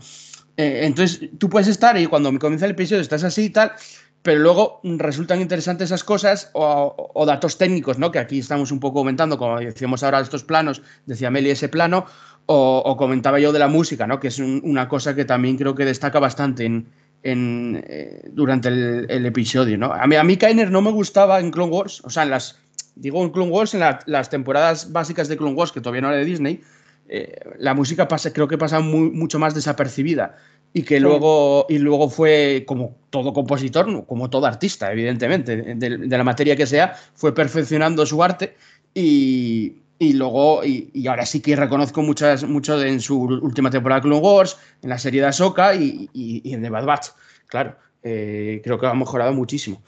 entonces 0.58 1.30
tú 1.38 1.50
puedes 1.50 1.67
estar 1.67 1.98
y 2.00 2.08
cuando 2.08 2.36
comienza 2.39 2.65
el 2.65 2.72
episodio 2.72 3.02
estás 3.02 3.24
así 3.24 3.46
y 3.46 3.50
tal 3.52 3.74
pero 4.21 4.39
luego 4.39 4.82
resultan 4.84 5.41
interesantes 5.41 5.86
esas 5.86 6.03
cosas 6.03 6.49
o, 6.53 7.23
datos 7.25 7.58
técnicos, 7.58 7.97
¿no? 7.97 8.12
Que 8.12 8.19
aquí 8.19 8.39
estamos 8.39 8.71
un 8.71 8.80
poco 8.80 8.99
comentando, 8.99 9.38
como 9.38 9.60
decíamos 9.60 10.03
ahora 10.03 10.19
estos 10.19 10.43
planos, 10.43 10.82
decía 11.06 11.32
Meli 11.32 11.49
ese 11.49 11.69
plano, 11.69 12.06
o, 12.45 12.95
comentaba 12.97 13.39
yo 13.39 13.51
de 13.51 13.60
la 13.60 13.67
música, 13.67 14.08
¿no? 14.08 14.19
Que 14.19 14.30
es 14.30 14.39
una 14.39 14.88
cosa 14.88 15.15
que 15.15 15.25
también 15.25 15.58
creo 15.58 15.75
que 15.75 15.86
destaca 15.86 16.19
bastante 16.19 16.65
en, 16.65 16.86
eh, 17.23 18.21
durante 18.32 18.69
el, 18.69 19.25
episodio, 19.25 19.77
¿no? 19.77 19.93
A 19.93 20.08
mí, 20.08 20.15
a 20.15 20.23
mí 20.23 20.38
Kainer 20.38 20.71
no 20.71 20.82
me 20.82 20.91
gustaba 20.91 21.39
en 21.39 21.51
Clone 21.51 21.71
Wars, 21.71 22.01
o 22.03 22.10
sea, 22.10 22.23
en 22.23 22.32
las, 22.32 22.60
digo 22.95 23.23
en 23.23 23.30
Clone 23.32 23.51
Wars, 23.51 23.73
en 23.73 23.82
las 24.06 24.30
temporadas 24.30 24.91
básicas 24.91 25.27
de 25.27 25.38
Clone 25.38 25.56
Wars, 25.56 25.71
que 25.71 25.82
todavía 25.82 26.01
no 26.01 26.10
era 26.10 26.17
de 26.17 26.25
Disney, 26.25 26.62
eh, 27.10 27.39
la 27.60 27.73
música 27.73 28.08
pasa, 28.08 28.34
creo 28.34 28.47
que 28.47 28.58
pasa 28.58 28.82
mucho 28.82 29.39
más 29.39 29.56
desapercibida 29.56 30.36
y 30.73 30.84
que 30.84 30.99
luego, 30.99 31.65
y 31.69 31.80
luego 31.80 32.10
fue 32.10 32.63
como 32.67 32.95
todo 33.10 33.34
compositor, 33.34 34.06
como 34.06 34.30
todo 34.30 34.45
artista, 34.45 34.91
evidentemente, 34.91 35.75
de, 35.75 36.08
la 36.08 36.23
materia 36.23 36.56
que 36.56 36.67
sea, 36.67 36.95
fue 37.15 37.34
perfeccionando 37.34 38.06
su 38.06 38.21
arte 38.23 38.56
y, 38.93 39.77
y 39.99 40.13
luego, 40.13 40.63
y, 40.63 41.08
ahora 41.08 41.25
sí 41.25 41.41
que 41.41 41.56
reconozco 41.56 42.01
muchas, 42.03 42.43
mucho 42.43 42.82
en 42.82 43.01
su 43.01 43.19
última 43.19 43.69
temporada 43.69 44.01
de 44.01 44.08
Clone 44.08 44.21
Wars, 44.21 44.58
en 44.82 44.89
la 44.89 44.99
serie 44.99 45.21
de 45.21 45.27
Ahsoka 45.27 45.73
y, 45.73 46.10
y, 46.13 46.53
en 46.53 46.62
The 46.62 46.69
Bad 46.69 46.86
Batch. 46.86 47.08
Claro, 47.47 47.75
eh, 48.03 48.62
creo 48.63 48.80
que 48.80 48.88
ha 48.88 48.93
mejorado 48.93 49.34
muchísimo. 49.34 49.82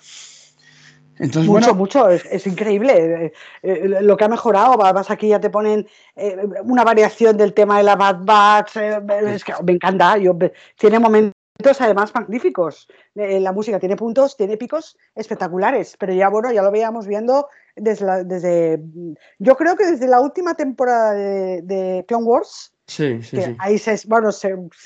Entonces, 1.20 1.50
mucho, 1.50 1.76
mucho, 1.76 2.10
es, 2.10 2.48
increíble 2.48 3.26
eh, 3.26 3.34
eh, 3.62 3.88
lo 4.02 4.16
que 4.16 4.24
ha 4.24 4.30
mejorado. 4.30 4.78
Vas 4.78 5.12
aquí 5.12 5.28
ya 5.28 5.40
te 5.40 5.50
ponen 5.50 5.88
una 6.64 6.84
variación 6.84 7.36
del 7.38 7.54
tema 7.54 7.78
de 7.78 7.84
la 7.84 7.96
Bad 7.96 8.20
Batch. 8.22 8.78
es 8.78 9.44
que 9.44 9.54
me 9.64 9.74
encanta. 9.74 10.18
Yo, 10.18 10.38
tiene 10.78 10.98
momentos 10.98 11.34
además 11.80 12.16
magníficos. 12.16 12.88
la 13.16 13.52
música 13.52 13.80
tiene 13.80 13.98
puntos, 13.98 14.38
tiene 14.38 14.56
picos 14.56 14.98
espectaculares. 15.14 15.98
Pero 16.00 16.14
ya, 16.14 16.30
bueno, 16.30 16.54
ya 16.54 16.64
lo 16.64 16.72
veíamos 16.72 17.06
viendo 17.06 17.50
desde, 17.76 18.24
desde 18.24 18.82
yo 19.40 19.56
creo 19.56 19.76
que 19.76 19.86
desde 19.86 20.08
la 20.08 20.22
última 20.22 20.56
temporada 20.56 21.14
de, 21.14 22.06
Clone 22.08 22.26
Wars, 22.26 22.74
sí, 22.88 23.22
sí, 23.22 23.42
sí. 23.42 23.56
ahí 23.60 23.78
se, 23.78 24.00
bueno, 24.08 24.30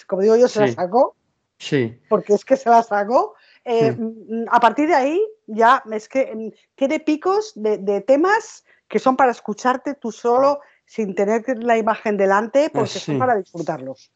como 0.08 0.22
digo 0.22 0.36
yo, 0.36 0.48
se 0.48 0.62
la 0.62 0.72
sacó, 0.72 1.16
sí. 1.58 2.00
porque 2.10 2.34
es 2.34 2.44
que 2.44 2.56
se 2.56 2.70
la 2.70 2.82
sacó. 2.82 3.36
Eh, 3.66 3.96
a 4.52 4.60
partir 4.60 4.88
de 4.88 4.96
ahí 4.96 5.22
ya 5.48 5.84
es 5.92 6.10
que 6.10 6.34
mm, 6.36 6.50
tiene 6.76 7.00
picos 7.00 7.54
de, 7.56 8.02
temas 8.02 8.66
que 8.88 9.00
son 9.00 9.16
para 9.16 9.32
escucharte 9.32 9.94
tú 9.96 10.12
solo 10.12 10.60
sin 10.86 11.16
tener 11.16 11.44
la 11.64 11.78
imagen 11.78 12.18
delante, 12.18 12.70
porque 12.70 13.00
son 13.00 13.18
para 13.18 13.36
disfrutarlos. 13.36 14.12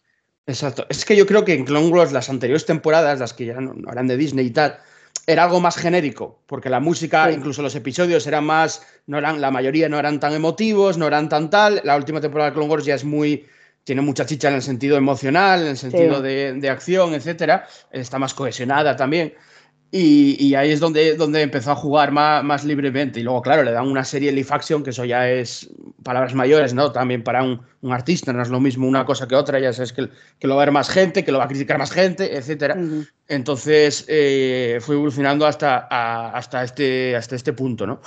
Exacto. 0.46 0.86
Es 0.90 1.06
que 1.06 1.16
yo 1.16 1.26
creo 1.26 1.44
que 1.44 1.54
en 1.54 1.66
Clone 1.66 1.90
Wars, 1.90 2.12
las 2.12 2.30
anteriores 2.30 2.66
temporadas, 2.66 3.20
las 3.20 3.34
que 3.34 3.46
ya 3.46 3.60
no 3.60 3.92
eran 3.92 4.08
de 4.08 4.18
Disney 4.18 4.48
y 4.48 4.52
tal, 4.52 4.80
era 5.26 5.44
algo 5.44 5.60
más 5.60 5.76
genérico, 5.76 6.40
porque 6.46 6.70
la 6.70 6.80
música, 6.80 7.30
incluso 7.32 7.62
los 7.62 7.76
episodios 7.76 8.26
eran 8.28 8.46
más, 8.46 8.82
no 9.08 9.18
eran, 9.18 9.42
la 9.42 9.52
mayoría 9.52 9.90
no 9.90 10.00
eran 10.00 10.22
tan 10.22 10.34
emotivos, 10.34 10.98
no 10.98 11.06
eran 11.06 11.28
tan 11.28 11.50
tal. 11.50 11.82
La 11.84 11.98
última 11.98 12.22
temporada 12.22 12.50
de 12.50 12.54
Clone 12.54 12.70
Wars 12.70 12.86
ya 12.86 12.96
es 12.96 13.04
muy, 13.04 13.46
tiene 13.88 14.02
mucha 14.02 14.26
chicha 14.26 14.50
en 14.50 14.56
el 14.56 14.62
sentido 14.62 14.98
emocional, 14.98 15.62
en 15.62 15.68
el 15.68 15.78
sentido 15.78 16.22
de, 16.22 16.52
de, 16.52 16.70
acción, 16.70 17.14
etcétera. 17.14 17.66
Está 17.90 18.20
más 18.20 18.34
cohesionada 18.34 18.98
también. 18.98 19.34
Y, 19.90 20.54
ahí 20.56 20.72
es 20.72 20.82
donde, 20.82 21.16
donde 21.16 21.42
empezó 21.42 21.72
a 21.72 21.76
jugar 21.76 22.12
más, 22.12 22.44
más, 22.44 22.66
libremente. 22.66 23.22
Y 23.22 23.24
luego, 23.24 23.42
claro, 23.42 23.64
le 23.64 23.72
dan 23.72 23.88
una 23.88 24.04
serie 24.04 24.34
live 24.34 24.50
action, 24.50 24.84
que 24.84 24.90
eso 24.90 25.06
ya 25.06 25.32
es 25.32 25.70
palabras 26.04 26.36
mayores, 26.36 26.74
¿no? 26.74 26.92
También 26.92 27.24
para 27.24 27.42
un, 27.42 27.62
un 27.80 27.94
artista, 27.94 28.34
no 28.34 28.42
es 28.42 28.50
lo 28.50 28.60
mismo 28.60 28.86
una 28.86 29.06
cosa 29.06 29.26
que 29.26 29.36
otra, 29.36 29.58
ya 29.58 29.72
sabes 29.72 29.94
que, 29.94 30.10
que, 30.38 30.48
lo 30.48 30.58
va 30.58 30.64
a 30.64 30.66
ver 30.66 30.74
más 30.74 30.90
gente, 30.90 31.24
que 31.24 31.32
lo 31.32 31.38
va 31.38 31.46
a 31.46 31.48
criticar 31.48 31.78
más 31.78 31.92
gente, 31.92 32.36
etc. 32.36 32.76
Entonces, 33.30 34.04
eh, 34.10 34.80
fue 34.82 34.96
evolucionando 34.96 35.46
hasta, 35.46 35.88
hasta, 36.34 36.62
este, 36.62 37.16
hasta 37.16 37.38
este 37.38 37.54
punto, 37.54 37.88
¿no? 37.88 38.02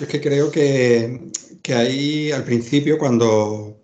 es 0.00 0.08
que 0.08 0.18
creo 0.18 0.50
que, 0.50 1.30
que 1.60 1.74
ahí, 1.74 2.32
al 2.32 2.44
principio, 2.44 2.96
cuando, 2.96 3.76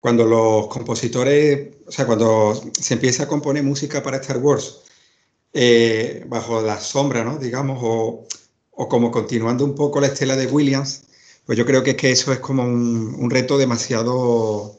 cuando 0.00 0.24
los 0.24 0.68
compositores, 0.68 1.74
o 1.86 1.90
sea, 1.92 2.06
cuando 2.06 2.60
se 2.80 2.94
empieza 2.94 3.24
a 3.24 3.28
componer 3.28 3.62
música 3.62 4.02
para 4.02 4.18
Star 4.18 4.38
Wars, 4.38 4.80
eh, 5.52 6.24
bajo 6.28 6.60
la 6.62 6.78
sombra, 6.78 7.24
¿no? 7.24 7.38
Digamos, 7.38 7.78
o, 7.82 8.26
como 8.88 9.10
continuando 9.10 9.64
un 9.64 9.74
poco 9.74 10.00
la 10.00 10.06
estela 10.08 10.36
de 10.36 10.46
Williams, 10.46 11.02
pues 11.44 11.58
yo 11.58 11.66
creo 11.66 11.82
que, 11.82 11.90
es 11.90 11.96
que 11.96 12.12
eso 12.12 12.32
es 12.32 12.38
como 12.40 12.62
un, 12.64 13.30
reto 13.30 13.58
demasiado 13.58 14.78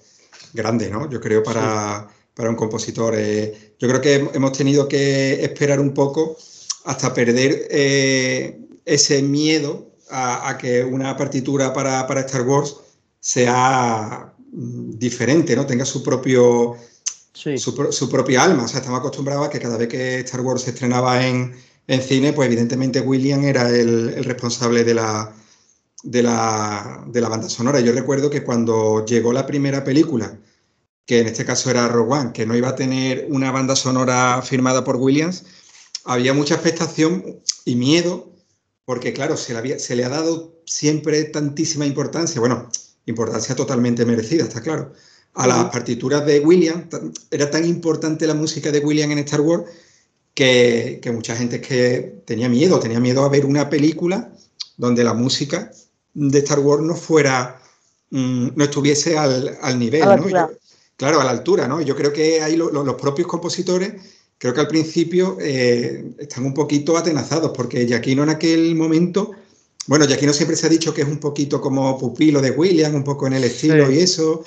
grande, 0.54 0.90
¿no? 0.90 1.10
Yo 1.10 1.20
creo 1.20 1.44
para, 1.44 2.08
un 2.38 2.56
compositor. 2.56 3.16
Eh, 3.18 3.76
yo 3.80 3.88
creo 3.90 4.02
que 4.02 4.30
hemos 4.34 4.54
tenido 4.54 4.88
que 4.88 5.44
esperar 5.44 5.80
un 5.82 5.94
poco 5.94 6.38
hasta 6.86 7.14
perder 7.14 7.68
eh, 7.70 8.60
ese 8.86 9.22
miedo 9.22 9.92
a, 10.10 10.58
que 10.58 10.84
una 10.84 11.18
partitura 11.18 11.74
para, 11.74 12.08
para 12.08 12.22
Star 12.22 12.44
Wars 12.44 12.78
sea 13.20 14.34
diferente, 14.52 15.56
¿no? 15.56 15.66
Tenga 15.66 15.86
su 15.86 16.04
propio 16.04 16.78
su, 17.34 18.10
propia 18.10 18.44
alma. 18.44 18.64
O 18.64 18.68
sea, 18.68 18.80
estamos 18.80 19.00
acostumbrados 19.00 19.48
a 19.48 19.50
que 19.50 19.60
cada 19.60 19.78
vez 19.78 19.88
que 19.88 20.20
Star 20.20 20.42
Wars 20.42 20.64
se 20.64 20.72
estrenaba 20.72 21.26
en, 21.26 21.56
cine, 22.02 22.34
pues 22.34 22.48
evidentemente 22.48 23.02
William 23.02 23.44
era 23.44 23.70
el, 23.70 24.24
responsable 24.24 24.84
de 24.84 24.94
la, 24.94 25.34
de 26.04 26.22
la, 26.22 27.04
de, 27.08 27.22
la, 27.22 27.30
banda 27.30 27.50
sonora. 27.50 27.80
Yo 27.80 27.92
recuerdo 27.94 28.30
que 28.30 28.44
cuando 28.44 29.06
llegó 29.06 29.34
la 29.34 29.48
primera 29.48 29.84
película, 29.84 30.38
que 31.06 31.22
en 31.22 31.28
este 31.28 31.46
caso 31.46 31.72
era 31.72 31.88
Rogue 31.88 32.14
One, 32.14 32.32
que 32.32 32.46
no 32.46 32.56
iba 32.56 32.70
a 32.70 32.76
tener 32.76 33.26
una 33.30 33.52
banda 33.52 33.76
sonora 33.76 34.42
firmada 34.44 34.84
por 34.84 34.98
Williams, 34.98 35.46
había 36.06 36.34
mucha 36.34 36.56
expectación 36.56 37.42
y 37.66 37.76
miedo, 37.76 38.32
porque 38.86 39.12
claro, 39.14 39.36
se 39.36 39.54
le, 39.54 39.60
había, 39.60 39.80
se 39.80 39.96
le 39.96 40.06
ha 40.06 40.10
dado 40.10 40.62
siempre 40.66 41.24
tantísima 41.24 41.88
importancia, 41.88 42.40
bueno, 42.40 42.70
importancia 43.06 43.56
totalmente 43.56 44.06
merecida, 44.06 44.44
está 44.44 44.62
claro, 44.62 44.94
a 45.34 45.48
las 45.48 45.66
partituras 45.66 46.26
de 46.26 46.40
William. 46.40 46.88
Era 47.32 47.50
tan 47.50 47.66
importante 47.66 48.28
la 48.28 48.34
música 48.34 48.72
de 48.72 48.80
William 48.80 49.12
en 49.12 49.20
Star 49.20 49.42
Wars 49.42 49.64
que, 50.34 51.02
mucha 51.14 51.36
gente 51.36 51.60
que 51.60 52.22
tenía 52.26 52.50
miedo, 52.50 52.80
tenía 52.80 53.00
miedo 53.00 53.24
a 53.24 53.30
ver 53.30 53.46
una 53.46 53.70
película 53.70 54.32
donde 54.78 55.04
la 55.04 55.14
música 55.14 55.72
de 56.14 56.40
Star 56.40 56.60
Wars 56.60 56.84
no 56.84 56.96
fuera, 56.96 57.62
mm, 58.12 58.50
no 58.56 58.64
estuviese 58.64 59.18
al, 59.18 59.78
nivel, 59.78 60.02
¿no? 60.02 60.50
claro, 60.96 61.22
a 61.22 61.24
la 61.24 61.32
altura, 61.32 61.68
¿no? 61.68 61.82
Yo 61.82 61.96
creo 61.96 62.14
que 62.14 62.42
ahí 62.42 62.56
los 62.56 62.96
propios 62.96 63.28
compositores, 63.28 63.94
creo 64.38 64.54
que 64.54 64.62
al 64.62 64.68
principio 64.68 65.38
eh, 65.42 66.14
están 66.18 66.46
un 66.46 66.54
poquito 66.54 66.98
atenazados, 66.98 67.52
porque 67.56 67.86
Giacchino 67.86 68.24
en 68.24 68.30
aquel 68.30 68.76
momento 68.76 69.32
bueno, 69.90 70.06
no 70.06 70.34
siempre 70.34 70.56
se 70.56 70.68
ha 70.68 70.70
dicho 70.70 70.94
que 70.94 71.02
es 71.02 71.08
un 71.08 71.18
poquito 71.18 71.60
como 71.60 71.98
pupilo 71.98 72.44
de 72.44 72.52
William, 72.52 72.94
un 72.94 73.04
poco 73.04 73.26
en 73.26 73.34
el 73.34 73.44
estilo 73.44 73.90
y 73.90 73.98
eso. 73.98 74.44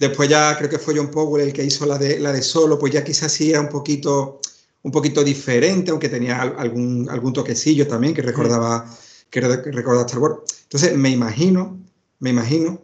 Después 0.00 0.28
ya 0.28 0.58
creo 0.58 0.68
que 0.68 0.80
fue 0.80 0.96
John 0.96 1.08
Powell 1.08 1.46
el 1.46 1.52
que 1.52 1.62
hizo 1.62 1.86
la 1.86 1.98
de, 1.98 2.18
la 2.18 2.32
de 2.32 2.42
solo, 2.42 2.80
pues 2.80 2.92
ya 2.92 3.04
quizás 3.04 3.30
sí 3.30 3.50
era 3.50 3.60
un 3.60 3.68
poquito, 3.68 4.40
un 4.82 4.90
poquito 4.90 5.22
diferente, 5.22 5.92
aunque 5.92 6.08
tenía 6.08 6.42
algún, 6.42 7.08
algún 7.08 7.32
toquecillo 7.32 7.86
también 7.86 8.12
que 8.12 8.22
recordaba, 8.22 8.92
que 9.30 9.40
recordaba 9.40 10.04
Star 10.04 10.18
Wars. 10.18 10.38
Entonces 10.64 10.96
me 10.96 11.10
imagino, 11.10 11.78
me 12.18 12.30
imagino 12.30 12.80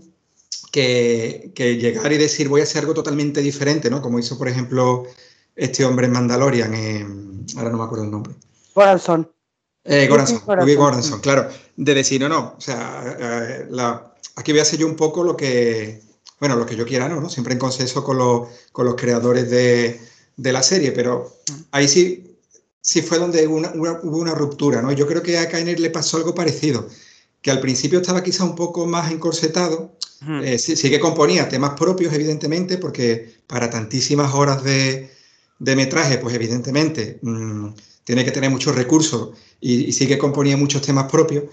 que, 0.71 1.51
llegar 1.57 2.13
y 2.13 2.17
decir 2.17 2.49
voy 2.49 2.61
a 2.61 2.63
hacer 2.65 2.83
algo 2.83 2.95
totalmente 2.95 3.43
diferente, 3.43 3.91
¿no? 3.91 4.01
Como 4.01 4.21
hizo, 4.21 4.39
por 4.39 4.47
ejemplo, 4.47 5.05
este 5.57 5.85
hombre 5.85 6.07
en 6.07 6.13
Mandalorian, 6.13 6.73
ahora 7.57 7.71
no 7.71 7.79
me 7.79 7.83
acuerdo 7.83 8.05
el 8.05 8.13
nombre. 8.13 8.35
Corazón. 8.73 9.29
Eh, 9.89 10.07
Goranson, 10.07 11.21
claro. 11.21 11.49
De 11.77 11.95
decir, 11.95 12.21
no, 12.21 12.29
no, 12.29 12.55
o 12.59 12.61
sea, 12.61 13.17
eh, 13.19 13.67
aquí 14.37 14.53
voy 14.53 14.59
a 14.59 14.63
hacer 14.63 14.79
yo 14.79 14.87
un 14.87 14.97
poco 14.97 15.25
lo 15.25 15.37
que, 15.37 16.03
bueno, 16.39 16.57
lo 16.57 16.67
que 16.67 16.77
yo 16.77 16.85
quiera, 16.85 17.09
¿no? 17.09 17.29
Siempre 17.31 17.55
en 17.55 17.59
consenso 17.59 18.05
con, 18.05 18.19
los 18.19 18.95
creadores 18.97 19.49
de, 19.51 19.99
la 20.37 20.63
serie, 20.63 20.93
pero 20.93 21.33
ahí 21.71 21.89
sí, 21.89 22.37
sí 22.83 23.01
fue 23.01 23.19
donde 23.19 23.47
hubo 23.47 24.19
una, 24.19 24.35
ruptura, 24.35 24.83
¿no? 24.83 24.93
Yo 24.93 25.07
creo 25.07 25.23
que 25.23 25.39
a 25.39 25.49
Kainer 25.49 25.81
le 25.81 25.91
pasó 25.91 26.19
algo 26.19 26.35
parecido, 26.35 26.87
que 27.41 27.51
al 27.51 27.61
principio 27.61 28.01
estaba 28.01 28.23
quizá 28.23 28.45
un 28.45 28.57
poco 28.57 28.87
más 28.87 29.11
encorsetado, 29.11 29.97
eh, 30.43 30.59
sí, 30.59 30.91
que 30.91 31.01
componía 31.01 31.49
temas 31.49 31.79
propios, 31.79 32.13
evidentemente, 32.13 32.77
porque 32.77 33.37
para 33.47 33.71
tantísimas 33.71 34.35
horas 34.35 34.63
de, 34.63 35.09
metraje, 35.59 36.19
pues 36.19 36.35
evidentemente... 36.35 37.19
Mm, 37.23 37.69
tiene 38.09 38.25
que 38.25 38.31
tener 38.31 38.49
muchos 38.49 38.75
recursos 38.75 39.37
y, 39.61 39.93
sí 39.93 40.09
que 40.09 40.17
componía 40.17 40.57
muchos 40.57 40.81
temas 40.81 41.11
propios, 41.13 41.45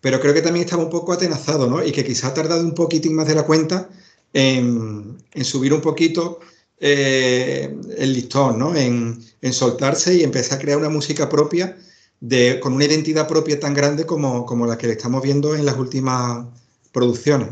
pero 0.00 0.18
creo 0.18 0.34
que 0.34 0.42
también 0.42 0.64
estaba 0.64 0.82
un 0.82 0.90
poco 0.90 1.12
atenazado, 1.12 1.68
¿no? 1.68 1.84
Y 1.84 1.92
que 1.92 2.04
quizá 2.04 2.26
ha 2.26 2.34
tardado 2.34 2.64
un 2.64 2.74
poquitín 2.74 3.14
más 3.14 3.28
de 3.28 3.36
la 3.36 3.44
cuenta 3.44 3.88
en, 4.32 5.18
subir 5.44 5.72
un 5.72 5.80
poquito 5.80 6.40
eh, 6.80 7.72
el 7.96 8.12
listón, 8.12 8.58
¿no? 8.58 8.74
En, 8.74 9.22
soltarse 9.52 10.16
y 10.16 10.24
empezar 10.24 10.58
a 10.58 10.60
crear 10.60 10.78
una 10.78 10.88
música 10.88 11.28
propia 11.28 11.78
de, 12.18 12.58
con 12.58 12.72
una 12.72 12.86
identidad 12.86 13.28
propia 13.28 13.60
tan 13.60 13.72
grande 13.72 14.04
como, 14.04 14.44
como 14.46 14.66
la 14.66 14.76
que 14.76 14.90
estamos 14.90 15.22
viendo 15.22 15.54
en 15.54 15.64
las 15.64 15.76
últimas 15.76 16.44
producciones. 16.90 17.50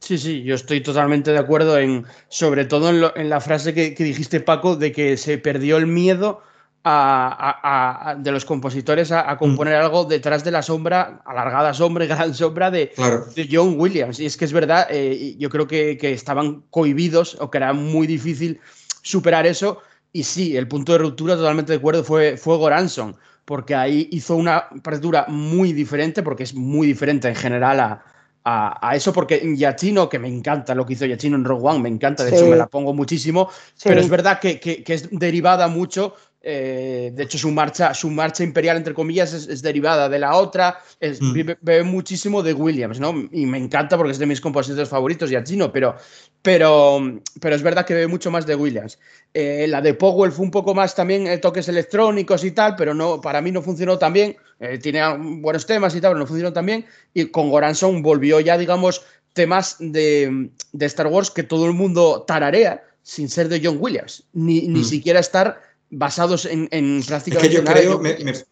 Sí, 0.00 0.18
sí, 0.18 0.42
yo 0.42 0.56
estoy 0.56 0.82
totalmente 0.82 1.30
de 1.30 1.38
acuerdo 1.38 1.78
en, 1.78 2.06
sobre 2.28 2.64
todo 2.64 2.90
en, 3.14 3.30
la 3.30 3.40
frase 3.40 3.72
que, 3.72 3.94
dijiste, 3.96 4.40
Paco, 4.40 4.74
de 4.74 4.90
que 4.90 5.16
se 5.16 5.38
perdió 5.38 5.76
el 5.76 5.86
miedo 5.86 6.42
de 6.84 8.30
los 8.30 8.44
compositores 8.44 9.10
a, 9.10 9.36
componer 9.38 9.76
algo 9.76 10.04
detrás 10.04 10.44
de 10.44 10.50
la 10.50 10.62
sombra, 10.62 11.22
alargada 11.24 11.72
sombra 11.72 12.04
y 12.04 12.08
gran 12.08 12.34
sombra 12.34 12.70
de, 12.70 12.92
de 13.34 13.48
John 13.50 13.76
Williams. 13.78 14.20
Y 14.20 14.26
es 14.26 14.36
que 14.36 14.44
es 14.44 14.52
verdad, 14.52 14.86
eh, 14.90 15.34
yo 15.38 15.48
creo 15.48 15.66
que, 15.66 15.98
estaban 16.12 16.62
cohibidos 16.70 17.36
o 17.40 17.50
que 17.50 17.58
era 17.58 17.72
muy 17.72 18.06
difícil 18.06 18.60
superar 19.02 19.46
eso. 19.46 19.78
Y 20.12 20.24
sí, 20.24 20.56
el 20.56 20.68
punto 20.68 20.92
de 20.92 20.98
ruptura, 20.98 21.36
totalmente 21.36 21.72
de 21.72 21.78
acuerdo, 21.78 22.04
fue, 22.04 22.36
fue 22.36 22.56
Goranson, 22.56 23.16
porque 23.44 23.74
ahí 23.74 24.08
hizo 24.12 24.36
una 24.36 24.68
partitura 24.82 25.24
muy 25.28 25.72
diferente, 25.72 26.22
porque 26.22 26.42
es 26.42 26.54
muy 26.54 26.86
diferente 26.86 27.28
en 27.28 27.34
general 27.34 27.80
a, 27.80 28.04
a, 28.44 28.94
eso, 28.94 29.12
porque 29.12 29.42
Yachino, 29.56 30.08
que 30.08 30.18
me 30.18 30.28
encanta 30.28 30.74
lo 30.74 30.84
que 30.84 30.92
hizo 30.92 31.06
Yachino 31.06 31.36
en 31.36 31.44
Rogue 31.44 31.66
One, 31.66 31.80
me 31.80 31.88
encanta, 31.88 32.24
de 32.24 32.36
hecho 32.36 32.46
me 32.46 32.56
la 32.56 32.66
pongo 32.66 32.92
muchísimo, 32.92 33.48
pero 33.82 34.00
es 34.00 34.08
verdad 34.08 34.38
que, 34.38 34.60
que, 34.60 34.84
es 34.86 35.08
derivada 35.10 35.66
mucho 35.68 36.14
eh, 36.46 37.10
de 37.14 37.22
hecho, 37.22 37.38
su 37.38 37.50
marcha, 37.50 37.94
su 37.94 38.10
marcha 38.10 38.44
imperial, 38.44 38.76
entre 38.76 38.92
comillas, 38.92 39.32
es, 39.32 39.62
derivada 39.62 40.10
de 40.10 40.18
la 40.18 40.36
otra. 40.36 40.78
Es, 41.00 41.20
mm. 41.22 41.84
muchísimo 41.84 42.42
de 42.42 42.52
Williams, 42.52 43.00
¿no? 43.00 43.14
Y 43.32 43.46
me 43.46 43.56
encanta 43.56 43.96
porque 43.96 44.12
es 44.12 44.18
de 44.18 44.26
mis 44.26 44.42
compositores 44.42 44.90
favoritos, 44.90 45.32
y 45.32 45.42
chino, 45.42 45.72
pero, 45.72 45.96
pero, 46.42 47.00
pero 47.40 47.56
es 47.56 47.62
verdad 47.62 47.86
que 47.86 47.94
bebe 47.94 48.08
mucho 48.08 48.30
más 48.30 48.44
de 48.44 48.56
Williams. 48.56 48.98
Eh, 49.32 49.64
la 49.68 49.80
de 49.80 49.94
Powell 49.94 50.32
fue 50.32 50.44
un 50.44 50.50
poco 50.50 50.74
más 50.74 50.94
también 50.94 51.26
eh, 51.26 51.38
toques 51.38 51.66
electrónicos 51.68 52.44
y 52.44 52.50
tal, 52.50 52.76
pero 52.76 52.92
no, 52.92 53.22
para 53.22 53.40
mí 53.40 53.50
no 53.50 53.62
funcionó 53.62 53.98
tan 53.98 54.12
bien. 54.12 54.36
tiene 54.82 55.00
buenos 55.40 55.64
temas 55.64 55.94
y 55.96 56.00
tal, 56.02 56.10
pero 56.10 56.20
no 56.20 56.26
funcionó 56.26 56.52
tan 56.52 56.66
bien. 56.66 56.84
Y 57.14 57.24
con 57.26 57.48
Goranson 57.48 58.02
volvió 58.02 58.38
ya, 58.40 58.58
digamos, 58.58 59.02
temas 59.32 59.76
de, 59.78 60.50
de 60.72 60.86
Star 60.86 61.06
Wars 61.06 61.30
que 61.30 61.42
todo 61.42 61.64
el 61.66 61.72
mundo 61.72 62.22
tararea 62.26 62.84
sin 63.02 63.28
ser 63.28 63.48
de 63.48 63.60
John 63.62 63.76
Williams, 63.80 64.24
ni, 64.32 64.62
ni 64.62 64.80
mm. 64.80 64.84
siquiera 64.84 65.20
estar 65.20 65.60
basados 65.96 66.44
en, 66.46 66.68
en 66.70 67.02
prácticamente. 67.06 67.56
Es 67.56 67.62
que 67.62 67.66
yo 67.66 67.72
creo, 67.72 68.00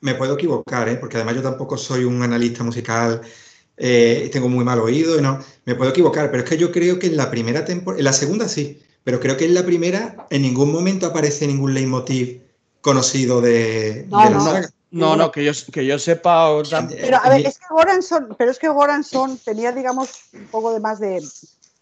me, 0.01 0.15
puedo 0.15 0.35
equivocar, 0.35 0.89
¿eh? 0.89 0.97
porque 0.97 1.17
además 1.17 1.37
yo 1.37 1.43
tampoco 1.43 1.77
soy 1.77 2.05
un 2.05 2.23
analista 2.23 2.65
musical, 2.65 3.21
eh, 3.77 4.29
tengo 4.33 4.49
muy 4.49 4.65
mal 4.65 4.79
oído, 4.81 5.21
¿no? 5.21 5.39
me 5.65 5.75
puedo 5.75 5.91
equivocar, 5.91 6.31
pero 6.31 6.43
es 6.43 6.49
que 6.49 6.59
yo 6.59 6.71
creo 6.71 6.99
que 6.99 7.07
en 7.09 7.17
la 7.17 7.31
primera 7.31 7.65
temporada, 7.65 7.99
en 7.99 8.05
la 8.05 8.13
segunda 8.13 8.49
sí, 8.49 8.81
pero 9.05 9.21
creo 9.21 9.37
que 9.37 9.45
en 9.45 9.55
la 9.55 9.65
primera 9.65 10.27
en 10.31 10.43
ningún 10.43 10.73
momento 10.73 11.07
aparece 11.07 11.47
ningún 11.47 11.75
leitmotiv 11.75 12.41
conocido 12.81 13.41
de, 13.41 14.07
no, 14.09 14.31
la 14.31 14.41
saga. 14.41 14.71
No, 14.91 15.17
no, 15.17 15.33
que 15.33 15.43
yo, 15.43 15.53
que 15.73 15.87
yo 15.87 15.99
sepa. 15.99 16.51
Pero 16.91 17.17
a 17.23 17.31
ver, 17.31 17.47
es 17.47 17.59
que 17.59 17.65
Goranson, 17.71 18.35
pero 18.37 18.51
es 18.51 18.59
que 18.59 18.69
Goranson 18.69 19.39
tenía, 19.39 19.73
digamos, 19.73 20.25
un 20.35 20.47
poco 20.49 20.75
de 20.75 20.81
más 20.81 21.01
de 21.01 21.27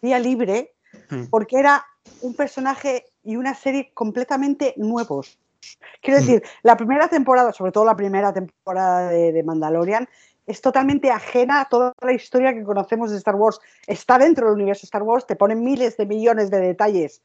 día 0.01 0.17
libre, 0.17 0.73
hmm. 1.09 1.25
porque 1.25 1.59
era 1.59 1.85
un 2.21 2.33
personaje 2.33 3.05
y 3.23 3.35
una 3.35 3.53
serie 3.53 3.91
completamente 3.93 4.73
nuevos. 4.77 5.37
Quiero 6.01 6.19
mm. 6.19 6.25
decir, 6.25 6.43
la 6.63 6.77
primera 6.77 7.07
temporada, 7.07 7.53
sobre 7.53 7.71
todo 7.71 7.85
la 7.85 7.95
primera 7.95 8.33
temporada 8.33 9.09
de, 9.09 9.43
Mandalorian, 9.43 10.07
es 10.45 10.61
totalmente 10.61 11.11
ajena 11.11 11.61
a 11.61 11.69
toda 11.69 11.93
la 12.01 12.13
historia 12.13 12.53
que 12.53 12.63
conocemos 12.63 13.11
de 13.11 13.17
Star 13.17 13.35
Wars. 13.35 13.59
Está 13.87 14.17
dentro 14.17 14.47
del 14.47 14.55
universo 14.55 14.85
Star 14.85 15.03
Wars, 15.03 15.25
te 15.25 15.35
ponen 15.35 15.63
miles 15.63 15.97
de 15.97 16.05
millones 16.05 16.49
de 16.49 16.59
detalles 16.59 17.21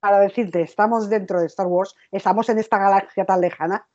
para 0.00 0.20
decirte, 0.20 0.62
estamos 0.62 1.08
dentro 1.08 1.40
de 1.40 1.46
Star 1.46 1.66
Wars, 1.66 1.96
estamos 2.12 2.48
en 2.50 2.58
esta 2.58 2.78
galaxia 2.78 3.24
tan 3.24 3.40
lejana, 3.40 3.86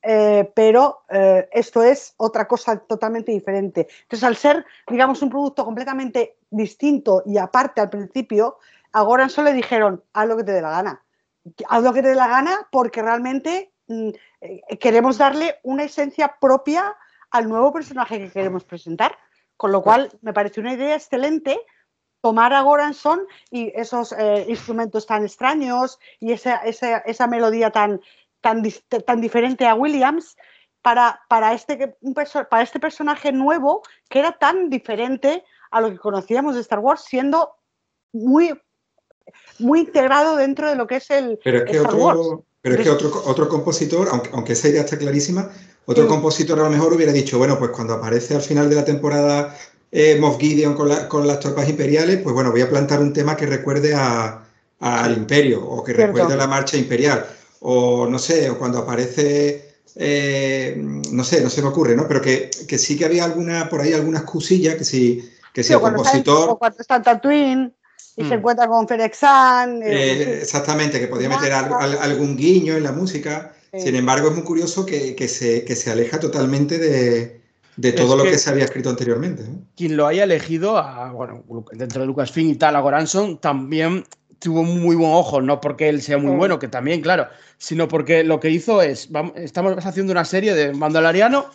eh, 0.00 0.50
pero 0.54 1.02
eh, 1.10 1.48
esto 1.50 1.82
es 1.82 2.14
otra 2.16 2.46
cosa 2.46 2.78
totalmente 2.78 3.32
diferente. 3.32 3.88
Entonces, 4.02 4.24
al 4.24 4.36
ser, 4.36 4.64
digamos, 4.88 5.22
un 5.22 5.30
producto 5.30 5.64
completamente 5.64 6.38
distinto 6.50 7.22
y 7.26 7.36
aparte 7.38 7.80
al 7.80 7.90
principio, 7.90 8.58
a 8.92 9.02
Goran 9.02 9.28
solo 9.28 9.50
le 9.50 9.56
dijeron, 9.56 10.02
haz 10.12 10.28
lo 10.28 10.36
que 10.36 10.44
te 10.44 10.52
dé 10.52 10.62
la 10.62 10.70
gana 10.70 11.05
haz 11.68 11.82
lo 11.82 11.92
que 11.92 12.02
te 12.02 12.08
dé 12.08 12.14
la 12.14 12.28
gana 12.28 12.68
porque 12.70 13.02
realmente 13.02 13.72
mm, 13.88 14.10
eh, 14.40 14.78
queremos 14.78 15.18
darle 15.18 15.58
una 15.62 15.84
esencia 15.84 16.36
propia 16.40 16.96
al 17.30 17.48
nuevo 17.48 17.72
personaje 17.72 18.18
que 18.18 18.30
queremos 18.30 18.64
presentar. 18.64 19.16
Con 19.56 19.72
lo 19.72 19.82
cual, 19.82 20.10
me 20.20 20.32
parece 20.32 20.60
una 20.60 20.74
idea 20.74 20.94
excelente 20.94 21.58
tomar 22.20 22.52
a 22.52 22.60
Goranson 22.60 23.26
y 23.50 23.72
esos 23.74 24.12
eh, 24.12 24.46
instrumentos 24.48 25.06
tan 25.06 25.22
extraños 25.22 25.98
y 26.18 26.32
esa, 26.32 26.56
esa, 26.56 27.26
melodía 27.26 27.70
tan, 27.70 28.00
tan, 28.40 28.62
tan, 29.06 29.20
diferente 29.20 29.66
a 29.66 29.74
Williams 29.74 30.36
para, 30.82 31.20
para, 31.28 31.52
este, 31.52 31.96
para 32.50 32.62
este 32.62 32.80
personaje 32.80 33.32
nuevo 33.32 33.82
que 34.10 34.18
era 34.18 34.32
tan 34.32 34.70
diferente 34.70 35.44
a 35.70 35.80
lo 35.80 35.90
que 35.90 35.98
conocíamos 35.98 36.54
de 36.54 36.60
Star 36.62 36.80
Wars, 36.80 37.02
siendo 37.02 37.56
muy 38.12 38.60
muy 39.58 39.80
integrado 39.80 40.36
dentro 40.36 40.68
de 40.68 40.76
lo 40.76 40.86
que 40.86 40.96
es 40.96 41.10
el. 41.10 41.38
Pero 41.42 41.58
es 41.58 41.70
que, 41.70 41.80
otro, 41.80 42.44
Pero 42.60 42.74
es 42.74 42.80
que 42.82 42.90
otro, 42.90 43.22
otro 43.26 43.48
compositor, 43.48 44.08
aunque, 44.10 44.30
aunque 44.32 44.52
esa 44.52 44.68
idea 44.68 44.82
está 44.82 44.98
clarísima, 44.98 45.50
otro 45.86 46.08
compositor 46.08 46.58
a 46.58 46.64
lo 46.64 46.70
mejor 46.70 46.92
hubiera 46.92 47.12
dicho, 47.12 47.38
bueno, 47.38 47.58
pues 47.58 47.70
cuando 47.70 47.94
aparece 47.94 48.34
al 48.34 48.42
final 48.42 48.68
de 48.68 48.76
la 48.76 48.84
temporada 48.84 49.56
eh, 49.92 50.18
Moff 50.20 50.38
Gideon 50.38 50.74
con, 50.74 50.90
con, 51.08 51.26
las 51.26 51.38
tropas 51.38 51.68
imperiales, 51.68 52.18
pues 52.22 52.34
bueno, 52.34 52.50
voy 52.50 52.60
a 52.60 52.68
plantar 52.68 53.00
un 53.00 53.12
tema 53.12 53.36
que 53.36 53.46
recuerde 53.46 53.94
al 53.94 55.16
imperio 55.16 55.64
o 55.64 55.84
que 55.84 55.92
recuerde 55.92 56.34
a 56.34 56.36
la 56.36 56.48
marcha 56.48 56.76
imperial. 56.76 57.24
O 57.60 58.06
no 58.06 58.18
sé, 58.18 58.50
o 58.50 58.58
cuando 58.58 58.78
aparece, 58.78 59.76
eh, 59.94 60.74
no 60.76 61.24
sé, 61.24 61.40
no 61.40 61.50
se 61.50 61.62
me 61.62 61.68
ocurre, 61.68 61.94
¿no? 61.94 62.08
Pero 62.08 62.20
que, 62.20 62.50
que, 62.66 62.78
sí 62.78 62.98
que 62.98 63.04
había 63.04 63.24
alguna, 63.24 63.68
por 63.68 63.80
ahí 63.80 63.92
algunas 63.92 64.22
cusillas 64.24 64.74
que 64.74 64.84
si, 64.84 65.30
que 65.54 65.62
si 65.62 65.72
el 65.72 65.80
compositor... 65.80 66.50
o 66.50 66.58
cuando 66.58 66.78
está 66.80 66.96
en 66.96 67.02
Tatooine 67.02 67.74
y 68.16 68.24
se 68.24 68.30
mm. 68.30 68.38
encuentra 68.38 68.66
con 68.66 68.88
Ferexan. 68.88 69.82
Eh, 69.82 69.86
eh, 69.92 70.38
exactamente, 70.42 70.98
que 70.98 71.06
podía 71.06 71.28
meter 71.28 71.52
algún 71.52 72.36
guiño 72.36 72.76
en 72.76 72.82
la 72.82 72.92
música. 72.92 73.52
Sin 73.76 73.94
embargo, 73.94 74.28
es 74.28 74.34
muy 74.34 74.44
curioso 74.44 74.86
que, 74.86 75.14
se, 75.28 75.76
se, 75.76 75.90
aleja 75.90 76.18
totalmente 76.18 76.78
de, 76.78 77.92
todo 77.92 78.16
lo 78.16 78.24
que, 78.24 78.38
se 78.38 78.48
había 78.48 78.64
escrito 78.64 78.88
anteriormente. 78.88 79.44
Quien 79.76 79.98
lo 79.98 80.06
haya 80.06 80.24
elegido, 80.24 80.82
bueno, 81.12 81.44
dentro 81.72 82.00
de 82.00 82.06
Lucasfilm 82.06 82.50
y 82.50 82.54
tal, 82.54 82.74
a 82.76 82.80
Goranson, 82.80 83.38
también 83.38 84.04
tuvo 84.38 84.62
muy 84.62 84.96
buen 84.96 85.12
ojo, 85.12 85.42
no 85.42 85.60
porque 85.60 85.90
él 85.90 86.00
sea 86.00 86.16
muy 86.16 86.36
bueno, 86.36 86.58
que 86.58 86.68
también, 86.68 87.02
claro, 87.02 87.26
sino 87.58 87.86
porque 87.86 88.24
lo 88.24 88.40
que 88.40 88.50
hizo 88.50 88.80
es, 88.80 89.10
estamos 89.34 89.84
haciendo 89.84 90.12
una 90.12 90.24
serie 90.24 90.54
de 90.54 90.72
Mandaloriano 90.72 91.46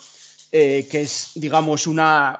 eh, 0.54 0.88
que 0.92 1.02
es, 1.02 1.32
digamos, 1.36 1.88
una, 1.88 2.40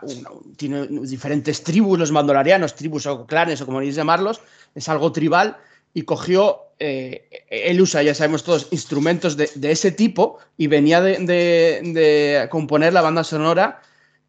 Tiene 0.58 0.86
diferentes 0.88 1.64
tribus, 1.64 1.98
los 1.98 2.12
mandalorianos, 2.12 2.76
tribus 2.76 3.06
o 3.06 3.26
clanes 3.26 3.62
o 3.62 3.66
como 3.66 3.80
queréis 3.80 3.96
llamarlos, 3.96 4.42
es 4.76 4.90
algo 4.90 5.12
tribal 5.12 5.58
y 5.94 6.02
cogió. 6.02 6.60
Eh, 6.80 7.46
él 7.50 7.80
usa, 7.80 8.04
ya 8.04 8.14
sabemos 8.14 8.44
todos, 8.44 8.68
instrumentos 8.72 9.38
de, 9.38 9.50
ese 9.72 9.92
tipo 9.92 10.40
y 10.58 10.68
venía 10.68 11.00
de, 11.00 12.48
componer 12.50 12.92
la 12.92 13.02
banda 13.02 13.24
sonora 13.24 13.82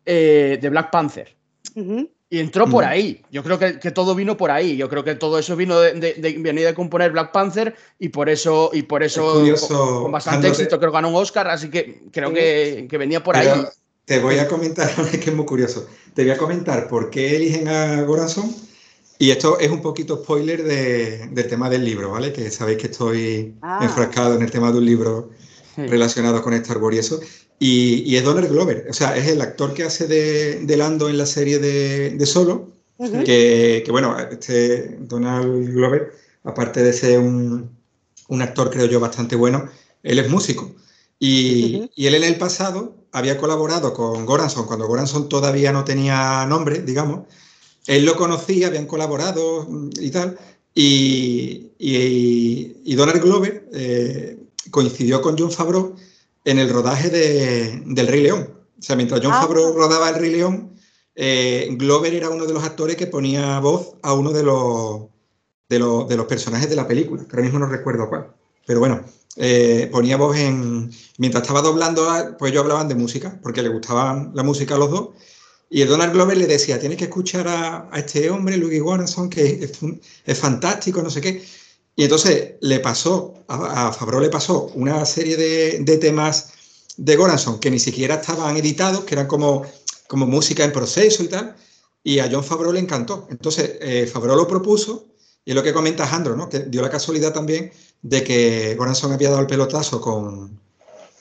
eh, 0.07 0.59
de 0.61 0.69
Black 0.69 0.91
Panther. 0.91 1.35
Y 2.33 2.41
entró 2.41 2.67
por 2.67 2.83
ahí. 2.83 3.21
Yo 3.31 3.43
creo 3.43 3.59
que, 3.59 3.91
todo 3.91 4.15
vino 4.15 4.39
por 4.39 4.51
ahí. 4.51 4.79
Yo 4.79 4.89
creo 4.89 5.05
que 5.05 5.17
todo 5.17 5.39
eso 5.39 5.55
vino 5.55 5.79
de, 5.79 5.93
venir 6.39 6.65
de 6.65 6.73
componer 6.73 7.13
Black 7.13 7.31
Panther 7.31 7.77
y 7.99 8.09
por 8.09 8.31
eso, 8.31 8.71
y 8.73 8.85
por 8.85 9.03
eso 9.03 9.45
con, 9.69 10.11
bastante 10.11 10.49
éxito 10.49 10.79
creo 10.79 10.91
que 10.91 10.97
ganó 10.97 11.11
un 11.11 11.17
Oscar. 11.17 11.49
Así 11.49 11.69
que 11.69 12.05
creo 12.11 12.33
que, 12.33 12.89
venía 12.91 13.23
por 13.23 13.37
ahí. 13.37 13.67
Te 14.07 14.19
voy 14.19 14.39
a 14.39 14.49
comentar, 14.49 14.91
es 15.13 15.19
que 15.19 15.29
es 15.29 15.37
muy 15.37 15.45
curioso. 15.45 15.87
Te 16.15 16.23
voy 16.23 16.31
a 16.31 16.39
comentar 16.39 16.89
por 16.89 17.11
qué 17.11 17.37
eligen 17.37 17.69
a 17.69 18.01
Goranson. 18.01 18.51
Y 19.19 19.31
esto 19.31 19.59
es 19.59 19.71
un 19.71 19.83
poquito 19.83 20.17
spoiler 20.17 20.63
del 20.65 21.49
tema 21.49 21.69
del 21.69 21.85
libro, 21.85 22.13
¿vale? 22.13 22.33
Que 22.33 22.51
sabéis 22.51 22.79
que 22.79 22.87
estoy 22.87 23.55
ah. 23.61 23.81
enfrascado 23.83 24.37
en 24.37 24.43
el 24.43 24.51
tema 24.51 24.73
de 24.73 24.79
un 24.79 24.87
libro 24.87 25.29
relacionado 25.77 26.41
con 26.41 26.55
Star 26.55 26.79
Wars 26.79 26.97
y 26.97 26.99
eso. 26.99 27.21
Y, 27.65 28.17
es 28.17 28.25
Donald 28.25 28.49
Glover, 28.49 28.89
o 28.91 28.93
sea, 28.93 29.17
es 29.17 29.29
el 29.29 29.41
actor 29.41 29.73
que 29.73 29.85
hace 29.85 30.09
de, 30.09 30.77
Lando 30.77 31.09
en 31.09 31.17
la 31.17 31.27
serie 31.27 31.61
de, 31.61 32.27
Solo, 32.27 32.73
que, 32.99 33.87
bueno, 33.89 34.17
este 34.19 34.97
Donald 34.99 35.73
Glover, 35.73 36.13
aparte 36.43 36.83
de 36.83 36.93
ser 36.93 37.21
un, 37.21 37.71
actor, 38.41 38.69
creo 38.69 38.87
yo, 38.87 38.99
bastante 38.99 39.37
bueno, 39.37 39.69
él 40.03 40.19
es 40.19 40.29
músico. 40.29 40.75
Y, 41.21 41.89
y, 41.95 42.07
él 42.09 42.17
en 42.17 42.25
el 42.25 42.35
pasado 42.37 42.97
había 43.13 43.39
colaborado 43.39 43.95
con 43.95 44.27
Goranson 44.27 44.67
cuando 44.67 44.89
Goranson 44.89 45.29
todavía 45.29 45.71
no 45.71 45.85
tenía 45.85 46.45
nombre, 46.47 46.83
digamos. 46.83 47.29
Él 47.87 48.05
lo 48.05 48.17
conocía, 48.17 48.67
habían 48.67 48.87
colaborado 48.87 49.69
y 50.01 50.11
tal. 50.11 50.37
Y, 50.75 51.71
y, 51.79 52.95
Donald 52.97 53.23
Glover 53.23 53.69
eh, 53.73 54.37
coincidió 54.73 55.23
con 55.23 55.39
John 55.39 55.53
Favreau 55.53 55.95
en 56.45 56.59
el 56.59 56.71
rodaje 56.71 57.11
de, 57.11 57.83
del 57.87 58.09
Rey 58.09 58.23
León. 58.23 58.51
O 58.79 58.83
sea, 58.83 58.97
mientras 58.97 59.21
John 59.23 59.33
ah. 59.33 59.43
Favreau 59.43 59.73
rodaba 59.73 60.09
el 60.11 60.17
Rey 60.17 60.31
León, 60.31 60.73
eh, 61.15 61.69
Glover 61.73 62.15
era 62.15 62.31
uno 62.31 62.47
de 62.47 62.55
los 62.55 62.65
actores 62.65 62.97
que 62.97 63.07
ponía 63.07 63.59
voz 63.61 63.95
a 64.03 64.15
uno 64.15 64.33
de 64.33 64.43
los, 64.43 65.03
de 65.69 65.79
los, 65.79 66.09
de 66.09 66.17
los 66.17 66.27
personajes 66.27 66.69
de 66.69 66.77
la 66.77 66.89
película, 66.89 67.25
que 67.25 67.31
ahora 67.33 67.45
mismo 67.45 67.59
no 67.59 67.67
recuerdo 67.67 68.09
cuál. 68.09 68.35
Pero 68.67 68.81
bueno, 68.81 69.05
eh, 69.37 69.89
ponía 69.91 70.17
voz 70.17 70.37
en. 70.37 70.91
Mientras 71.19 71.43
estaba 71.43 71.63
doblando, 71.63 72.07
pues 72.39 72.53
ellos 72.53 72.63
hablaban 72.63 72.89
de 72.89 72.95
música, 72.95 73.39
porque 73.43 73.63
le 73.63 73.69
gustaba 73.69 74.31
la 74.35 74.43
música 74.43 74.75
a 74.75 74.79
los 74.79 74.91
dos. 74.91 75.09
Y 75.71 75.83
el 75.83 75.89
Donald 75.89 76.13
Glover 76.13 76.37
le 76.37 76.47
decía: 76.47 76.79
Tienes 76.79 76.99
que 76.99 77.05
escuchar 77.05 77.49
a, 77.49 77.89
este 77.95 78.31
hombre, 78.31 78.57
Louis 78.57 78.83
Warrenson, 78.83 79.31
que 79.31 79.71
es, 80.27 80.39
fantástico, 80.39 81.03
no 81.03 81.11
sé 81.11 81.21
qué. 81.21 81.43
Y 81.95 82.05
entonces 82.05 82.55
le 82.61 82.81
pasó, 82.81 83.35
a, 83.49 83.89
a 83.89 84.21
le 84.21 84.29
pasó 84.31 84.71
una 84.75 85.05
serie 85.05 85.37
de, 85.37 85.99
temas 85.99 86.53
de 86.97 87.17
Goranson 87.17 87.59
que 87.59 87.71
ni 87.71 87.79
siquiera 87.79 88.17
estaban 88.17 88.57
editados, 88.57 89.05
que 89.05 89.15
eran 89.15 89.27
como, 89.27 89.63
como 90.09 90.27
música 90.27 90.65
en 90.65 90.73
proceso 90.73 91.23
y 91.23 91.29
tal, 91.29 91.55
y 92.03 92.19
a 92.19 92.29
John 92.33 92.45
Favreau 92.45 92.73
le 92.73 92.81
encantó. 92.81 93.27
Entonces, 93.31 93.77
eh, 93.81 94.07
Favreau 94.07 94.37
lo 94.37 94.49
propuso, 94.49 95.07
y 95.45 95.51
es 95.51 95.55
lo 95.55 95.63
que 95.63 95.73
comenta 95.73 96.07
Jandro, 96.07 96.37
¿no? 96.37 96.49
que 96.49 96.61
dio 96.61 96.83
la 96.83 96.91
casualidad 96.91 97.33
también 97.33 97.73
de 98.01 98.25
que 98.25 98.75
Goranson 98.77 99.13
había 99.13 99.29
dado 99.29 99.41
el 99.41 99.47
pelotazo 99.47 100.01
con, 100.01 100.59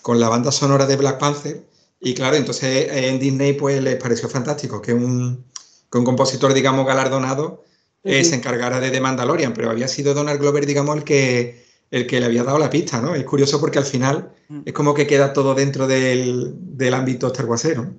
con 0.02 0.20
la 0.20 0.30
banda 0.30 0.52
sonora 0.52 0.86
de 0.86 0.96
Black 0.96 1.20
Panther, 1.20 1.64
y 2.00 2.14
claro, 2.16 2.36
entonces 2.36 2.88
en 2.92 3.20
Disney 3.20 3.54
pues 3.54 3.82
les 3.84 3.96
pareció 3.98 4.28
fantástico 4.28 4.82
que 4.82 4.94
un, 4.94 5.46
que 5.92 5.98
un 5.98 6.06
compositor, 6.06 6.54
digamos, 6.54 6.88
galardonado 6.88 7.64
eh, 8.04 8.24
se 8.24 8.36
encargara 8.36 8.80
de 8.80 8.90
The 8.90 9.00
Mandalorian, 9.00 9.54
pero 9.54 9.70
había 9.70 9.88
sido 9.88 10.14
Donald 10.14 10.40
Glover, 10.40 10.66
digamos, 10.66 10.98
el 10.98 11.04
que, 11.04 11.66
el 11.92 12.08
que 12.08 12.20
le 12.20 12.26
había 12.26 12.44
dado 12.44 12.58
la 12.58 12.70
pista, 12.70 13.02
¿no? 13.02 13.14
Es 13.16 13.24
curioso 13.24 13.60
porque 13.60 13.80
al 13.80 13.86
final 13.86 14.32
mm. 14.50 14.62
es 14.66 14.74
como 14.74 14.94
que 14.94 15.08
queda 15.08 15.34
todo 15.34 15.54
dentro 15.54 15.88
del, 15.88 16.54
del 16.56 16.94
ámbito 16.94 17.28
Star 17.28 17.46
Warsero. 17.46 17.94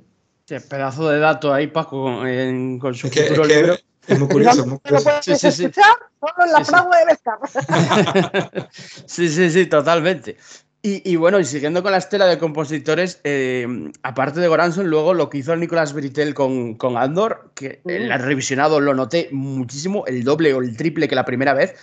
Sí, 0.46 0.57
pedazo 0.68 1.09
de 1.09 1.20
dato 1.20 1.53
ahí, 1.55 1.68
Paco, 1.68 2.05
con 2.80 2.94
su 2.94 3.07
es 3.07 3.12
que, 3.12 3.26
es, 4.09 4.18
muy 4.18 4.28
curioso, 4.28 4.66
muy 4.66 4.78
curioso. 4.80 5.11
Sí, 5.22 5.36
sí, 5.36 5.53
sí. 5.53 5.70
Solo 5.72 6.44
en 6.44 6.53
la 6.53 6.64
sí, 6.64 6.72
de 8.53 8.68
sí, 9.07 9.28
sí, 9.28 9.50
sí, 9.50 9.66
totalmente. 9.66 10.36
Y, 10.85 11.14
bueno, 11.14 11.39
y 11.39 11.45
siguiendo 11.45 11.80
con 11.80 11.93
la 11.93 11.99
estela 11.99 12.26
de 12.26 12.39
compositores, 12.39 13.20
eh, 13.22 13.93
aparte 14.03 14.41
de 14.41 14.49
Goranson, 14.49 14.91
luego 14.91 15.14
lo 15.14 15.30
que 15.30 15.39
hizo 15.39 15.55
Nicolás 15.55 15.93
Britel 15.93 16.35
con, 16.35 16.74
con 16.74 16.97
Andor, 16.97 17.53
que 17.55 17.80
el 17.85 18.12
revisionado 18.18 18.80
lo 18.80 18.93
noté 18.93 19.28
muchísimo, 19.30 20.05
el 20.07 20.24
doble 20.24 20.53
o 20.53 20.61
el 20.61 20.76
triple 20.76 21.07
que 21.07 21.14
la 21.14 21.24
primera 21.24 21.55
vez. 21.55 21.76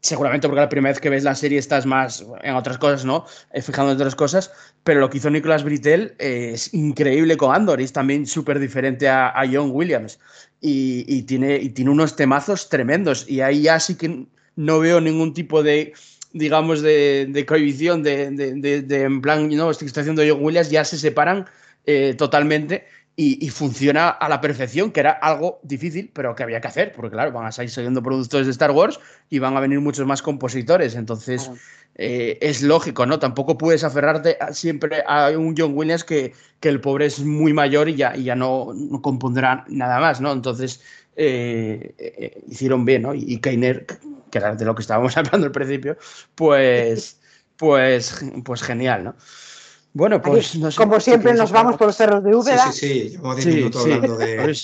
Seguramente 0.00 0.48
porque 0.48 0.62
la 0.62 0.68
primera 0.68 0.90
vez 0.90 1.00
que 1.00 1.10
ves 1.10 1.22
la 1.22 1.36
serie 1.36 1.60
estás 1.60 1.86
más 1.86 2.26
en 2.42 2.56
otras 2.56 2.78
cosas, 2.78 3.04
¿no? 3.04 3.24
Eh, 3.52 3.62
fijando 3.62 3.92
en 3.92 3.98
otras 3.98 4.16
cosas. 4.16 4.50
Pero 4.82 4.98
lo 4.98 5.10
que 5.10 5.18
hizo 5.18 5.30
Nicolás 5.30 5.62
Britel 5.62 6.16
eh, 6.18 6.50
es 6.54 6.74
increíble 6.74 7.36
con 7.36 7.54
Andor 7.54 7.80
y 7.80 7.84
es 7.84 7.92
también 7.92 8.26
súper 8.26 8.58
diferente 8.58 9.08
a, 9.08 9.28
a, 9.28 9.46
John 9.46 9.70
Williams. 9.72 10.18
Y, 10.60 11.04
y, 11.06 11.22
tiene, 11.22 11.56
y 11.56 11.68
tiene 11.68 11.92
unos 11.92 12.16
temazos 12.16 12.68
tremendos. 12.68 13.30
Y 13.30 13.42
ahí 13.42 13.62
ya 13.62 13.78
sí 13.78 13.94
que 13.94 14.26
no 14.56 14.80
veo 14.80 15.00
ningún 15.00 15.34
tipo 15.34 15.62
de 15.62 15.92
digamos, 16.32 16.82
de, 16.82 17.26
de 17.28 17.46
cohibición, 17.46 18.02
de, 18.02 18.30
de, 18.30 19.02
en 19.02 19.20
plan, 19.20 19.48
¿no? 19.48 19.70
Estoy 19.70 19.88
haciendo 19.88 20.22
John 20.26 20.44
Williams, 20.44 20.70
ya 20.70 20.84
se 20.84 20.98
separan 20.98 21.46
eh, 21.86 22.14
totalmente 22.16 22.86
y, 23.16 23.50
funciona 23.50 24.08
a 24.08 24.30
la 24.30 24.40
perfección, 24.40 24.92
que 24.92 25.00
era 25.00 25.10
algo 25.10 25.60
difícil, 25.62 26.10
pero 26.14 26.34
que 26.34 26.42
había 26.42 26.60
que 26.60 26.68
hacer, 26.68 26.92
porque 26.92 27.10
claro, 27.10 27.32
van 27.32 27.46
a 27.46 27.52
seguir 27.52 27.70
siguiendo 27.70 28.02
productores 28.02 28.46
de 28.46 28.52
Star 28.52 28.70
Wars 28.70 28.98
y 29.28 29.38
van 29.38 29.56
a 29.56 29.60
venir 29.60 29.78
muchos 29.80 30.06
más 30.06 30.22
compositores, 30.22 30.94
entonces 30.94 31.50
eh, 31.94 32.38
es 32.40 32.62
lógico, 32.62 33.06
¿no? 33.06 33.18
Tampoco 33.18 33.58
puedes 33.58 33.84
aferrarte 33.84 34.38
siempre 34.52 35.02
a 35.06 35.30
un 35.30 35.54
John 35.56 35.72
Williams 35.74 36.04
que, 36.04 36.32
que, 36.60 36.68
el 36.68 36.80
pobre 36.80 37.06
es 37.06 37.20
muy 37.20 37.52
mayor 37.52 37.88
y 37.88 37.96
ya, 37.96 38.16
y 38.16 38.24
ya 38.24 38.34
no, 38.34 38.72
no 38.74 39.02
compondrá 39.02 39.64
nada 39.68 40.00
más, 40.00 40.20
¿no? 40.20 40.32
Entonces 40.32 40.82
eh, 41.16 42.42
hicieron 42.48 42.84
bien, 42.84 43.02
¿no? 43.02 43.14
Y, 43.14 43.24
y 43.26 43.38
Keiner 43.38 43.86
que 44.30 44.38
era 44.38 44.54
de 44.54 44.64
lo 44.64 44.74
que 44.74 44.82
estábamos 44.82 45.16
hablando 45.16 45.46
al 45.46 45.52
principio, 45.52 45.96
pues, 46.34 47.20
pues, 47.56 48.24
pues 48.44 48.62
genial, 48.62 49.04
¿no? 49.04 49.14
Bueno, 49.92 50.22
pues 50.22 50.54
no 50.54 50.70
sé, 50.70 50.76
Como 50.76 51.00
siempre 51.00 51.34
nos 51.34 51.50
vamos 51.50 51.76
por 51.76 51.88
los 51.88 51.96
cerros 51.96 52.22
de 52.22 52.32
Úbeda. 52.32 52.70
Sí, 52.70 52.78
sí, 52.78 52.88
sí, 52.88 53.10
llevamos 53.10 53.36
10 53.38 53.56
minutos 53.56 53.82
hablando 53.82 54.16
de, 54.18 54.36
de 54.46 54.54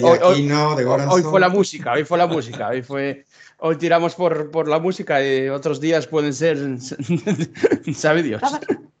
Giaquino, 0.00 0.76
de 0.76 0.84
Goranson. 0.84 1.14
Hoy 1.14 1.22
fue 1.22 1.40
la 1.40 1.48
música, 1.48 1.92
hoy 1.94 2.04
fue 2.04 2.18
la 2.18 2.26
música, 2.26 2.68
hoy 2.68 2.82
fue... 2.82 3.24
Hoy 3.60 3.76
tiramos 3.76 4.14
por, 4.14 4.50
por 4.50 4.68
la 4.68 4.78
música 4.78 5.22
y 5.24 5.48
otros 5.48 5.80
días 5.80 6.06
pueden 6.06 6.32
ser, 6.32 6.58
sabe 7.94 8.22
Dios. 8.22 8.42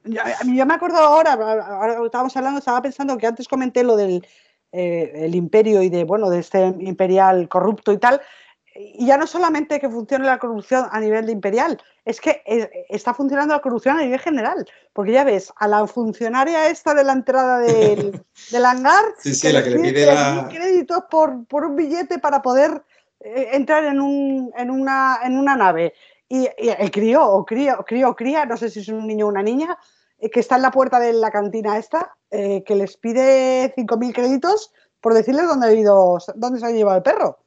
Yo, 0.04 0.22
yo 0.46 0.66
me 0.66 0.74
acuerdo 0.74 0.98
ahora, 0.98 1.32
ahora 1.32 2.04
estábamos 2.04 2.36
hablando, 2.36 2.58
estaba 2.58 2.82
pensando 2.82 3.16
que 3.16 3.26
antes 3.26 3.48
comenté 3.48 3.82
lo 3.84 3.96
del 3.96 4.26
eh, 4.72 5.24
el 5.26 5.34
imperio 5.34 5.82
y 5.82 5.88
de, 5.88 6.04
bueno, 6.04 6.30
de 6.30 6.38
este 6.38 6.64
imperial 6.78 7.48
corrupto 7.48 7.92
y 7.92 7.98
tal, 7.98 8.20
y 8.72 9.04
ya 9.04 9.16
no 9.16 9.26
solamente 9.26 9.80
que 9.80 9.88
funcione 9.88 10.24
la 10.24 10.38
corrupción 10.38 10.86
a 10.92 11.00
nivel 11.00 11.26
de 11.26 11.32
imperial, 11.32 11.82
es 12.04 12.20
que 12.20 12.42
eh, 12.46 12.70
está 12.88 13.12
funcionando 13.12 13.52
la 13.52 13.60
corrupción 13.60 13.96
a 13.96 14.02
nivel 14.02 14.20
general. 14.20 14.64
Porque 14.92 15.10
ya 15.10 15.24
ves, 15.24 15.52
a 15.56 15.66
la 15.66 15.86
funcionaria 15.88 16.68
esta 16.68 16.94
de 16.94 17.02
la 17.02 17.14
entrada 17.14 17.58
del, 17.58 18.22
del 18.52 18.64
hangar, 18.64 19.02
sí, 19.18 19.34
sí, 19.34 19.52
la 19.52 19.64
que 19.64 19.70
le 19.70 19.80
pide 19.80 20.06
la... 20.06 20.48
créditos 20.48 21.02
por, 21.10 21.44
por, 21.46 21.64
un 21.64 21.74
billete 21.74 22.20
para 22.20 22.40
poder 22.40 22.70
eh, 22.70 22.89
entrar 23.20 23.84
en, 23.84 24.00
un, 24.00 24.52
en, 24.56 24.70
una, 24.70 25.18
en 25.24 25.38
una 25.38 25.56
nave. 25.56 25.94
Y, 26.28 26.48
el 26.56 26.90
crío, 26.90 27.26
o 27.26 27.44
crío, 27.44 27.84
crío, 27.86 28.14
cría, 28.14 28.46
no 28.46 28.56
sé 28.56 28.70
si 28.70 28.80
es 28.80 28.88
un 28.88 29.06
niño 29.06 29.26
o 29.26 29.28
una 29.28 29.42
niña, 29.42 29.78
eh, 30.18 30.30
que 30.30 30.40
está 30.40 30.56
en 30.56 30.62
la 30.62 30.70
puerta 30.70 31.00
de 31.00 31.12
la 31.12 31.30
cantina 31.30 31.78
esta, 31.78 32.16
que 32.30 32.74
les 32.76 32.96
pide 32.96 33.74
5.000 33.74 34.14
créditos 34.14 34.72
por 35.00 35.14
decirles 35.14 35.46
dónde, 35.46 35.66
ha 35.66 35.72
ido, 35.72 36.18
dónde 36.34 36.60
se 36.60 36.66
ha 36.66 36.70
llevado 36.70 36.98
el 36.98 37.02
perro. 37.02 37.38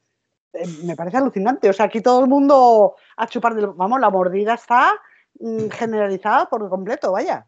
Eh, 0.52 0.66
me 0.84 0.96
parece 0.96 1.16
alucinante. 1.16 1.68
O 1.68 1.72
sea, 1.72 1.86
aquí 1.86 2.00
todo 2.00 2.20
el 2.20 2.28
mundo 2.28 2.96
a 3.16 3.26
chupar 3.26 3.54
de 3.54 3.66
Vamos, 3.66 4.00
la 4.00 4.10
mordida 4.10 4.54
está 4.54 4.92
mm, 5.40 5.68
generalizada 5.68 6.48
por 6.48 6.68
completo, 6.68 7.12
vaya. 7.12 7.46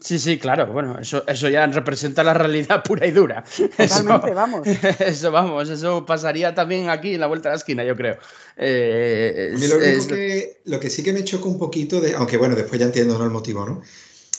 Sí, 0.00 0.18
sí, 0.18 0.38
claro. 0.38 0.66
Bueno, 0.72 0.98
eso, 0.98 1.22
eso 1.26 1.48
ya 1.48 1.66
representa 1.66 2.24
la 2.24 2.32
realidad 2.32 2.82
pura 2.84 3.06
y 3.06 3.10
dura. 3.10 3.44
Totalmente, 3.76 3.84
eso, 3.84 4.34
vamos. 4.34 4.66
Eso, 5.00 5.30
vamos, 5.30 5.68
eso 5.68 6.06
pasaría 6.06 6.54
también 6.54 6.88
aquí 6.88 7.14
en 7.14 7.20
la 7.20 7.26
vuelta 7.26 7.50
a 7.50 7.52
la 7.52 7.58
esquina, 7.58 7.84
yo 7.84 7.94
creo. 7.96 8.16
Eh, 8.56 9.54
lo, 9.58 9.78
que, 9.78 10.60
lo, 10.64 10.80
que, 10.80 10.90
sí 10.90 11.02
que 11.02 11.12
me 11.12 11.24
choca 11.24 11.46
un 11.46 11.58
poquito, 11.58 12.00
de, 12.00 12.14
aunque 12.14 12.36
bueno, 12.36 12.54
después 12.54 12.80
ya 12.80 12.86
entiendo 12.86 13.18
¿no? 13.18 13.24
el 13.24 13.30
motivo, 13.30 13.66
¿no? 13.66 13.82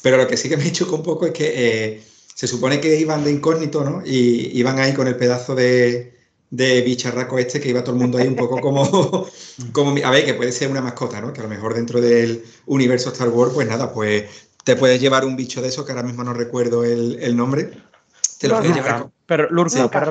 Pero 0.02 0.18
lo 0.18 0.28
que 0.28 0.38
sí 0.38 0.50
que 0.50 0.58
me 0.58 0.72
choca 0.72 0.96
un 0.96 1.04
poco 1.04 1.28
es 1.28 1.32
que 1.32 1.54
eh, 1.56 2.04
se 2.34 2.48
supone 2.48 2.80
que 2.80 3.00
iban 3.00 3.24
de 3.24 3.32
incógnito, 3.32 3.84
¿no? 3.84 4.02
Y 4.06 4.58
iban 4.58 4.80
ahí 4.80 4.94
con 4.94 5.08
el 5.08 5.16
pedazo 5.16 5.54
de, 5.54 6.12
de 6.50 6.82
bicharraco 6.82 7.40
este 7.40 7.60
que 7.60 7.70
iba 7.70 7.84
todo 7.84 7.96
el 7.96 8.02
mundo 8.02 8.18
ahí 8.18 8.28
un 8.28 8.36
poco 8.36 8.60
como, 8.60 9.28
como, 9.72 9.96
a 10.04 10.12
ver, 10.12 10.26
que 10.26 10.34
puede 10.34 10.52
ser 10.52 10.70
una 10.70 10.82
mascota, 10.82 11.22
¿no? 11.22 11.34
Que 11.34 11.40
a 11.40 11.44
lo 11.44 11.50
mejor 11.50 11.74
dentro 11.74 12.02
del 12.02 12.44
universo 12.66 13.12
Star 13.12 13.30
Wars, 13.30 13.54
pues 13.54 13.68
nada, 13.68 13.94
pues 13.94 14.26
te 14.64 14.76
puedes 14.76 15.02
llevar 15.02 15.26
un 15.26 15.36
bicho 15.36 15.62
de 15.62 15.70
eso, 15.70 15.86
que 15.86 15.92
ahora 15.92 16.04
mismo 16.04 16.24
no 16.24 16.34
recuerdo 16.34 16.84
el, 16.84 17.36
nombre. 17.36 17.72
Te 18.40 18.48
lo 18.48 18.60
puedes 18.60 18.76
llevar 18.76 19.10
pero, 19.32 19.48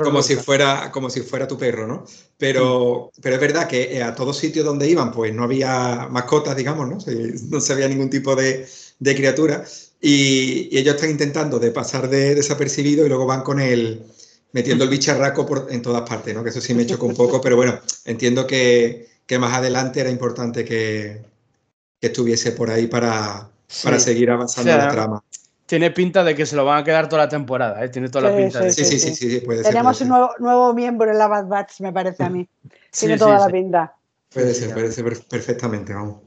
como, 0.02 0.22
si 0.22 0.36
fuera, 0.36 0.90
como 0.90 1.10
si 1.10 1.20
fuera 1.20 1.46
tu 1.46 1.58
perro, 1.58 1.86
¿no? 1.86 2.06
Pero, 2.38 3.12
pero 3.20 3.34
es 3.34 3.40
verdad 3.42 3.68
que 3.68 3.98
eh, 3.98 4.02
a 4.02 4.14
todos 4.14 4.38
sitios 4.38 4.64
donde 4.64 4.88
iban, 4.88 5.12
pues 5.12 5.34
no 5.34 5.44
había 5.44 6.08
mascotas, 6.10 6.56
digamos, 6.56 6.88
¿no? 6.88 6.96
No 7.50 7.60
se 7.60 7.74
veía 7.74 7.86
ningún 7.86 8.08
tipo 8.08 8.34
de, 8.34 8.66
criatura. 8.98 9.62
Y, 10.00 10.74
ellos 10.74 10.94
están 10.94 11.10
intentando 11.10 11.58
de 11.58 11.70
pasar 11.70 12.08
de 12.08 12.34
desapercibido 12.34 13.04
y 13.04 13.10
luego 13.10 13.26
van 13.26 13.42
con 13.42 13.60
el, 13.60 14.06
metiendo 14.52 14.84
el 14.84 14.90
bicharraco 14.90 15.44
por, 15.44 15.66
en 15.68 15.82
todas 15.82 16.08
partes, 16.08 16.34
¿no? 16.34 16.42
Que 16.42 16.48
eso 16.48 16.62
sí 16.62 16.72
me 16.72 16.86
chocó 16.86 17.04
un 17.04 17.14
poco, 17.14 17.42
pero 17.42 17.56
bueno, 17.56 17.78
entiendo 18.06 18.46
que, 18.46 19.06
más 19.38 19.52
adelante 19.52 20.00
era 20.00 20.08
importante 20.08 20.64
que, 20.64 21.20
estuviese 22.00 22.52
por 22.52 22.70
ahí 22.70 22.86
para, 22.86 23.50
para 23.84 23.98
seguir 23.98 24.30
avanzando 24.30 24.76
la 24.76 24.88
trama. 24.88 25.24
Tiene 25.66 25.92
pinta 25.92 26.24
de 26.24 26.34
que 26.34 26.46
se 26.46 26.56
lo 26.56 26.64
van 26.64 26.78
a 26.78 26.84
quedar 26.84 27.08
toda 27.08 27.22
la 27.24 27.28
temporada, 27.28 27.84
¿eh? 27.84 27.88
Tiene 27.88 28.08
toda 28.08 28.28
la 28.28 28.36
pinta 28.36 28.68
sí, 28.72 28.84
Sí, 28.84 28.98
sí, 28.98 29.14
sí, 29.14 29.40
puede 29.40 29.62
Tenemos 29.62 29.98
ser. 29.98 30.08
Tenemos 30.08 30.34
un 30.38 30.44
nuevo, 30.44 30.74
miembro 30.74 31.10
en 31.10 31.16
la 31.16 31.28
Bad 31.28 31.46
Batch, 31.46 31.80
me 31.80 31.92
parece 31.92 32.24
a 32.24 32.30
mí. 32.30 32.48
Tiene 32.90 33.16
toda 33.16 33.38
la 33.38 33.48
pinta. 33.48 33.94
Puede 34.32 34.52
ser, 34.52 34.72
puede 34.72 34.90
ser 34.90 35.04
perfectamente, 35.28 35.94
vamos. 35.94 36.22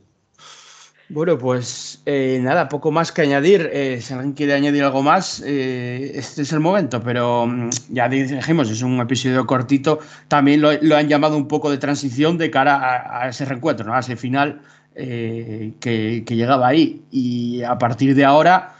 Bueno, 1.09 1.37
pues 1.37 2.01
eh, 2.05 2.39
nada, 2.41 2.69
poco 2.69 2.89
más 2.89 3.11
que 3.11 3.21
añadir. 3.21 3.69
Eh, 3.71 3.99
si 4.01 4.13
alguien 4.13 4.33
quiere 4.33 4.53
añadir 4.53 4.83
algo 4.83 5.03
más, 5.03 5.43
eh, 5.45 6.11
este 6.15 6.41
es 6.41 6.51
el 6.53 6.59
momento, 6.59 7.03
pero 7.03 7.45
mm, 7.45 7.69
ya 7.89 8.09
dijimos, 8.09 8.69
es 8.69 8.81
un 8.81 8.99
episodio 8.99 9.45
cortito. 9.45 9.99
También 10.27 10.61
lo, 10.61 10.69
han 10.69 11.07
llamado 11.07 11.37
un 11.37 11.47
poco 11.47 11.69
de 11.69 11.77
transición 11.77 12.37
de 12.37 12.49
cara 12.49 13.21
a, 13.21 13.29
ese 13.29 13.45
reencuentro, 13.45 13.85
¿no? 13.85 13.93
a 13.93 13.99
ese 13.99 14.15
final 14.15 14.61
que, 14.95 16.23
llegaba 16.27 16.67
ahí. 16.67 17.03
Y 17.11 17.63
a 17.63 17.77
partir 17.77 18.15
de 18.15 18.25
ahora, 18.25 18.75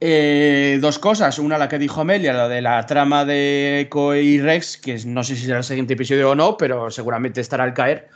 dos 0.00 0.98
cosas. 0.98 1.38
Una, 1.38 1.58
la 1.58 1.68
que 1.68 1.78
dijo 1.78 2.00
Amelia, 2.00 2.32
la 2.32 2.48
de 2.48 2.62
la 2.62 2.84
trama 2.86 3.24
de 3.24 3.80
Echo 3.80 4.14
y 4.14 4.40
Rex, 4.40 4.76
que 4.76 4.98
no 5.06 5.24
sé 5.24 5.36
si 5.36 5.46
será 5.46 5.58
el 5.58 5.64
siguiente 5.64 5.94
episodio 5.94 6.30
o 6.30 6.34
no, 6.34 6.56
pero 6.56 6.90
seguramente 6.90 7.40
estará 7.40 7.64
al 7.64 7.74
caer. 7.74 8.08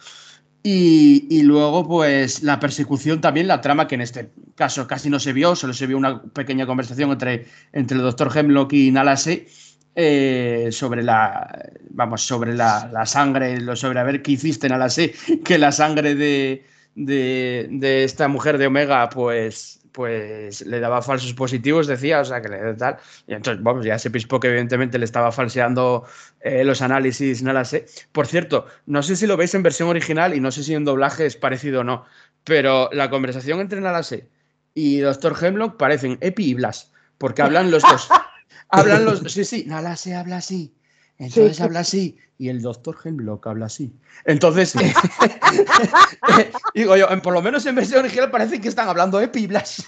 Y, 0.63 1.43
luego, 1.45 1.87
pues 1.87 2.43
la 2.43 2.61
persecución 2.61 3.21
también, 3.21 3.47
la 3.47 3.61
trama 3.61 3.87
que 3.87 3.95
en 3.95 4.03
este 4.03 4.31
caso 4.55 4.87
casi 4.87 5.09
no 5.09 5.19
se 5.21 5.33
vio, 5.33 5.57
solo 5.57 5.73
se 5.73 5.87
vio 5.87 5.97
una 5.97 6.23
pequeña 6.23 6.67
conversación 6.67 7.11
entre, 7.11 7.47
entre 7.73 7.97
el 7.97 8.03
doctor 8.03 8.37
Hemlock 8.37 8.73
y 8.73 8.91
Nalase 8.91 9.47
eh, 9.95 10.69
sobre 10.71 11.03
la 11.03 11.71
vamos 11.91 12.23
sobre 12.23 12.55
la, 12.55 13.07
sangre, 13.07 13.59
sobre 13.77 14.01
a 14.01 14.03
ver 14.03 14.21
qué 14.21 14.33
hiciste 14.33 14.69
Nalase, 14.69 15.15
que 15.45 15.59
la 15.59 15.73
sangre 15.73 16.15
de, 16.15 16.67
de, 16.99 18.05
esta 18.05 18.29
mujer 18.29 18.59
de 18.59 18.67
Omega, 18.67 19.09
pues, 19.09 19.81
pues 19.93 20.67
le 20.67 20.81
daba 20.81 21.01
falsos 21.03 21.33
positivos, 21.35 21.87
decía, 21.87 22.21
o 22.21 22.25
sea, 22.25 22.43
que 22.43 22.49
le 22.49 22.75
tal. 22.75 22.97
Y 23.27 23.35
entonces, 23.35 23.63
vamos, 23.63 23.85
ya 23.85 23.99
se 23.99 24.11
pispó 24.11 24.41
que 24.41 24.49
evidentemente 24.49 24.99
le 24.99 25.05
estaba 25.05 25.31
falseando 25.31 26.05
eh, 26.41 26.65
los 26.65 26.83
análisis, 26.83 27.43
no 27.43 27.53
la 27.53 27.65
sé. 27.65 27.87
Por 28.13 28.27
cierto, 28.27 28.67
no 28.87 29.03
sé 29.03 29.17
si 29.17 29.27
lo 29.27 29.37
veis 29.37 29.55
en 29.55 29.63
versión 29.63 29.89
original 29.89 30.35
y 30.35 30.41
no 30.41 30.51
sé 30.51 30.65
si 30.65 30.75
en 30.75 30.85
doblaje 30.85 31.27
es 31.27 31.37
parecido 31.37 31.81
o 31.81 31.85
no, 31.85 32.05
pero 32.45 32.91
la 32.93 33.11
conversación 33.11 33.61
entre 33.61 33.81
Nalase 33.81 34.29
y 34.75 34.99
Dr. 34.99 35.37
Hemlock 35.41 35.77
parecen 35.77 36.19
Epi 36.21 36.51
y 36.51 36.55
Blas, 36.55 36.93
porque 37.19 37.43
hablan 37.43 37.71
los 37.71 37.83
dos. 37.83 38.09
hablan 38.71 39.05
los 39.05 39.21
Sí, 39.33 39.45
sí, 39.45 39.65
Nalase 39.67 40.15
habla 40.15 40.39
así. 40.39 40.75
Entonces 41.19 41.61
habla 41.61 41.81
así 41.81 42.17
y 42.39 42.49
el 42.49 42.63
doctor 42.63 42.97
Hemlock 43.05 43.47
habla 43.49 43.67
así. 43.67 43.93
Entonces, 44.25 44.75
digo 46.75 46.97
yo, 46.97 47.09
por 47.23 47.35
lo 47.35 47.43
menos 47.43 47.67
en 47.67 47.75
versión 47.75 48.01
original 48.01 48.31
parece 48.31 48.61
que 48.61 48.69
están 48.69 48.89
hablando 48.89 49.21
Epi 49.21 49.41
y 49.41 49.47
Blas. 49.49 49.85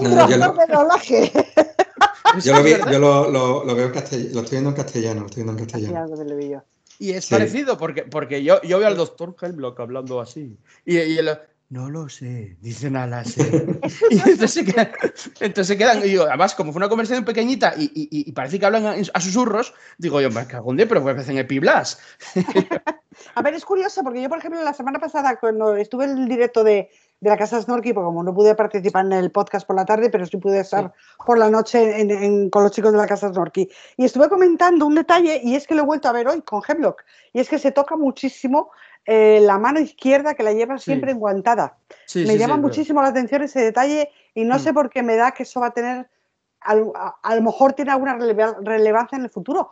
No, 0.00 0.30
yo, 0.30 0.38
lo, 0.38 0.56
yo, 2.42 2.54
lo, 2.54 2.62
vi, 2.62 2.72
yo 2.90 2.98
lo, 2.98 3.30
lo, 3.64 3.74
veo 3.74 3.86
en 3.86 3.92
castellano, 3.92 4.30
lo 4.32 4.40
estoy 4.40 4.56
viendo 4.56 4.70
en 4.70 4.76
castellano, 4.76 5.20
lo 5.20 5.26
estoy 5.26 5.42
viendo 5.42 5.62
en 5.62 5.68
castellano. 5.68 6.64
Y 6.98 7.12
es 7.12 7.26
parecido 7.28 7.78
porque, 7.78 8.02
porque 8.02 8.42
yo, 8.42 8.60
yo 8.62 8.78
veo 8.78 8.88
al 8.88 8.96
doctor 8.96 9.34
Hemlock 9.40 9.80
hablando 9.80 10.20
así. 10.20 10.56
Y, 10.84 10.98
y 10.98 11.18
el, 11.18 11.30
no 11.70 11.88
lo 11.88 12.08
sé, 12.08 12.56
dicen 12.60 12.96
a 12.96 13.06
la 13.06 13.22
y 14.10 14.16
entonces 14.18 14.52
se, 14.52 14.64
quedan, 14.64 14.90
entonces 15.38 15.78
quedan, 15.78 16.00
y 16.00 16.08
digo, 16.08 16.24
además, 16.24 16.56
como 16.56 16.72
fue 16.72 16.80
una 16.80 16.88
conversación 16.88 17.24
pequeñita 17.24 17.74
y, 17.76 17.84
y, 17.84 18.28
y 18.28 18.32
parece 18.32 18.58
que 18.58 18.66
hablan 18.66 18.86
a, 18.86 19.20
susurros, 19.20 19.72
digo 19.96 20.20
yo, 20.20 20.30
me 20.30 20.46
cago 20.48 20.72
en 20.72 20.78
día, 20.78 20.88
pero 20.88 21.00
pues 21.00 21.28
en 21.28 21.38
Epiblas. 21.38 22.00
a 23.36 23.42
ver, 23.42 23.54
es 23.54 23.64
curioso, 23.64 24.02
porque 24.02 24.20
yo, 24.20 24.28
por 24.28 24.38
ejemplo, 24.38 24.60
la 24.64 24.72
semana 24.72 24.98
pasada, 24.98 25.38
cuando 25.38 25.76
estuve 25.76 26.06
en 26.06 26.18
el 26.18 26.28
directo 26.28 26.64
de, 26.64 26.90
de 27.20 27.30
la 27.30 27.36
Casa 27.36 27.62
Snorky, 27.62 27.92
porque 27.92 28.06
como 28.06 28.24
no 28.24 28.34
pude 28.34 28.56
participar 28.56 29.06
en 29.06 29.12
el 29.12 29.30
podcast 29.30 29.64
por 29.64 29.76
la 29.76 29.84
tarde, 29.84 30.10
pero 30.10 30.26
sí 30.26 30.38
pude 30.38 30.60
estar 30.60 30.92
por 31.24 31.38
la 31.38 31.50
noche 31.50 32.00
en, 32.00 32.50
con 32.50 32.64
los 32.64 32.72
chicos 32.72 32.90
de 32.90 32.98
la 32.98 33.06
Casa 33.06 33.28
Snorky, 33.28 33.70
y 33.96 34.06
estuve 34.06 34.28
comentando 34.28 34.86
un 34.86 34.96
detalle, 34.96 35.40
y 35.44 35.54
es 35.54 35.68
que 35.68 35.74
lo 35.74 35.82
he 35.82 35.86
vuelto 35.86 36.08
a 36.08 36.12
ver 36.12 36.26
hoy 36.26 36.42
con 36.42 36.62
Hemlock, 36.66 37.04
y 37.32 37.40
es 37.40 37.48
que 37.48 37.58
se 37.58 37.70
toca 37.72 37.96
muchísimo 37.96 38.72
eh, 39.06 39.40
la 39.40 39.58
mano 39.58 39.80
izquierda 39.80 40.34
que 40.34 40.42
la 40.42 40.52
lleva 40.52 40.78
siempre 40.78 41.12
enguantada. 41.12 41.78
me 42.14 42.36
llama 42.36 42.56
muchísimo 42.56 43.02
la 43.02 43.08
atención 43.08 43.42
ese 43.42 43.60
detalle 43.60 44.10
y 44.34 44.44
no 44.44 44.56
mm. 44.56 44.60
sé 44.60 44.72
por 44.72 44.90
qué 44.90 45.02
me 45.02 45.16
da 45.16 45.32
que 45.32 45.44
eso 45.44 45.60
va 45.60 45.68
a 45.68 45.72
tener, 45.72 46.08
a, 46.60 46.74
lo 46.74 47.42
mejor 47.42 47.72
tiene 47.72 47.92
alguna 47.92 48.16
relevancia 48.62 49.16
en 49.16 49.24
el 49.24 49.30
futuro, 49.30 49.70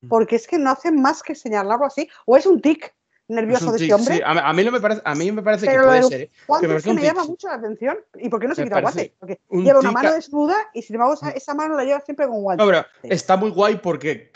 mm. 0.00 0.08
porque 0.08 0.36
es 0.36 0.46
que 0.46 0.58
no 0.58 0.70
hacen 0.70 1.00
más 1.00 1.22
que 1.22 1.34
señalarlo 1.34 1.86
así, 1.86 2.08
o 2.26 2.36
es 2.36 2.46
un 2.46 2.60
tic 2.60 2.94
nervioso 3.28 3.72
de 3.72 3.78
este 3.78 3.94
hombre. 3.94 4.22
A, 4.24 4.52
mí 4.52 4.64
no 4.64 4.72
me 4.72 4.80
parece, 4.80 5.02
a 5.04 5.14
mí 5.14 5.32
me 5.32 5.42
parece 5.42 5.66
que 5.66 5.78
puede 5.78 6.02
ser. 6.02 6.20
¿eh? 6.22 6.30
Que 6.60 6.76
es 6.76 6.84
que 6.84 6.92
me 6.92 7.02
llama 7.02 7.24
mucho 7.24 7.48
la 7.48 7.54
atención. 7.54 7.96
¿Y 8.16 8.28
por 8.28 8.40
qué 8.40 8.48
no 8.48 8.54
se 8.54 8.64
quita 8.64 8.80
guante? 8.80 9.14
Porque 9.18 9.40
lleva 9.50 9.80
una 9.80 9.92
mano 9.92 10.12
desnuda 10.12 10.56
y 10.74 10.82
sin 10.82 10.96
embargo 10.96 11.14
esa, 11.14 11.30
esa, 11.30 11.54
mano 11.54 11.76
la 11.76 11.84
lleva 11.84 12.00
siempre 12.00 12.26
con 12.26 12.42
guante. 12.42 12.62
No, 12.62 12.68
pero 12.68 12.84
está 13.02 13.36
muy 13.36 13.50
guay 13.50 13.76
porque 13.76 14.30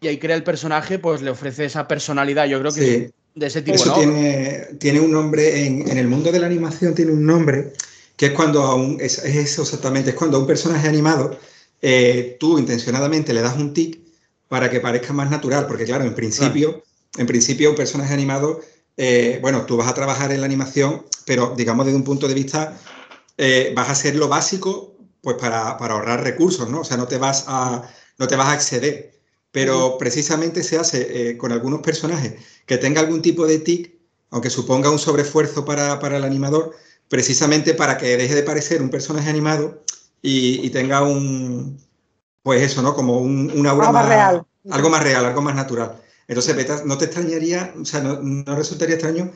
y 0.00 0.08
ahí 0.08 0.18
crea 0.18 0.36
el 0.36 0.44
personaje, 0.44 0.98
pues 0.98 1.22
le 1.22 1.30
ofrece 1.30 1.64
esa 1.64 1.88
personalidad. 1.88 2.46
Yo 2.46 2.60
creo 2.60 2.72
que 2.72 3.12
de 3.34 3.46
ese 3.46 3.62
tipo. 3.62 3.76
Eso 3.76 3.94
tiene, 3.94 4.68
tiene 4.78 5.00
un 5.00 5.12
nombre, 5.12 5.66
en, 5.66 5.88
en, 5.88 5.98
el 5.98 6.08
mundo 6.08 6.32
de 6.32 6.40
la 6.40 6.46
animación 6.46 6.94
tiene 6.94 7.12
un 7.12 7.24
nombre, 7.24 7.72
que 8.16 8.26
es 8.26 8.32
cuando 8.32 8.62
a 8.62 8.74
un, 8.74 8.98
es, 9.00 9.18
eso 9.18 9.62
exactamente, 9.62 10.10
es 10.10 10.16
cuando 10.16 10.36
a 10.36 10.40
un 10.40 10.46
personaje 10.46 10.88
animado 10.88 11.38
eh, 11.80 12.36
tú 12.40 12.58
intencionadamente 12.58 13.32
le 13.32 13.40
das 13.40 13.56
un 13.56 13.72
tic 13.72 14.00
para 14.48 14.70
que 14.70 14.80
parezca 14.80 15.12
más 15.12 15.30
natural, 15.30 15.66
porque 15.66 15.84
claro, 15.84 16.04
en 16.04 16.14
principio, 16.14 16.82
en 17.16 17.26
principio 17.26 17.70
un 17.70 17.76
personaje 17.76 18.12
animado, 18.12 18.60
eh, 18.96 19.38
bueno, 19.40 19.64
tú 19.66 19.76
vas 19.76 19.88
a 19.88 19.94
trabajar 19.94 20.32
en 20.32 20.40
la 20.40 20.46
animación, 20.46 21.04
pero 21.24 21.54
digamos 21.56 21.86
desde 21.86 21.98
un 21.98 22.04
punto 22.04 22.26
de 22.26 22.34
vista, 22.34 22.76
eh, 23.36 23.72
vas 23.76 23.88
a 23.88 23.92
hacer 23.92 24.16
lo 24.16 24.28
básico 24.28 24.96
pues 25.20 25.36
para, 25.36 25.76
para, 25.76 25.94
ahorrar 25.94 26.22
recursos, 26.22 26.68
¿no? 26.68 26.80
O 26.80 26.84
sea, 26.84 26.96
no 26.96 27.06
te 27.06 27.18
vas 27.18 27.44
a, 27.46 27.88
no 28.18 28.26
te 28.26 28.36
vas 28.36 28.48
a 28.48 28.54
exceder 28.54 29.17
pero 29.58 29.98
precisamente 29.98 30.62
se 30.62 30.78
hace 30.78 31.30
eh, 31.30 31.36
con 31.36 31.50
algunos 31.50 31.80
personajes 31.80 32.34
que 32.64 32.78
tenga 32.78 33.00
algún 33.00 33.22
tipo 33.22 33.44
de 33.44 33.58
tic, 33.58 33.92
aunque 34.30 34.50
suponga 34.50 34.88
un 34.88 35.00
sobreesfuerzo 35.00 35.64
para, 35.64 35.98
para, 35.98 36.16
el 36.16 36.22
animador, 36.22 36.76
precisamente 37.08 37.74
para 37.74 37.98
que 37.98 38.16
deje 38.16 38.36
de 38.36 38.44
parecer 38.44 38.80
un 38.80 38.88
personaje 38.88 39.28
animado 39.28 39.82
y, 40.22 40.70
tenga 40.70 41.02
un, 41.02 41.76
pues 42.44 42.62
eso, 42.62 42.82
¿no? 42.82 42.94
Como 42.94 43.18
un, 43.18 43.50
una 43.52 43.70
aura 43.70 43.90
más, 43.90 44.08
real. 44.08 44.46
Algo 44.70 44.90
más 44.90 45.02
real, 45.02 45.24
algo 45.24 45.42
más 45.42 45.56
natural. 45.56 46.00
Entonces, 46.28 46.84
no 46.84 46.96
te 46.96 47.06
extrañaría, 47.06 47.74
o 47.80 47.84
sea, 47.84 48.00
no, 48.00 48.20
no, 48.22 48.54
resultaría 48.54 48.94
extraño 48.94 49.32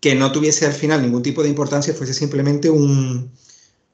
que 0.00 0.14
no 0.14 0.32
tuviese 0.32 0.66
al 0.66 0.74
final 0.74 1.00
ningún 1.00 1.22
tipo 1.22 1.42
de 1.42 1.48
importancia, 1.48 1.94
fuese 1.94 2.12
simplemente 2.12 2.68
un, 2.68 3.32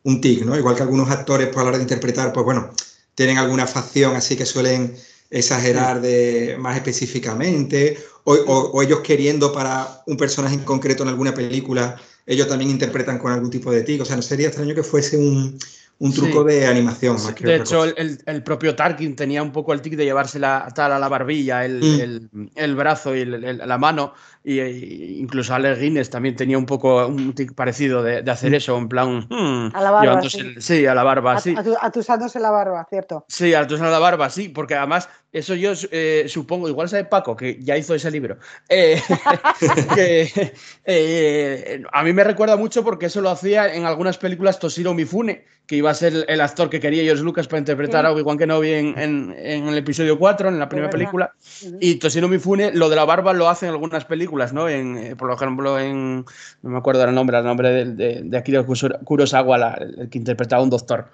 un 0.02 0.20
tic, 0.20 0.44
¿no? 0.44 0.56
Igual 0.56 0.74
que 0.74 0.82
algunos 0.82 1.08
actores, 1.08 1.48
por 1.48 1.60
a 1.60 1.62
la 1.64 1.68
hora 1.68 1.78
de 1.78 1.84
interpretar, 1.84 2.32
pues 2.32 2.44
bueno, 2.44 2.70
tienen 3.14 3.38
alguna 3.38 3.66
facción 3.66 4.16
así 4.16 4.36
que 4.36 4.46
suelen 4.46 4.96
exagerar 5.30 6.00
de, 6.00 6.56
más 6.58 6.76
específicamente, 6.76 7.98
o, 8.24 8.82
ellos 8.82 9.00
queriendo 9.00 9.52
para 9.52 10.02
un 10.06 10.16
personaje 10.16 10.54
en 10.54 10.64
concreto 10.64 11.02
en 11.02 11.08
alguna 11.10 11.32
película, 11.32 11.96
ellos 12.26 12.46
también 12.46 12.70
interpretan 12.70 13.18
con 13.18 13.32
algún 13.32 13.50
tipo 13.50 13.70
de 13.70 13.82
tic. 13.82 14.02
O 14.02 14.04
sea, 14.04 14.16
no 14.16 14.22
sería 14.22 14.48
extraño 14.48 14.74
que 14.74 14.82
fuese 14.82 15.16
un, 15.16 15.58
un 15.98 16.12
truco 16.12 16.44
de 16.44 16.66
animación. 16.66 17.14
Más 17.14 17.32
que 17.34 17.46
de 17.46 17.56
hecho, 17.56 17.84
el, 17.84 18.18
el, 18.24 18.42
propio 18.42 18.76
Tarkin 18.76 19.16
tenía 19.16 19.42
un 19.42 19.50
poco 19.50 19.72
el 19.72 19.80
tic 19.80 19.94
de 19.96 20.04
llevarse 20.04 20.38
la, 20.38 20.68
tal 20.74 20.92
a 20.92 20.98
la 20.98 21.08
barbilla, 21.08 21.64
el, 21.64 22.28
mm. 22.30 22.48
el 22.54 22.76
brazo 22.76 23.16
y 23.16 23.24
la 23.24 23.78
mano. 23.78 24.12
Y, 24.48 25.18
incluso 25.20 25.54
Alex 25.54 25.78
Guinness 25.78 26.08
también 26.08 26.34
tenía 26.34 26.56
un 26.56 26.64
poco 26.64 27.06
un 27.06 27.34
tic 27.34 27.54
parecido 27.54 28.02
de, 28.02 28.22
de 28.22 28.30
hacer 28.30 28.52
mm. 28.52 28.54
eso, 28.54 28.78
en 28.78 28.88
plan. 28.88 29.26
Hmm, 29.28 29.68
a 29.74 29.82
la 29.82 29.90
barba. 29.90 30.22
Sí. 30.58 30.86
a 30.86 30.94
la 30.94 31.02
barba, 31.02 31.38
sí. 31.38 31.54
Atusándose 31.82 32.40
la 32.40 32.50
barba, 32.50 32.86
¿cierto? 32.88 33.26
Sí, 33.28 33.52
atusando 33.52 33.92
la 33.92 33.98
barba, 33.98 34.30
sí, 34.30 34.48
porque 34.48 34.74
además, 34.74 35.10
eso 35.32 35.54
yo 35.54 35.72
eh, 35.90 36.24
supongo, 36.28 36.66
igual 36.66 36.88
sabe 36.88 37.04
Paco, 37.04 37.36
que 37.36 37.62
ya 37.62 37.76
hizo 37.76 37.94
ese 37.94 38.10
libro, 38.10 38.38
eh, 38.70 39.02
que 39.94 40.54
eh, 40.86 41.82
a 41.92 42.02
mí 42.02 42.14
me 42.14 42.24
recuerda 42.24 42.56
mucho 42.56 42.82
porque 42.82 43.06
eso 43.06 43.20
lo 43.20 43.28
hacía 43.28 43.74
en 43.74 43.84
algunas 43.84 44.16
películas 44.16 44.58
Toshiro 44.58 44.94
Mifune 44.94 45.44
que 45.68 45.76
iba 45.76 45.90
a 45.90 45.94
ser 45.94 46.24
el 46.28 46.40
actor 46.40 46.70
que 46.70 46.80
quería 46.80 47.02
George 47.02 47.22
Lucas 47.22 47.46
para 47.46 47.58
interpretar 47.58 48.06
a 48.06 48.12
Obi-Wan 48.12 48.38
Kenobi 48.38 48.72
en, 48.72 48.98
en, 48.98 49.36
en, 49.38 49.68
el 49.68 49.76
episodio 49.76 50.18
4, 50.18 50.48
en 50.48 50.58
la 50.58 50.66
primera 50.66 50.88
película. 50.88 51.34
Y 51.78 51.96
Toshiro 51.96 52.26
Mifune, 52.26 52.72
lo 52.72 52.88
de 52.88 52.96
la 52.96 53.04
barba 53.04 53.34
lo 53.34 53.50
hace 53.50 53.66
en 53.66 53.72
algunas 53.72 54.06
películas, 54.06 54.37
¿no? 54.52 54.68
En, 54.68 54.98
eh, 54.98 55.16
por 55.16 55.30
ejemplo, 55.32 55.78
en. 55.78 56.24
No 56.62 56.70
me 56.70 56.78
acuerdo 56.78 57.04
el 57.04 57.14
nombre, 57.14 57.38
el 57.38 57.44
nombre 57.44 57.70
de, 57.70 57.84
de, 57.84 58.22
de 58.24 58.38
Akira 58.38 58.64
Kurosawa, 58.64 59.74
el 59.74 60.08
que 60.08 60.18
interpretaba 60.18 60.60
a 60.60 60.64
un 60.64 60.70
doctor. 60.70 61.10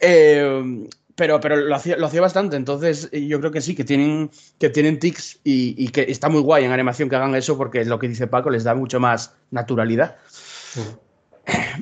Eh, 0.00 0.86
pero, 1.14 1.40
pero 1.40 1.56
lo, 1.56 1.74
hacía, 1.74 1.96
lo 1.96 2.06
hacía 2.06 2.20
bastante, 2.20 2.56
entonces 2.56 3.08
yo 3.12 3.38
creo 3.38 3.52
que 3.52 3.60
sí, 3.60 3.74
que 3.74 3.84
tienen, 3.84 4.30
que 4.58 4.68
tienen 4.68 4.98
tics 4.98 5.38
y, 5.44 5.74
y, 5.78 5.88
que 5.88 6.02
está 6.08 6.28
muy 6.28 6.40
guay 6.40 6.64
en 6.64 6.72
animación 6.72 7.08
que 7.08 7.14
hagan 7.16 7.34
eso 7.36 7.56
porque 7.56 7.84
lo 7.84 8.00
que 8.00 8.08
dice 8.08 8.26
Paco 8.26 8.50
les 8.50 8.64
da 8.64 8.74
mucho 8.74 8.98
más 8.98 9.32
naturalidad. 9.52 10.16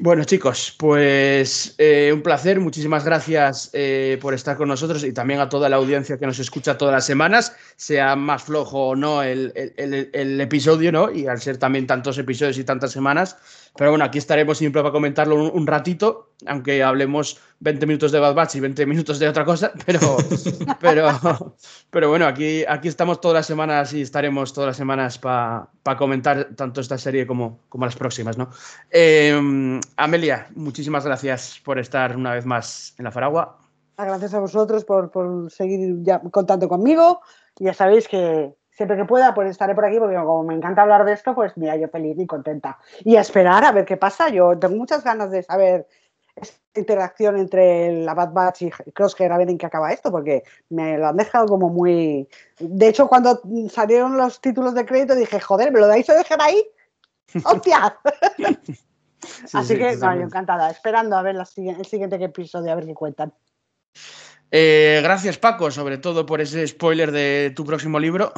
Bueno, 0.00 0.24
chicos, 0.24 0.74
pues 0.78 1.74
eh, 1.78 2.10
un 2.12 2.22
placer. 2.22 2.58
Muchísimas 2.58 3.04
gracias 3.04 3.70
eh, 3.72 4.18
por 4.20 4.34
estar 4.34 4.56
con 4.56 4.68
nosotros 4.68 5.04
y 5.04 5.12
también 5.12 5.38
a 5.40 5.48
toda 5.48 5.68
la 5.68 5.76
audiencia 5.76 6.18
que 6.18 6.26
nos 6.26 6.38
escucha 6.40 6.76
todas 6.76 6.92
las 6.92 7.06
semanas, 7.06 7.54
sea 7.76 8.16
más 8.16 8.42
flojo 8.42 8.88
o 8.88 8.96
no 8.96 9.22
el, 9.22 9.52
el 9.54 10.40
episodio, 10.40 10.90
¿no? 10.90 11.12
Y 11.12 11.26
al 11.26 11.40
ser 11.40 11.58
también 11.58 11.86
tantos 11.86 12.18
episodios 12.18 12.58
y 12.58 12.64
tantas 12.64 12.90
semanas, 12.90 13.36
pero 13.76 13.90
bueno, 13.90 14.04
aquí 14.04 14.18
estaremos 14.18 14.58
siempre 14.58 14.82
para 14.82 14.92
comentarlo 14.92 15.50
un, 15.50 15.66
ratito, 15.66 16.32
aunque 16.46 16.82
hablemos 16.82 17.40
20 17.60 17.86
minutos 17.86 18.12
de 18.12 18.18
Bad 18.18 18.34
Batch 18.34 18.56
y 18.56 18.60
20 18.60 18.84
minutos 18.86 19.18
de 19.18 19.28
otra 19.28 19.44
cosa, 19.44 19.72
pero, 19.86 19.98
pero, 20.80 21.56
pero 21.90 22.08
bueno, 22.10 22.26
aquí, 22.26 22.64
aquí 22.68 22.88
estamos 22.88 23.20
todas 23.20 23.36
las 23.36 23.46
semanas 23.46 23.92
y 23.94 24.02
estaremos 24.02 24.52
todas 24.52 24.68
las 24.68 24.76
semanas 24.76 25.18
para 25.18 25.68
comentar 25.96 26.50
tanto 26.54 26.80
esta 26.82 26.98
serie 26.98 27.26
como, 27.26 27.60
como 27.70 27.86
las 27.86 27.96
próximas, 27.96 28.36
¿no? 28.36 28.50
Em, 28.90 29.80
Amelia, 29.96 30.48
muchísimas 30.54 31.06
gracias 31.06 31.60
por 31.64 31.78
estar 31.78 32.16
una 32.16 32.34
vez 32.34 32.44
más 32.44 32.94
en 32.98 33.04
la 33.04 33.10
Faragua. 33.10 33.58
Gracias 33.96 34.34
a 34.34 34.40
vosotros 34.40 34.84
por, 34.84 35.10
por 35.10 35.50
seguir 35.50 36.02
ya 36.02 36.20
contando 36.20 36.68
conmigo. 36.68 37.20
Ya 37.56 37.72
sabéis 37.72 38.08
que 38.08 38.54
siempre 38.72 38.96
que 38.96 39.04
pueda, 39.04 39.34
pues 39.34 39.50
estaré 39.50 39.74
por 39.74 39.84
aquí, 39.84 39.98
porque 39.98 40.16
como 40.16 40.42
me 40.44 40.54
encanta 40.54 40.82
hablar 40.82 41.04
de 41.04 41.12
esto, 41.12 41.34
pues 41.34 41.56
mira, 41.56 41.76
yo 41.76 41.88
feliz 41.88 42.18
y 42.18 42.26
contenta. 42.26 42.78
Y 43.04 43.16
a 43.16 43.20
esperar 43.20 43.64
a 43.64 43.72
ver 43.72 43.84
qué 43.84 43.96
pasa. 43.96 44.28
Yo 44.28 44.58
tengo 44.58 44.76
muchas 44.76 45.04
ganas 45.04 45.30
de 45.30 45.42
saber 45.42 45.86
esta 46.34 46.58
interacción 46.74 47.36
entre 47.36 47.92
la 48.02 48.14
Bad 48.14 48.32
Batch 48.32 48.62
y 48.62 48.70
Crosshair, 48.70 49.32
a 49.32 49.38
ver 49.38 49.50
en 49.50 49.58
qué 49.58 49.66
acaba 49.66 49.92
esto, 49.92 50.10
porque 50.10 50.42
me 50.70 50.96
lo 50.96 51.08
han 51.08 51.16
dejado 51.16 51.46
como 51.46 51.68
muy... 51.68 52.28
De 52.58 52.88
hecho, 52.88 53.08
cuando 53.08 53.42
salieron 53.70 54.16
los 54.16 54.40
títulos 54.40 54.74
de 54.74 54.86
crédito 54.86 55.14
dije, 55.14 55.38
joder, 55.40 55.70
¿me 55.70 55.80
lo 55.80 55.86
dais 55.86 56.08
a 56.08 56.14
dejar 56.14 56.40
ahí? 56.40 56.64
¡Hostia! 57.44 57.98
Así 59.52 59.76
que, 59.76 59.96
no, 59.96 60.14
yo 60.16 60.22
encantada, 60.22 60.70
esperando 60.70 61.16
a 61.16 61.22
ver 61.22 61.36
el 61.36 61.46
siguiente 61.84 62.16
episodio, 62.16 62.72
a 62.72 62.74
ver 62.74 62.86
qué 62.86 62.94
cuentan. 62.94 63.32
Eh, 64.54 65.00
gracias, 65.02 65.38
Paco, 65.38 65.70
sobre 65.70 65.96
todo 65.96 66.26
por 66.26 66.42
ese 66.42 66.68
spoiler 66.68 67.10
de 67.10 67.54
tu 67.56 67.64
próximo 67.64 67.98
libro, 67.98 68.34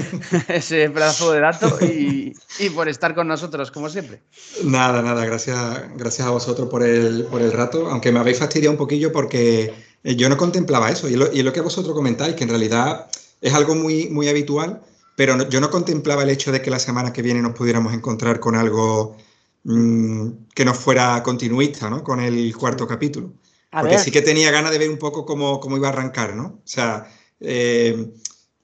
ese 0.48 0.88
pedazo 0.88 1.30
de 1.30 1.40
dato 1.40 1.78
y, 1.84 2.34
por 2.74 2.88
estar 2.88 3.14
con 3.14 3.28
nosotros, 3.28 3.70
como 3.70 3.90
siempre. 3.90 4.22
Nada, 4.64 5.02
nada, 5.02 5.26
gracias, 5.26 5.94
gracias 5.94 6.26
a 6.26 6.30
vosotros 6.30 6.70
por 6.70 6.82
el, 6.82 7.24
por 7.24 7.42
el 7.42 7.52
rato, 7.52 7.86
aunque 7.90 8.10
me 8.10 8.18
habéis 8.18 8.38
fastidiado 8.38 8.72
un 8.72 8.78
poquillo 8.78 9.12
porque 9.12 9.74
eh, 10.04 10.16
yo 10.16 10.30
no 10.30 10.38
contemplaba 10.38 10.90
eso 10.90 11.06
y 11.06 11.16
lo, 11.16 11.30
y 11.30 11.42
lo 11.42 11.52
que 11.52 11.60
vosotros 11.60 11.94
comentáis, 11.94 12.34
que 12.34 12.44
en 12.44 12.50
realidad 12.50 13.06
es 13.42 13.52
algo 13.52 13.74
muy, 13.74 14.08
muy 14.08 14.30
habitual, 14.30 14.80
pero 15.16 15.50
yo 15.50 15.60
no 15.60 15.68
contemplaba 15.68 16.22
el 16.22 16.30
hecho 16.30 16.50
de 16.50 16.62
que 16.62 16.70
la 16.70 16.78
semana 16.78 17.12
que 17.12 17.20
viene 17.20 17.42
nos 17.42 17.52
pudiéramos 17.52 17.92
encontrar 17.92 18.40
con 18.40 18.54
algo 18.56 19.18
mm, 19.64 20.28
que 20.54 20.64
no 20.64 20.72
fuera 20.72 21.22
continuista, 21.22 21.90
¿no? 21.90 22.02
Con 22.02 22.20
el 22.20 22.56
cuarto 22.56 22.86
capítulo. 22.86 23.34
Porque 23.70 23.98
sí 23.98 24.10
que 24.10 24.22
tenía 24.22 24.50
ganas 24.50 24.70
de 24.70 24.78
ver 24.78 24.90
un 24.90 24.98
poco 24.98 25.26
cómo, 25.26 25.60
cómo 25.60 25.76
iba 25.76 25.88
a 25.88 25.92
arrancar, 25.92 26.34
¿no? 26.34 26.44
O 26.46 26.62
sea, 26.64 27.06
eh, 27.40 28.10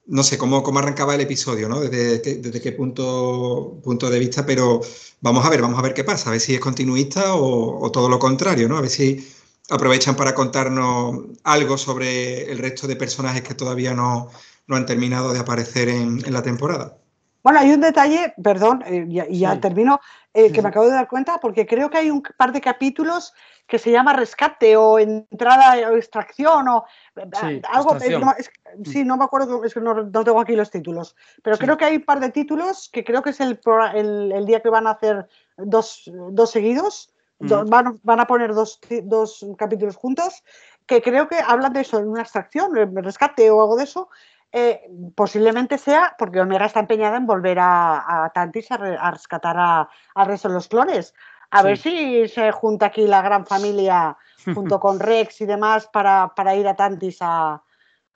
no 0.07 0.23
sé 0.23 0.37
cómo, 0.37 0.63
cómo 0.63 0.79
arrancaba 0.79 1.15
el 1.15 1.21
episodio, 1.21 1.69
¿no? 1.69 1.79
Desde, 1.79 2.37
desde 2.37 2.61
qué 2.61 2.71
punto, 2.71 3.79
punto 3.83 4.09
de 4.09 4.19
vista, 4.19 4.45
pero 4.45 4.81
vamos 5.21 5.45
a 5.45 5.49
ver, 5.49 5.61
vamos 5.61 5.77
a 5.79 5.81
ver 5.81 5.93
qué 5.93 6.03
pasa, 6.03 6.29
a 6.29 6.31
ver 6.31 6.41
si 6.41 6.55
es 6.55 6.59
continuista 6.59 7.35
o, 7.35 7.91
todo 7.91 8.09
lo 8.09 8.19
contrario, 8.19 8.67
¿no? 8.67 8.77
A 8.77 8.81
ver 8.81 8.89
si 8.89 9.27
aprovechan 9.69 10.15
para 10.15 10.33
contarnos 10.35 11.17
algo 11.43 11.77
sobre 11.77 12.51
el 12.51 12.59
resto 12.59 12.87
de 12.87 12.95
personajes 12.95 13.41
que 13.41 13.55
todavía 13.55 13.93
no, 13.93 14.29
no 14.67 14.75
han 14.75 14.85
terminado 14.85 15.33
de 15.33 15.39
aparecer 15.39 15.89
en, 15.89 16.23
en 16.25 16.33
la 16.33 16.43
temporada. 16.43 16.97
Bueno, 17.45 17.59
hay 17.59 17.69
un 17.69 17.81
detalle, 17.81 18.33
perdón, 18.43 18.83
eh, 18.87 19.05
y 19.29 19.37
ya, 19.37 19.59
termino, 19.59 19.99
eh, 20.33 20.51
que 20.51 20.63
me 20.63 20.69
acabo 20.69 20.87
de 20.87 20.93
dar 20.93 21.07
cuenta, 21.07 21.39
porque 21.39 21.67
creo 21.67 21.91
que 21.91 21.99
hay 21.99 22.09
un 22.09 22.23
par 22.37 22.51
de 22.51 22.59
capítulos 22.59 23.33
que 23.67 23.79
se 23.79 23.91
llama 23.91 24.13
rescate 24.13 24.77
o 24.77 24.99
entrada 24.99 25.89
o 25.89 25.95
extracción 25.95 26.67
o 26.67 26.85
eh, 27.15 27.61
algo. 27.71 27.95
Mm. 27.95 28.85
sí, 28.85 29.03
no 29.03 29.17
me 29.17 29.25
acuerdo, 29.25 29.63
es 29.63 29.73
que 29.73 29.81
no, 29.81 30.11
tengo 30.23 30.39
aquí 30.39 30.55
los 30.55 30.69
títulos, 30.69 31.15
pero 31.41 31.57
creo 31.57 31.77
que 31.77 31.85
hay 31.85 31.95
un 31.97 32.05
par 32.05 32.19
de 32.19 32.29
títulos 32.29 32.89
que 32.91 33.03
creo 33.03 33.21
que 33.21 33.31
es 33.31 33.39
el, 33.39 33.59
el, 33.95 34.45
día 34.45 34.61
que 34.61 34.69
van 34.69 34.87
a 34.87 34.91
hacer 34.91 35.27
dos, 35.57 36.03
dos 36.31 36.51
seguidos, 36.51 37.11
van, 37.39 37.99
van, 38.03 38.19
a 38.19 38.27
poner 38.27 38.53
dos, 38.53 38.79
dos 39.03 39.45
capítulos 39.57 39.95
juntos, 39.95 40.43
que 40.85 41.01
creo 41.01 41.27
que 41.27 41.37
hablan 41.39 41.73
de 41.73 41.81
eso, 41.81 41.99
de 41.99 42.07
una 42.07 42.21
extracción, 42.21 42.71
rescate 42.95 43.49
o 43.49 43.61
algo 43.61 43.77
de 43.77 43.83
eso. 43.83 44.09
Eh, 44.57 44.89
posiblemente 45.15 45.77
sea 45.77 46.15
porque 46.17 46.39
Omega 46.39 46.65
está 46.65 46.79
empeñada 46.79 47.17
en 47.17 47.25
volver 47.25 47.59
a, 47.59 48.23
a 48.23 48.29
Tantis 48.29 48.71
a, 48.71 49.11
rescatar 49.11 49.57
al 49.57 50.27
resto 50.27 50.47
de 50.47 50.53
los 50.53 50.69
clones. 50.69 51.13
A 51.51 51.63
ver 51.63 51.77
si 51.77 52.27
se 52.27 52.51
junta 52.51 52.87
aquí 52.87 53.07
la 53.07 53.21
gran 53.21 53.45
familia 53.45 54.17
junto 54.53 54.79
con 54.79 54.99
Rex 54.99 55.41
y 55.41 55.45
demás 55.45 55.87
para, 55.91 56.33
para 56.35 56.55
ir 56.55 56.67
a 56.67 56.75
Tantis 56.75 57.17
a, 57.21 57.61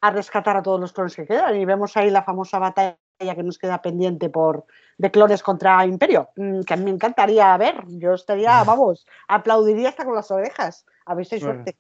a, 0.01 0.11
rescatar 0.11 0.57
a 0.57 0.63
todos 0.63 0.79
los 0.79 0.93
clones 0.93 1.15
que 1.15 1.25
quedan. 1.25 1.55
Y 1.55 1.65
vemos 1.65 1.95
ahí 1.97 2.09
la 2.09 2.23
famosa 2.23 2.59
batalla 2.59 2.97
que 3.19 3.43
nos 3.43 3.57
queda 3.57 3.81
pendiente 3.81 4.29
por 4.29 4.65
de 4.97 5.11
clones 5.11 5.43
contra 5.43 5.85
Imperio, 5.85 6.29
mm, 6.35 6.61
que 6.61 6.73
a 6.73 6.77
mí 6.77 6.83
me 6.83 6.91
encantaría 6.91 7.55
ver. 7.57 7.83
Yo 7.87 8.13
estaría, 8.13 8.63
vamos, 8.65 9.05
aplaudiría 9.27 9.89
hasta 9.89 10.05
con 10.05 10.15
las 10.15 10.31
orejas. 10.31 10.85
A 11.05 11.15
ver 11.15 11.25
si 11.25 11.35
hay 11.35 11.41
suerte. 11.41 11.77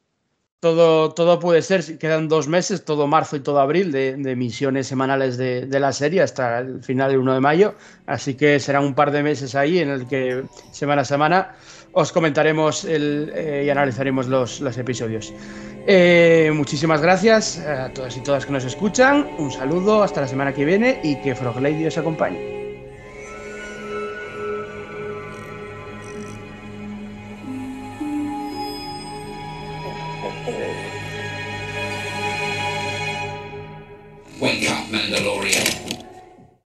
Todo, 0.59 1.13
todo 1.13 1.39
puede 1.39 1.61
ser, 1.61 1.97
quedan 1.97 2.27
dos 2.27 2.49
meses, 2.49 2.83
todo 2.83 3.07
marzo 3.07 3.37
y 3.37 3.39
todo 3.39 3.61
abril 3.61 3.93
de, 3.93 4.17
de 4.17 4.35
misiones 4.35 4.87
semanales 4.87 5.37
de, 5.37 5.65
la 5.79 5.93
serie 5.93 6.21
hasta 6.21 6.59
el 6.59 6.83
final 6.83 7.11
del 7.11 7.19
1 7.19 7.35
de 7.35 7.39
mayo, 7.39 7.75
así 8.05 8.33
que 8.33 8.59
serán 8.59 8.83
un 8.83 8.93
par 8.93 9.11
de 9.11 9.23
meses 9.23 9.55
ahí 9.55 9.79
en 9.79 9.89
el 9.89 10.05
que 10.05 10.43
semana 10.73 11.03
a 11.03 11.05
semana 11.05 11.55
os 11.93 12.11
comentaremos 12.11 12.85
eh, 12.85 13.63
y 13.65 13.69
analizaremos 13.69 14.27
los, 14.27 14.59
los 14.59 14.77
episodios. 14.77 15.33
Eh, 15.87 16.51
muchísimas 16.53 17.01
gracias 17.01 17.59
a 17.59 17.93
todas 17.93 18.17
y 18.17 18.21
todas 18.21 18.45
que 18.45 18.51
nos 18.51 18.65
escuchan, 18.65 19.29
un 19.37 19.51
saludo, 19.51 20.03
hasta 20.03 20.19
la 20.19 20.27
semana 20.27 20.53
que 20.53 20.65
viene 20.65 20.99
y 21.03 21.15
que 21.21 21.35
Frog 21.35 21.61
Lady 21.61 21.87
os 21.87 21.97
acompañe. 21.97 22.58